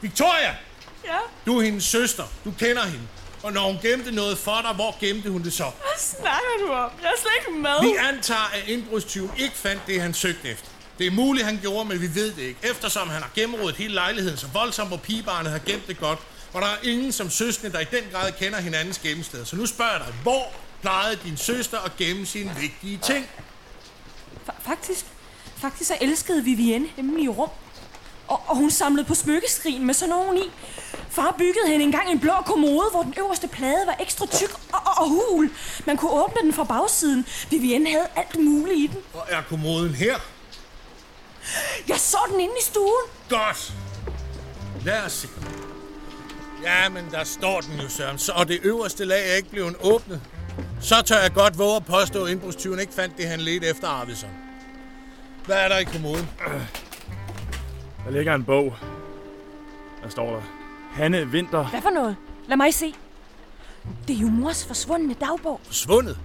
Victoria! 0.00 0.56
Ja? 1.04 1.16
Du 1.46 1.58
er 1.58 1.62
hendes 1.62 1.84
søster. 1.84 2.24
Du 2.44 2.52
kender 2.58 2.84
hende. 2.84 3.06
Og 3.42 3.52
når 3.52 3.66
hun 3.66 3.78
gemte 3.82 4.12
noget 4.12 4.38
for 4.38 4.60
dig, 4.62 4.74
hvor 4.74 4.96
gemte 5.00 5.30
hun 5.30 5.42
det 5.42 5.52
så? 5.52 5.62
Hvad 5.62 5.98
snakker 5.98 6.66
du 6.66 6.72
om? 6.72 6.90
Jeg 7.02 7.08
er 7.08 7.20
slet 7.20 7.32
ikke 7.40 7.58
med. 7.60 7.82
Vi 7.82 7.96
antager, 8.08 8.50
at 8.54 8.68
indbrudstyven 8.68 9.30
ikke 9.38 9.56
fandt 9.56 9.82
det, 9.86 10.00
han 10.00 10.14
søgte 10.14 10.48
efter. 10.48 10.68
Det 10.98 11.06
er 11.06 11.10
muligt, 11.10 11.46
han 11.46 11.58
gjorde, 11.62 11.88
men 11.88 12.00
vi 12.00 12.14
ved 12.14 12.32
det 12.32 12.42
ikke. 12.42 12.60
Eftersom 12.62 13.08
han 13.08 13.22
har 13.22 13.30
gennemrådet 13.34 13.76
hele 13.76 13.94
lejligheden 13.94 14.38
så 14.38 14.46
voldsomt, 14.52 14.88
hvor 14.88 14.96
pigebarnet 14.96 15.52
har 15.52 15.60
gemt 15.66 15.86
det 15.86 15.98
godt. 15.98 16.18
Og 16.56 16.62
der 16.62 16.68
er 16.68 16.76
ingen 16.82 17.12
som 17.12 17.30
søskende, 17.30 17.72
der 17.72 17.80
i 17.80 17.84
den 17.84 18.04
grad 18.12 18.32
kender 18.32 18.60
hinandens 18.60 18.98
gemmested. 18.98 19.44
Så 19.44 19.56
nu 19.56 19.66
spørger 19.66 19.92
jeg 19.92 20.00
dig, 20.00 20.14
hvor 20.22 20.52
plejede 20.82 21.18
din 21.24 21.36
søster 21.36 21.78
at 21.78 21.96
gemme 21.96 22.26
sine 22.26 22.56
vigtige 22.60 22.98
ting? 22.98 23.26
Fa- 24.48 24.70
faktisk, 24.70 25.06
faktisk 25.56 25.88
så 25.88 25.96
elskede 26.00 26.44
Vivienne 26.44 26.88
hemmelige 26.96 27.28
rum. 27.28 27.50
Og, 28.28 28.42
og 28.46 28.56
hun 28.56 28.70
samlede 28.70 29.06
på 29.06 29.14
smykkeskrin 29.14 29.86
med 29.86 29.94
sådan 29.94 30.08
nogen 30.10 30.36
i. 30.36 30.50
Far 31.10 31.34
byggede 31.38 31.68
hende 31.68 31.84
engang 31.84 32.10
en 32.10 32.20
blå 32.20 32.32
kommode, 32.46 32.90
hvor 32.90 33.02
den 33.02 33.14
øverste 33.18 33.48
plade 33.48 33.86
var 33.86 33.96
ekstra 34.00 34.26
tyk 34.26 34.50
og, 34.72 34.80
og, 34.86 34.92
og 34.96 35.08
hul. 35.08 35.50
Man 35.86 35.96
kunne 35.96 36.10
åbne 36.10 36.40
den 36.42 36.52
fra 36.52 36.64
bagsiden. 36.64 37.26
Vivienne 37.50 37.90
havde 37.90 38.08
alt 38.16 38.38
muligt 38.38 38.78
i 38.78 38.86
den. 38.86 39.02
Hvor 39.12 39.26
er 39.28 39.42
kommoden 39.42 39.94
her? 39.94 40.18
Jeg 41.88 42.00
så 42.00 42.18
den 42.32 42.40
inde 42.40 42.54
i 42.60 42.64
stuen. 42.64 43.04
Godt. 43.28 43.72
Lad 44.84 45.02
os 45.02 45.12
se. 45.12 45.28
Ja, 46.66 46.88
men 46.88 47.04
der 47.10 47.24
står 47.24 47.60
den 47.60 47.80
jo, 47.80 47.88
Søren. 47.88 48.18
Så, 48.18 48.32
og 48.32 48.48
det 48.48 48.60
øverste 48.62 49.04
lag 49.04 49.30
er 49.30 49.34
ikke 49.34 49.50
blevet 49.50 49.76
åbnet. 49.80 50.20
Så 50.80 51.02
tør 51.02 51.20
jeg 51.22 51.32
godt 51.32 51.58
våge 51.58 51.76
at 51.76 51.84
påstå, 51.84 52.24
at 52.24 52.30
indbrudstyven 52.30 52.80
ikke 52.80 52.92
fandt 52.92 53.16
det, 53.16 53.28
han 53.28 53.40
ledte 53.40 53.66
efter 53.66 53.88
Arvidsson. 53.88 54.30
Hvad 55.44 55.56
er 55.56 55.68
der 55.68 55.78
i 55.78 55.84
kommoden? 55.84 56.28
Der 58.04 58.10
ligger 58.10 58.34
en 58.34 58.44
bog. 58.44 58.74
Der 60.02 60.08
står 60.08 60.30
der. 60.30 60.42
Hanne 60.92 61.30
Vinter. 61.30 61.64
Hvad 61.64 61.82
for 61.82 61.90
noget? 61.90 62.16
Lad 62.48 62.56
mig 62.56 62.74
se. 62.74 62.94
Det 64.08 64.16
er 64.16 64.20
jo 64.20 64.28
mors 64.28 64.64
forsvundne 64.66 65.14
dagbog. 65.14 65.60
Forsvundet? 65.64 66.18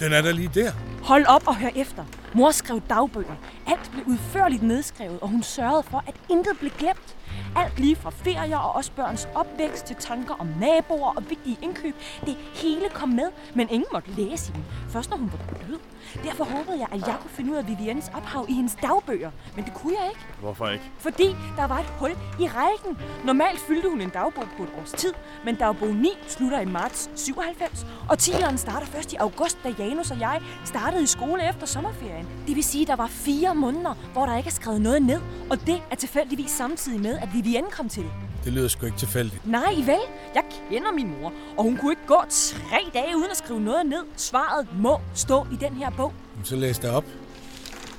Den 0.00 0.12
er 0.12 0.22
der 0.22 0.32
lige 0.32 0.50
der. 0.54 0.72
Hold 1.02 1.26
op 1.26 1.42
og 1.46 1.56
hør 1.56 1.70
efter. 1.76 2.04
Mor 2.34 2.50
skrev 2.50 2.80
dagbøger. 2.90 3.34
Alt 3.66 3.90
blev 3.92 4.04
udførligt 4.06 4.62
nedskrevet, 4.62 5.18
og 5.20 5.28
hun 5.28 5.42
sørgede 5.42 5.82
for, 5.90 6.04
at 6.06 6.14
intet 6.30 6.58
blev 6.58 6.70
glemt. 6.78 7.16
Alt 7.56 7.78
lige 7.80 7.96
fra 7.96 8.10
ferier 8.10 8.58
og 8.58 8.74
også 8.74 8.92
børns 8.92 9.28
opvækst 9.34 9.84
til 9.84 9.96
tanker 9.96 10.34
om 10.38 10.46
naboer 10.60 11.14
og 11.16 11.22
vigtige 11.28 11.58
indkøb. 11.62 11.94
Det 12.26 12.36
hele 12.54 12.88
kom 12.94 13.08
med, 13.08 13.28
men 13.54 13.68
ingen 13.70 13.88
måtte 13.92 14.10
læse 14.10 14.52
i 14.52 14.54
dem. 14.54 14.64
Først 14.88 15.10
når 15.10 15.16
hun 15.16 15.32
var 15.32 15.58
død. 15.68 15.78
Derfor 16.24 16.44
håbede 16.44 16.78
jeg, 16.78 16.86
at 16.92 17.06
jeg 17.06 17.16
kunne 17.20 17.30
finde 17.30 17.52
ud 17.52 17.56
af 17.56 17.68
Viviennes 17.68 18.10
ophav 18.14 18.46
i 18.48 18.52
hendes 18.52 18.74
dagbøger. 18.82 19.30
Men 19.56 19.64
det 19.64 19.74
kunne 19.74 19.94
jeg 20.00 20.08
ikke, 20.08 20.20
Hvorfor 20.40 20.68
ikke? 20.68 20.84
fordi 20.98 21.36
der 21.56 21.66
var 21.66 21.78
et 21.78 21.86
hul 21.98 22.10
i 22.40 22.48
rækken. 22.48 23.04
Normalt 23.24 23.60
fyldte 23.60 23.90
hun 23.90 24.00
en 24.00 24.08
dagbog 24.08 24.44
på 24.56 24.62
et 24.62 24.68
års 24.80 24.92
tid, 24.92 25.12
men 25.44 25.54
dagbog 25.54 25.88
9 25.88 26.08
slutter 26.28 26.60
i 26.60 26.64
marts 26.64 27.10
97, 27.16 27.86
og 28.08 28.16
10'eren 28.20 28.56
starter 28.56 28.86
først 28.86 29.12
i 29.12 29.16
august, 29.16 29.58
da 29.64 29.74
Janus 29.78 30.10
og 30.10 30.20
jeg 30.20 30.40
startede 30.64 31.02
i 31.02 31.06
skole 31.06 31.48
efter 31.48 31.66
sommerferien. 31.66 32.28
Det 32.46 32.56
vil 32.56 32.64
sige, 32.64 32.82
at 32.82 32.88
der 32.88 32.96
var 32.96 33.06
fire 33.06 33.54
måneder, 33.54 33.94
hvor 34.12 34.26
der 34.26 34.36
ikke 34.36 34.48
er 34.48 34.52
skrevet 34.52 34.80
noget 34.80 35.02
ned, 35.02 35.20
og 35.50 35.66
det 35.66 35.82
er 35.90 35.96
tilfældigvis 35.96 36.50
samtidig 36.50 37.00
med, 37.00 37.15
at 37.22 37.34
Vivienne 37.34 37.70
kom 37.70 37.88
til. 37.88 38.04
Det 38.44 38.52
lyder 38.52 38.68
sgu 38.68 38.86
ikke 38.86 38.98
tilfældigt. 38.98 39.46
Nej, 39.46 39.74
vel? 39.76 40.00
Jeg 40.34 40.42
kender 40.70 40.92
min 40.92 41.20
mor, 41.20 41.32
og 41.56 41.64
hun 41.64 41.76
kunne 41.76 41.92
ikke 41.92 42.06
gå 42.06 42.20
tre 42.28 42.90
dage 42.94 43.16
uden 43.16 43.30
at 43.30 43.36
skrive 43.36 43.60
noget 43.60 43.86
ned. 43.86 44.04
Svaret 44.16 44.68
må 44.78 45.00
stå 45.14 45.46
i 45.52 45.56
den 45.56 45.72
her 45.74 45.90
bog. 45.90 46.12
Så 46.44 46.56
læs 46.56 46.78
det 46.78 46.90
op. 46.90 47.04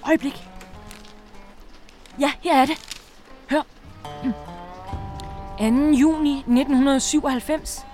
Øjeblik. 0.07 0.47
Ja, 2.19 2.31
her 2.41 2.61
er 2.61 2.65
det. 2.65 2.77
Hør. 3.49 3.61
2. 5.59 5.65
juni 5.91 6.37
1997. 6.37 7.85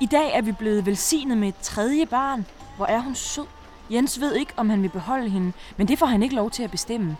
I 0.00 0.06
dag 0.06 0.34
er 0.34 0.42
vi 0.42 0.52
blevet 0.52 0.86
velsignet 0.86 1.38
med 1.38 1.48
et 1.48 1.58
tredje 1.62 2.06
barn. 2.06 2.46
Hvor 2.76 2.86
er 2.86 2.98
hun 3.00 3.14
sød. 3.14 3.46
Jens 3.90 4.20
ved 4.20 4.34
ikke, 4.34 4.52
om 4.56 4.70
han 4.70 4.82
vil 4.82 4.88
beholde 4.88 5.28
hende, 5.28 5.52
men 5.76 5.88
det 5.88 5.98
får 5.98 6.06
han 6.06 6.22
ikke 6.22 6.34
lov 6.34 6.50
til 6.50 6.62
at 6.62 6.70
bestemme. 6.70 7.16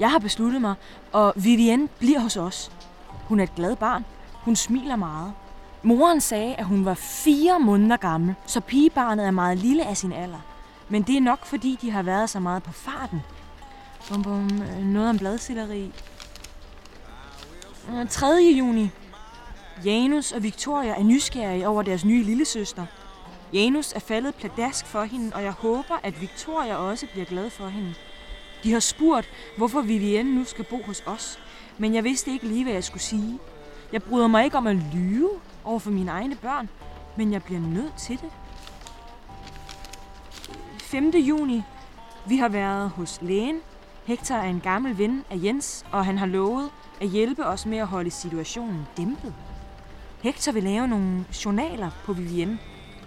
Jeg 0.00 0.10
har 0.10 0.18
besluttet 0.18 0.60
mig, 0.60 0.74
og 1.12 1.32
Vivienne 1.36 1.88
bliver 1.98 2.20
hos 2.20 2.36
os. 2.36 2.72
Hun 3.28 3.40
er 3.40 3.44
et 3.44 3.54
glad 3.54 3.76
barn. 3.76 4.04
Hun 4.32 4.56
smiler 4.56 4.96
meget. 4.96 5.32
Moren 5.82 6.20
sagde, 6.20 6.54
at 6.54 6.64
hun 6.64 6.84
var 6.84 6.94
fire 6.94 7.60
måneder 7.60 7.96
gammel, 7.96 8.34
så 8.46 8.60
pigebarnet 8.60 9.26
er 9.26 9.30
meget 9.30 9.58
lille 9.58 9.86
af 9.86 9.96
sin 9.96 10.12
alder. 10.12 10.40
Men 10.88 11.02
det 11.02 11.16
er 11.16 11.20
nok, 11.20 11.46
fordi 11.46 11.78
de 11.82 11.90
har 11.90 12.02
været 12.02 12.30
så 12.30 12.40
meget 12.40 12.62
på 12.62 12.72
farten. 12.72 13.20
Bum, 14.08 14.22
bum, 14.22 14.50
noget 14.82 15.10
om 15.10 15.18
bladsilleri. 15.18 15.92
Øh, 17.92 18.08
3. 18.08 18.54
juni. 18.58 18.90
Janus 19.84 20.32
og 20.32 20.42
Victoria 20.42 20.94
er 20.98 21.02
nysgerrige 21.02 21.68
over 21.68 21.82
deres 21.82 22.04
nye 22.04 22.22
lillesøster. 22.24 22.86
Janus 23.52 23.92
er 23.92 24.00
faldet 24.00 24.34
pladask 24.34 24.86
for 24.86 25.02
hende, 25.02 25.34
og 25.34 25.42
jeg 25.42 25.52
håber, 25.52 26.00
at 26.02 26.20
Victoria 26.20 26.76
også 26.76 27.06
bliver 27.12 27.26
glad 27.26 27.50
for 27.50 27.68
hende. 27.68 27.94
De 28.62 28.72
har 28.72 28.80
spurgt, 28.80 29.28
hvorfor 29.56 29.80
Vivienne 29.80 30.34
nu 30.34 30.44
skal 30.44 30.64
bo 30.64 30.82
hos 30.82 31.02
os, 31.06 31.38
men 31.78 31.94
jeg 31.94 32.04
vidste 32.04 32.30
ikke 32.30 32.46
lige, 32.46 32.64
hvad 32.64 32.72
jeg 32.72 32.84
skulle 32.84 33.02
sige. 33.02 33.38
Jeg 33.92 34.02
bryder 34.02 34.26
mig 34.26 34.44
ikke 34.44 34.56
om 34.56 34.66
at 34.66 34.76
lyve 34.94 35.30
over 35.64 35.78
for 35.78 35.90
mine 35.90 36.10
egne 36.10 36.36
børn, 36.36 36.68
men 37.16 37.32
jeg 37.32 37.42
bliver 37.42 37.60
nødt 37.60 37.96
til 37.96 38.20
det. 38.20 38.30
5. 40.82 41.10
juni. 41.10 41.62
Vi 42.26 42.36
har 42.36 42.48
været 42.48 42.90
hos 42.90 43.18
lægen. 43.22 43.60
Hector 44.04 44.34
er 44.34 44.48
en 44.48 44.60
gammel 44.60 44.98
ven 44.98 45.24
af 45.30 45.36
Jens, 45.42 45.84
og 45.92 46.04
han 46.04 46.18
har 46.18 46.26
lovet 46.26 46.70
at 47.00 47.08
hjælpe 47.08 47.46
os 47.46 47.66
med 47.66 47.78
at 47.78 47.86
holde 47.86 48.10
situationen 48.10 48.86
dæmpet. 48.96 49.34
Hector 50.22 50.52
vil 50.52 50.62
lave 50.62 50.88
nogle 50.88 51.24
journaler 51.44 51.90
på 52.04 52.12
Vivienne, 52.12 52.58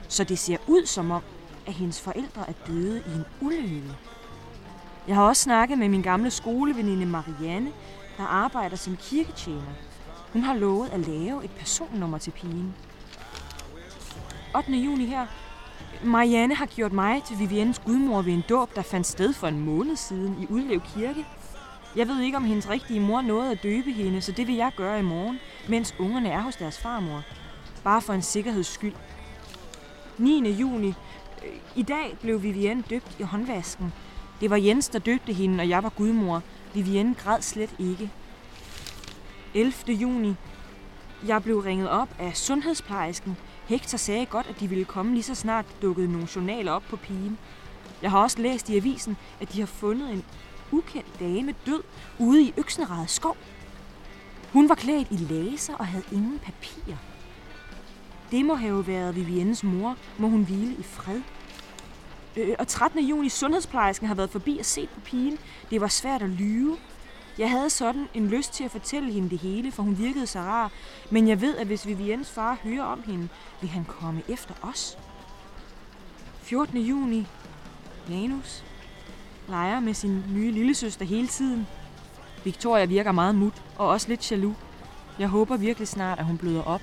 så 0.07 0.23
det 0.23 0.39
ser 0.39 0.57
ud 0.67 0.85
som 0.85 1.11
om, 1.11 1.21
at 1.67 1.73
hendes 1.73 2.01
forældre 2.01 2.49
er 2.49 2.53
døde 2.67 3.03
i 3.07 3.11
en 3.11 3.25
ulykke. 3.41 3.95
Jeg 5.07 5.15
har 5.15 5.23
også 5.23 5.41
snakket 5.41 5.77
med 5.77 5.89
min 5.89 6.01
gamle 6.01 6.31
skoleveninde 6.31 7.05
Marianne, 7.05 7.71
der 8.17 8.23
arbejder 8.23 8.75
som 8.75 8.97
kirketjener. 8.97 9.73
Hun 10.33 10.41
har 10.41 10.53
lovet 10.53 10.89
at 10.89 10.99
lave 10.99 11.43
et 11.43 11.51
personnummer 11.51 12.17
til 12.17 12.31
pigen. 12.31 12.75
8. 14.55 14.71
juni 14.71 15.05
her. 15.05 15.27
Marianne 16.03 16.55
har 16.55 16.65
gjort 16.65 16.93
mig 16.93 17.23
til 17.23 17.39
Viviennes 17.39 17.79
gudmor 17.79 18.21
ved 18.21 18.33
en 18.33 18.43
dåb, 18.49 18.75
der 18.75 18.81
fandt 18.81 19.07
sted 19.07 19.33
for 19.33 19.47
en 19.47 19.59
måned 19.59 19.95
siden 19.95 20.35
i 20.41 20.53
Udlev 20.53 20.81
Kirke. 20.95 21.25
Jeg 21.95 22.07
ved 22.07 22.21
ikke, 22.21 22.37
om 22.37 22.43
hendes 22.43 22.69
rigtige 22.69 22.99
mor 22.99 23.21
nåede 23.21 23.51
at 23.51 23.63
døbe 23.63 23.91
hende, 23.91 24.21
så 24.21 24.31
det 24.31 24.47
vil 24.47 24.55
jeg 24.55 24.71
gøre 24.75 24.99
i 24.99 25.03
morgen, 25.03 25.39
mens 25.69 25.95
ungerne 25.99 26.29
er 26.29 26.41
hos 26.41 26.55
deres 26.55 26.79
farmor. 26.79 27.23
Bare 27.83 28.01
for 28.01 28.13
en 28.13 28.21
sikkerheds 28.21 28.67
skyld. 28.67 28.93
9. 30.17 30.51
juni. 30.51 30.87
Øh, 30.87 31.49
I 31.75 31.83
dag 31.83 32.17
blev 32.21 32.43
Vivienne 32.43 32.83
døbt 32.89 33.15
i 33.19 33.23
håndvasken. 33.23 33.93
Det 34.41 34.49
var 34.49 34.55
Jens, 34.55 34.89
der 34.89 34.99
døbte 34.99 35.33
hende, 35.33 35.61
og 35.61 35.69
jeg 35.69 35.83
var 35.83 35.89
gudmor. 35.89 36.43
Vivienne 36.73 37.15
græd 37.15 37.41
slet 37.41 37.75
ikke. 37.79 38.11
11. 39.53 39.73
juni. 39.87 40.35
Jeg 41.27 41.43
blev 41.43 41.59
ringet 41.59 41.89
op 41.89 42.09
af 42.19 42.37
sundhedsplejersken. 42.37 43.37
Hector 43.65 43.97
sagde 43.97 44.25
godt, 44.25 44.47
at 44.47 44.59
de 44.59 44.67
ville 44.67 44.85
komme 44.85 45.13
lige 45.13 45.23
så 45.23 45.35
snart 45.35 45.65
dukkede 45.81 46.11
nogle 46.11 46.27
journaler 46.35 46.71
op 46.71 46.83
på 46.89 46.95
pigen. 46.95 47.37
Jeg 48.01 48.11
har 48.11 48.19
også 48.19 48.41
læst 48.41 48.69
i 48.69 48.77
avisen, 48.77 49.17
at 49.41 49.53
de 49.53 49.59
har 49.59 49.67
fundet 49.67 50.13
en 50.13 50.23
ukendt 50.71 51.19
dame 51.19 51.55
død 51.65 51.83
ude 52.19 52.43
i 52.43 52.53
Øksenrede 52.57 53.07
skov. 53.07 53.37
Hun 54.53 54.69
var 54.69 54.75
klædt 54.75 55.07
i 55.11 55.15
laser 55.15 55.73
og 55.73 55.87
havde 55.87 56.03
ingen 56.11 56.39
papir. 56.39 56.95
Det 58.31 58.45
må 58.45 58.55
have 58.55 58.87
været 58.87 59.15
Viviennes 59.15 59.63
mor, 59.63 59.97
må 60.17 60.27
hun 60.27 60.43
hvile 60.43 60.73
i 60.73 60.83
fred. 60.83 61.21
Øh, 62.37 62.55
og 62.59 62.67
13. 62.67 63.05
juni, 63.05 63.29
sundhedsplejersken 63.29 64.07
har 64.07 64.15
været 64.15 64.29
forbi 64.29 64.57
og 64.59 64.65
set 64.65 64.89
på 64.89 64.99
pigen. 64.99 65.37
Det 65.69 65.81
var 65.81 65.87
svært 65.87 66.21
at 66.21 66.29
lyve. 66.29 66.77
Jeg 67.37 67.49
havde 67.49 67.69
sådan 67.69 68.07
en 68.13 68.27
lyst 68.27 68.53
til 68.53 68.63
at 68.63 68.71
fortælle 68.71 69.11
hende 69.11 69.29
det 69.29 69.39
hele, 69.39 69.71
for 69.71 69.83
hun 69.83 69.97
virkede 69.97 70.27
så 70.27 70.39
rar. 70.39 70.71
Men 71.09 71.27
jeg 71.27 71.41
ved, 71.41 71.57
at 71.57 71.67
hvis 71.67 71.87
Viviennes 71.87 72.31
far 72.31 72.57
hører 72.63 72.83
om 72.83 73.03
hende, 73.05 73.29
vil 73.61 73.69
han 73.69 73.85
komme 73.85 74.21
efter 74.27 74.53
os. 74.61 74.97
14. 76.41 76.77
juni. 76.77 77.27
Janus 78.09 78.63
leger 79.47 79.79
med 79.79 79.93
sin 79.93 80.23
nye 80.29 80.51
lillesøster 80.51 81.05
hele 81.05 81.27
tiden. 81.27 81.67
Victoria 82.43 82.85
virker 82.85 83.11
meget 83.11 83.35
mut 83.35 83.61
og 83.77 83.87
også 83.87 84.09
lidt 84.09 84.31
jaloux. 84.31 84.55
Jeg 85.19 85.27
håber 85.27 85.57
virkelig 85.57 85.87
snart, 85.87 86.19
at 86.19 86.25
hun 86.25 86.37
bløder 86.37 86.63
op. 86.63 86.81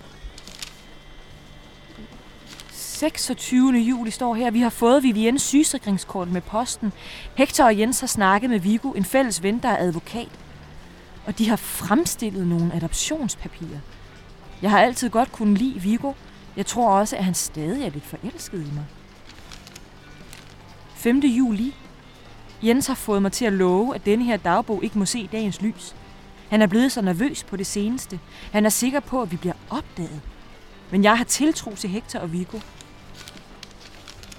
26. 2.98 3.78
juli 3.78 4.11
står 4.11 4.34
her. 4.34 4.50
Vi 4.50 4.61
har 4.61 4.70
fået 4.70 5.02
Viviennes 5.02 5.42
sygesikringskort 5.42 6.28
med 6.28 6.40
posten. 6.40 6.92
Hector 7.34 7.64
og 7.64 7.78
Jens 7.78 8.00
har 8.00 8.06
snakket 8.06 8.50
med 8.50 8.58
Vigo, 8.61 8.92
en 8.92 9.04
fælles 9.04 9.42
ven, 9.42 9.58
der 9.58 9.68
er 9.68 9.76
advokat. 9.78 10.28
Og 11.26 11.38
de 11.38 11.48
har 11.48 11.56
fremstillet 11.56 12.46
nogle 12.46 12.74
adoptionspapirer. 12.74 13.78
Jeg 14.62 14.70
har 14.70 14.80
altid 14.80 15.11
godt 15.11 15.32
kunne 15.32 15.54
lide 15.54 15.80
Vigo. 15.80 16.12
Jeg 16.56 16.66
tror 16.66 16.90
også, 16.90 17.16
at 17.16 17.24
han 17.24 17.34
stadig 17.34 17.87
er 17.87 17.90
lidt 17.90 18.04
forelsket 18.04 18.58
i 18.58 18.74
mig. 18.74 18.84
5. 20.94 21.18
juli. 21.18 21.74
Jens 22.62 22.87
har 22.87 22.94
fået 22.94 23.22
mig 23.22 23.32
til 23.32 23.44
at 23.44 23.52
love, 23.52 23.94
at 23.94 24.06
denne 24.06 24.24
her 24.24 24.37
dagbog 24.37 24.84
ikke 24.84 24.98
må 24.98 25.04
se 25.04 25.28
dagens 25.32 25.61
lys. 25.61 25.96
Han 26.48 26.62
er 26.62 26.66
blevet 26.66 26.92
så 26.92 27.02
nervøs 27.02 27.44
på 27.44 27.57
det 27.57 27.66
seneste. 27.66 28.20
Han 28.53 28.66
er 28.66 28.70
sikker 28.70 29.01
på, 29.01 29.22
at 29.22 29.32
vi 29.32 29.36
bliver 29.36 29.57
opdaget. 29.70 30.20
Men 30.90 31.05
jeg 31.05 31.18
har 31.18 31.24
tiltro 31.24 31.74
til 31.74 31.90
Hector 31.90 32.18
og 32.18 32.32
Vigo. 32.32 32.59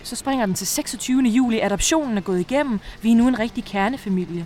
Så 0.10 0.16
springer 0.16 0.46
den 0.46 0.56
til 0.56 0.68
26. 0.68 1.22
juli. 1.22 1.60
Adoptionen 1.60 2.18
er 2.18 2.22
gået 2.22 2.40
igennem. 2.40 2.80
Vi 3.02 3.12
er 3.12 3.16
nu 3.16 3.28
en 3.28 3.40
rigtig 3.40 3.64
kernefamilie. 3.64 4.46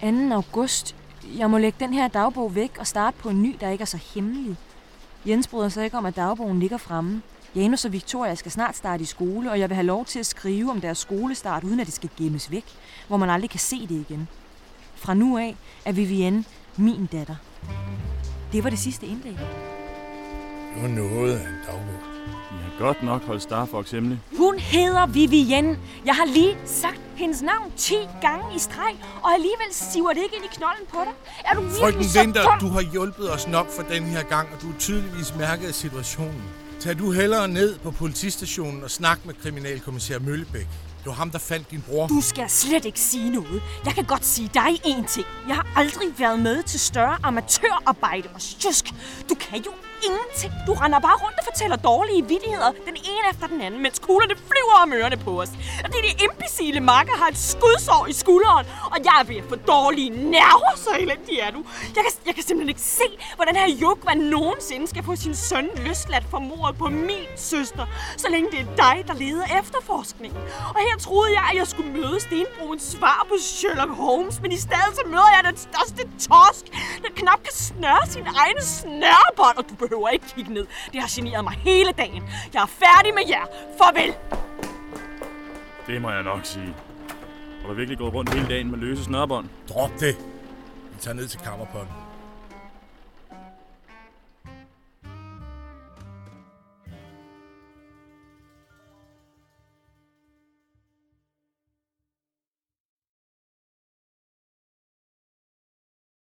2. 0.00 0.06
august. 0.34 0.96
Jeg 1.38 1.50
må 1.50 1.58
lægge 1.58 1.76
den 1.80 1.94
her 1.94 2.08
dagbog 2.08 2.54
væk 2.54 2.76
og 2.78 2.86
starte 2.86 3.16
på 3.18 3.28
en 3.28 3.42
ny, 3.42 3.56
der 3.60 3.70
ikke 3.70 3.82
er 3.82 3.86
så 3.86 3.98
hemmelig. 4.14 4.56
Jens 5.26 5.48
bryder 5.48 5.68
sig 5.68 5.84
ikke 5.84 5.98
om, 5.98 6.06
at 6.06 6.16
dagbogen 6.16 6.60
ligger 6.60 6.76
fremme. 6.76 7.22
Janus 7.54 7.84
og 7.84 7.92
Victoria 7.92 8.34
skal 8.34 8.52
snart 8.52 8.76
starte 8.76 9.02
i 9.02 9.06
skole, 9.06 9.50
og 9.50 9.60
jeg 9.60 9.68
vil 9.68 9.74
have 9.74 9.86
lov 9.86 10.04
til 10.04 10.18
at 10.18 10.26
skrive 10.26 10.70
om 10.70 10.80
deres 10.80 10.98
skolestart, 10.98 11.64
uden 11.64 11.80
at 11.80 11.86
det 11.86 11.94
skal 11.94 12.10
gemmes 12.18 12.50
væk, 12.50 12.64
hvor 13.08 13.16
man 13.16 13.30
aldrig 13.30 13.50
kan 13.50 13.60
se 13.60 13.80
det 13.80 14.04
igen. 14.08 14.28
Fra 14.94 15.14
nu 15.14 15.38
af 15.38 15.56
er 15.84 15.92
Vivienne 15.92 16.44
min 16.76 17.06
datter. 17.06 17.36
Det 18.52 18.64
var 18.64 18.70
det 18.70 18.78
sidste 18.78 19.06
indlæg. 19.06 19.38
Det 20.74 20.82
var 20.82 20.88
noget 20.88 21.38
af 21.38 21.48
en 21.48 21.56
dagbog. 21.66 22.15
I 22.26 22.54
har 22.62 22.86
godt 22.86 23.02
nok 23.02 23.22
holdt 23.26 23.42
Starfox 23.42 23.90
hemmelig. 23.90 24.18
Hun 24.38 24.58
hedder 24.58 25.06
Vivienne. 25.06 25.78
Jeg 26.06 26.14
har 26.14 26.24
lige 26.24 26.56
sagt 26.64 27.00
hendes 27.16 27.42
navn 27.42 27.72
10 27.76 27.94
gange 28.20 28.44
i 28.56 28.58
streg, 28.58 28.94
og 29.22 29.30
alligevel 29.34 29.66
siver 29.70 30.12
det 30.12 30.22
ikke 30.22 30.36
ind 30.36 30.44
i 30.44 30.48
knolden 30.56 30.86
på 30.90 30.98
dig. 31.04 31.12
Er 31.44 31.54
du 31.54 31.60
virkelig 31.60 31.80
Frøken 31.80 32.04
så 32.04 32.20
Winter, 32.20 32.42
dum? 32.42 32.58
du 32.60 32.68
har 32.68 32.80
hjulpet 32.92 33.32
os 33.32 33.48
nok 33.48 33.70
for 33.70 33.82
den 33.82 34.02
her 34.04 34.22
gang, 34.22 34.48
og 34.54 34.62
du 34.62 34.68
er 34.68 34.78
tydeligvis 34.78 35.34
mærket 35.38 35.66
af 35.68 35.74
situationen. 35.74 36.42
Tag 36.80 36.98
du 36.98 37.10
hellere 37.12 37.48
ned 37.48 37.78
på 37.78 37.90
politistationen 37.90 38.82
og 38.84 38.90
snak 38.90 39.18
med 39.26 39.34
kriminalkommissær 39.42 40.18
Møllebæk. 40.18 40.66
Det 40.98 41.06
var 41.06 41.12
ham, 41.12 41.30
der 41.30 41.38
fandt 41.38 41.70
din 41.70 41.84
bror. 41.88 42.06
Du 42.06 42.20
skal 42.20 42.50
slet 42.50 42.84
ikke 42.84 43.00
sige 43.00 43.30
noget. 43.30 43.62
Jeg 43.84 43.94
kan 43.94 44.04
godt 44.04 44.24
sige 44.24 44.50
dig 44.54 44.68
én 44.86 45.06
ting. 45.06 45.26
Jeg 45.48 45.56
har 45.56 45.66
aldrig 45.76 46.08
været 46.18 46.38
med 46.38 46.62
til 46.62 46.80
større 46.80 47.16
amatørarbejde 47.22 48.28
og 48.34 48.40
sjusk. 48.40 48.84
Du 49.28 49.34
kan 49.34 49.58
jo 49.58 49.70
ingenting. 50.08 50.52
Du 50.66 50.72
render 50.72 50.98
bare 50.98 51.16
rundt 51.24 51.38
og 51.38 51.44
fortæller 51.44 51.76
dårlige 51.76 52.22
vidigheder, 52.32 52.70
den 52.90 52.96
ene 52.96 53.24
efter 53.32 53.46
den 53.46 53.60
anden, 53.60 53.82
mens 53.82 53.98
kuglerne 53.98 54.36
flyver 54.36 54.76
om 54.82 54.92
ørerne 54.92 55.16
på 55.16 55.42
os. 55.42 55.50
Og 55.84 55.88
det 55.92 56.00
de 56.06 56.24
imbecile 56.24 56.80
makker 56.80 57.16
har 57.22 57.28
et 57.28 57.38
skudsår 57.38 58.06
i 58.08 58.12
skulderen, 58.12 58.66
og 58.92 58.98
jeg 59.04 59.16
er 59.20 59.24
ved 59.24 59.36
at 59.36 59.44
få 59.48 59.56
dårlige 59.56 60.10
nerver, 60.10 60.72
så 60.76 60.90
elendig 60.98 61.38
er 61.38 61.50
du. 61.50 61.60
Jeg 61.96 62.02
kan, 62.04 62.12
jeg 62.26 62.34
kan 62.34 62.44
simpelthen 62.44 62.68
ikke 62.68 62.80
se, 62.80 63.08
hvordan 63.34 63.56
her 63.56 63.68
Jukvan 63.68 64.18
nogensinde 64.18 64.86
skal 64.88 65.02
få 65.04 65.16
sin 65.16 65.34
søn 65.34 65.68
løsladt 65.76 66.24
for 66.30 66.38
mordet 66.38 66.78
på 66.78 66.88
min 66.88 67.30
søster, 67.36 67.86
så 68.16 68.26
længe 68.30 68.50
det 68.50 68.60
er 68.60 68.76
dig, 68.84 69.04
der 69.08 69.14
leder 69.14 69.58
efterforskningen. 69.60 70.40
Og 70.74 70.80
her 70.80 70.96
troede 70.98 71.32
jeg, 71.32 71.44
at 71.50 71.58
jeg 71.58 71.66
skulle 71.66 71.90
møde 71.92 72.20
Stenbroens 72.20 72.82
svar 72.82 73.26
på 73.28 73.34
Sherlock 73.40 73.90
Holmes, 73.90 74.40
men 74.42 74.52
i 74.52 74.56
stedet 74.56 74.92
så 74.94 75.02
møder 75.06 75.30
jeg 75.36 75.42
den 75.50 75.56
største 75.56 76.02
tosk, 76.28 76.64
der 77.02 77.10
knap 77.16 77.42
kan 77.42 77.52
snøre 77.52 78.06
sin 78.14 78.26
egen 78.42 78.62
snørebånd, 78.62 79.56
og 79.58 79.64
du 79.70 79.74
behøver 79.88 80.08
ikke 80.08 80.26
kigge 80.36 80.52
ned. 80.52 80.66
Det 80.92 81.00
har 81.00 81.10
generet 81.10 81.44
mig 81.44 81.52
hele 81.52 81.92
dagen. 81.92 82.22
Jeg 82.54 82.62
er 82.62 82.66
færdig 82.66 83.14
med 83.14 83.22
jer. 83.28 83.44
Farvel! 83.78 84.14
Det 85.86 86.02
må 86.02 86.10
jeg 86.10 86.22
nok 86.22 86.40
sige. 86.44 86.74
Har 87.60 87.68
du 87.68 87.74
virkelig 87.74 87.98
gået 87.98 88.14
rundt 88.14 88.34
hele 88.34 88.48
dagen 88.48 88.70
med 88.70 88.78
løse 88.78 89.04
snørbånd? 89.04 89.48
Drop 89.68 89.90
det. 90.00 90.16
Vi 90.92 90.98
tager 91.00 91.14
ned 91.14 91.28
til 91.28 91.40
kammerpotten. 91.40 92.05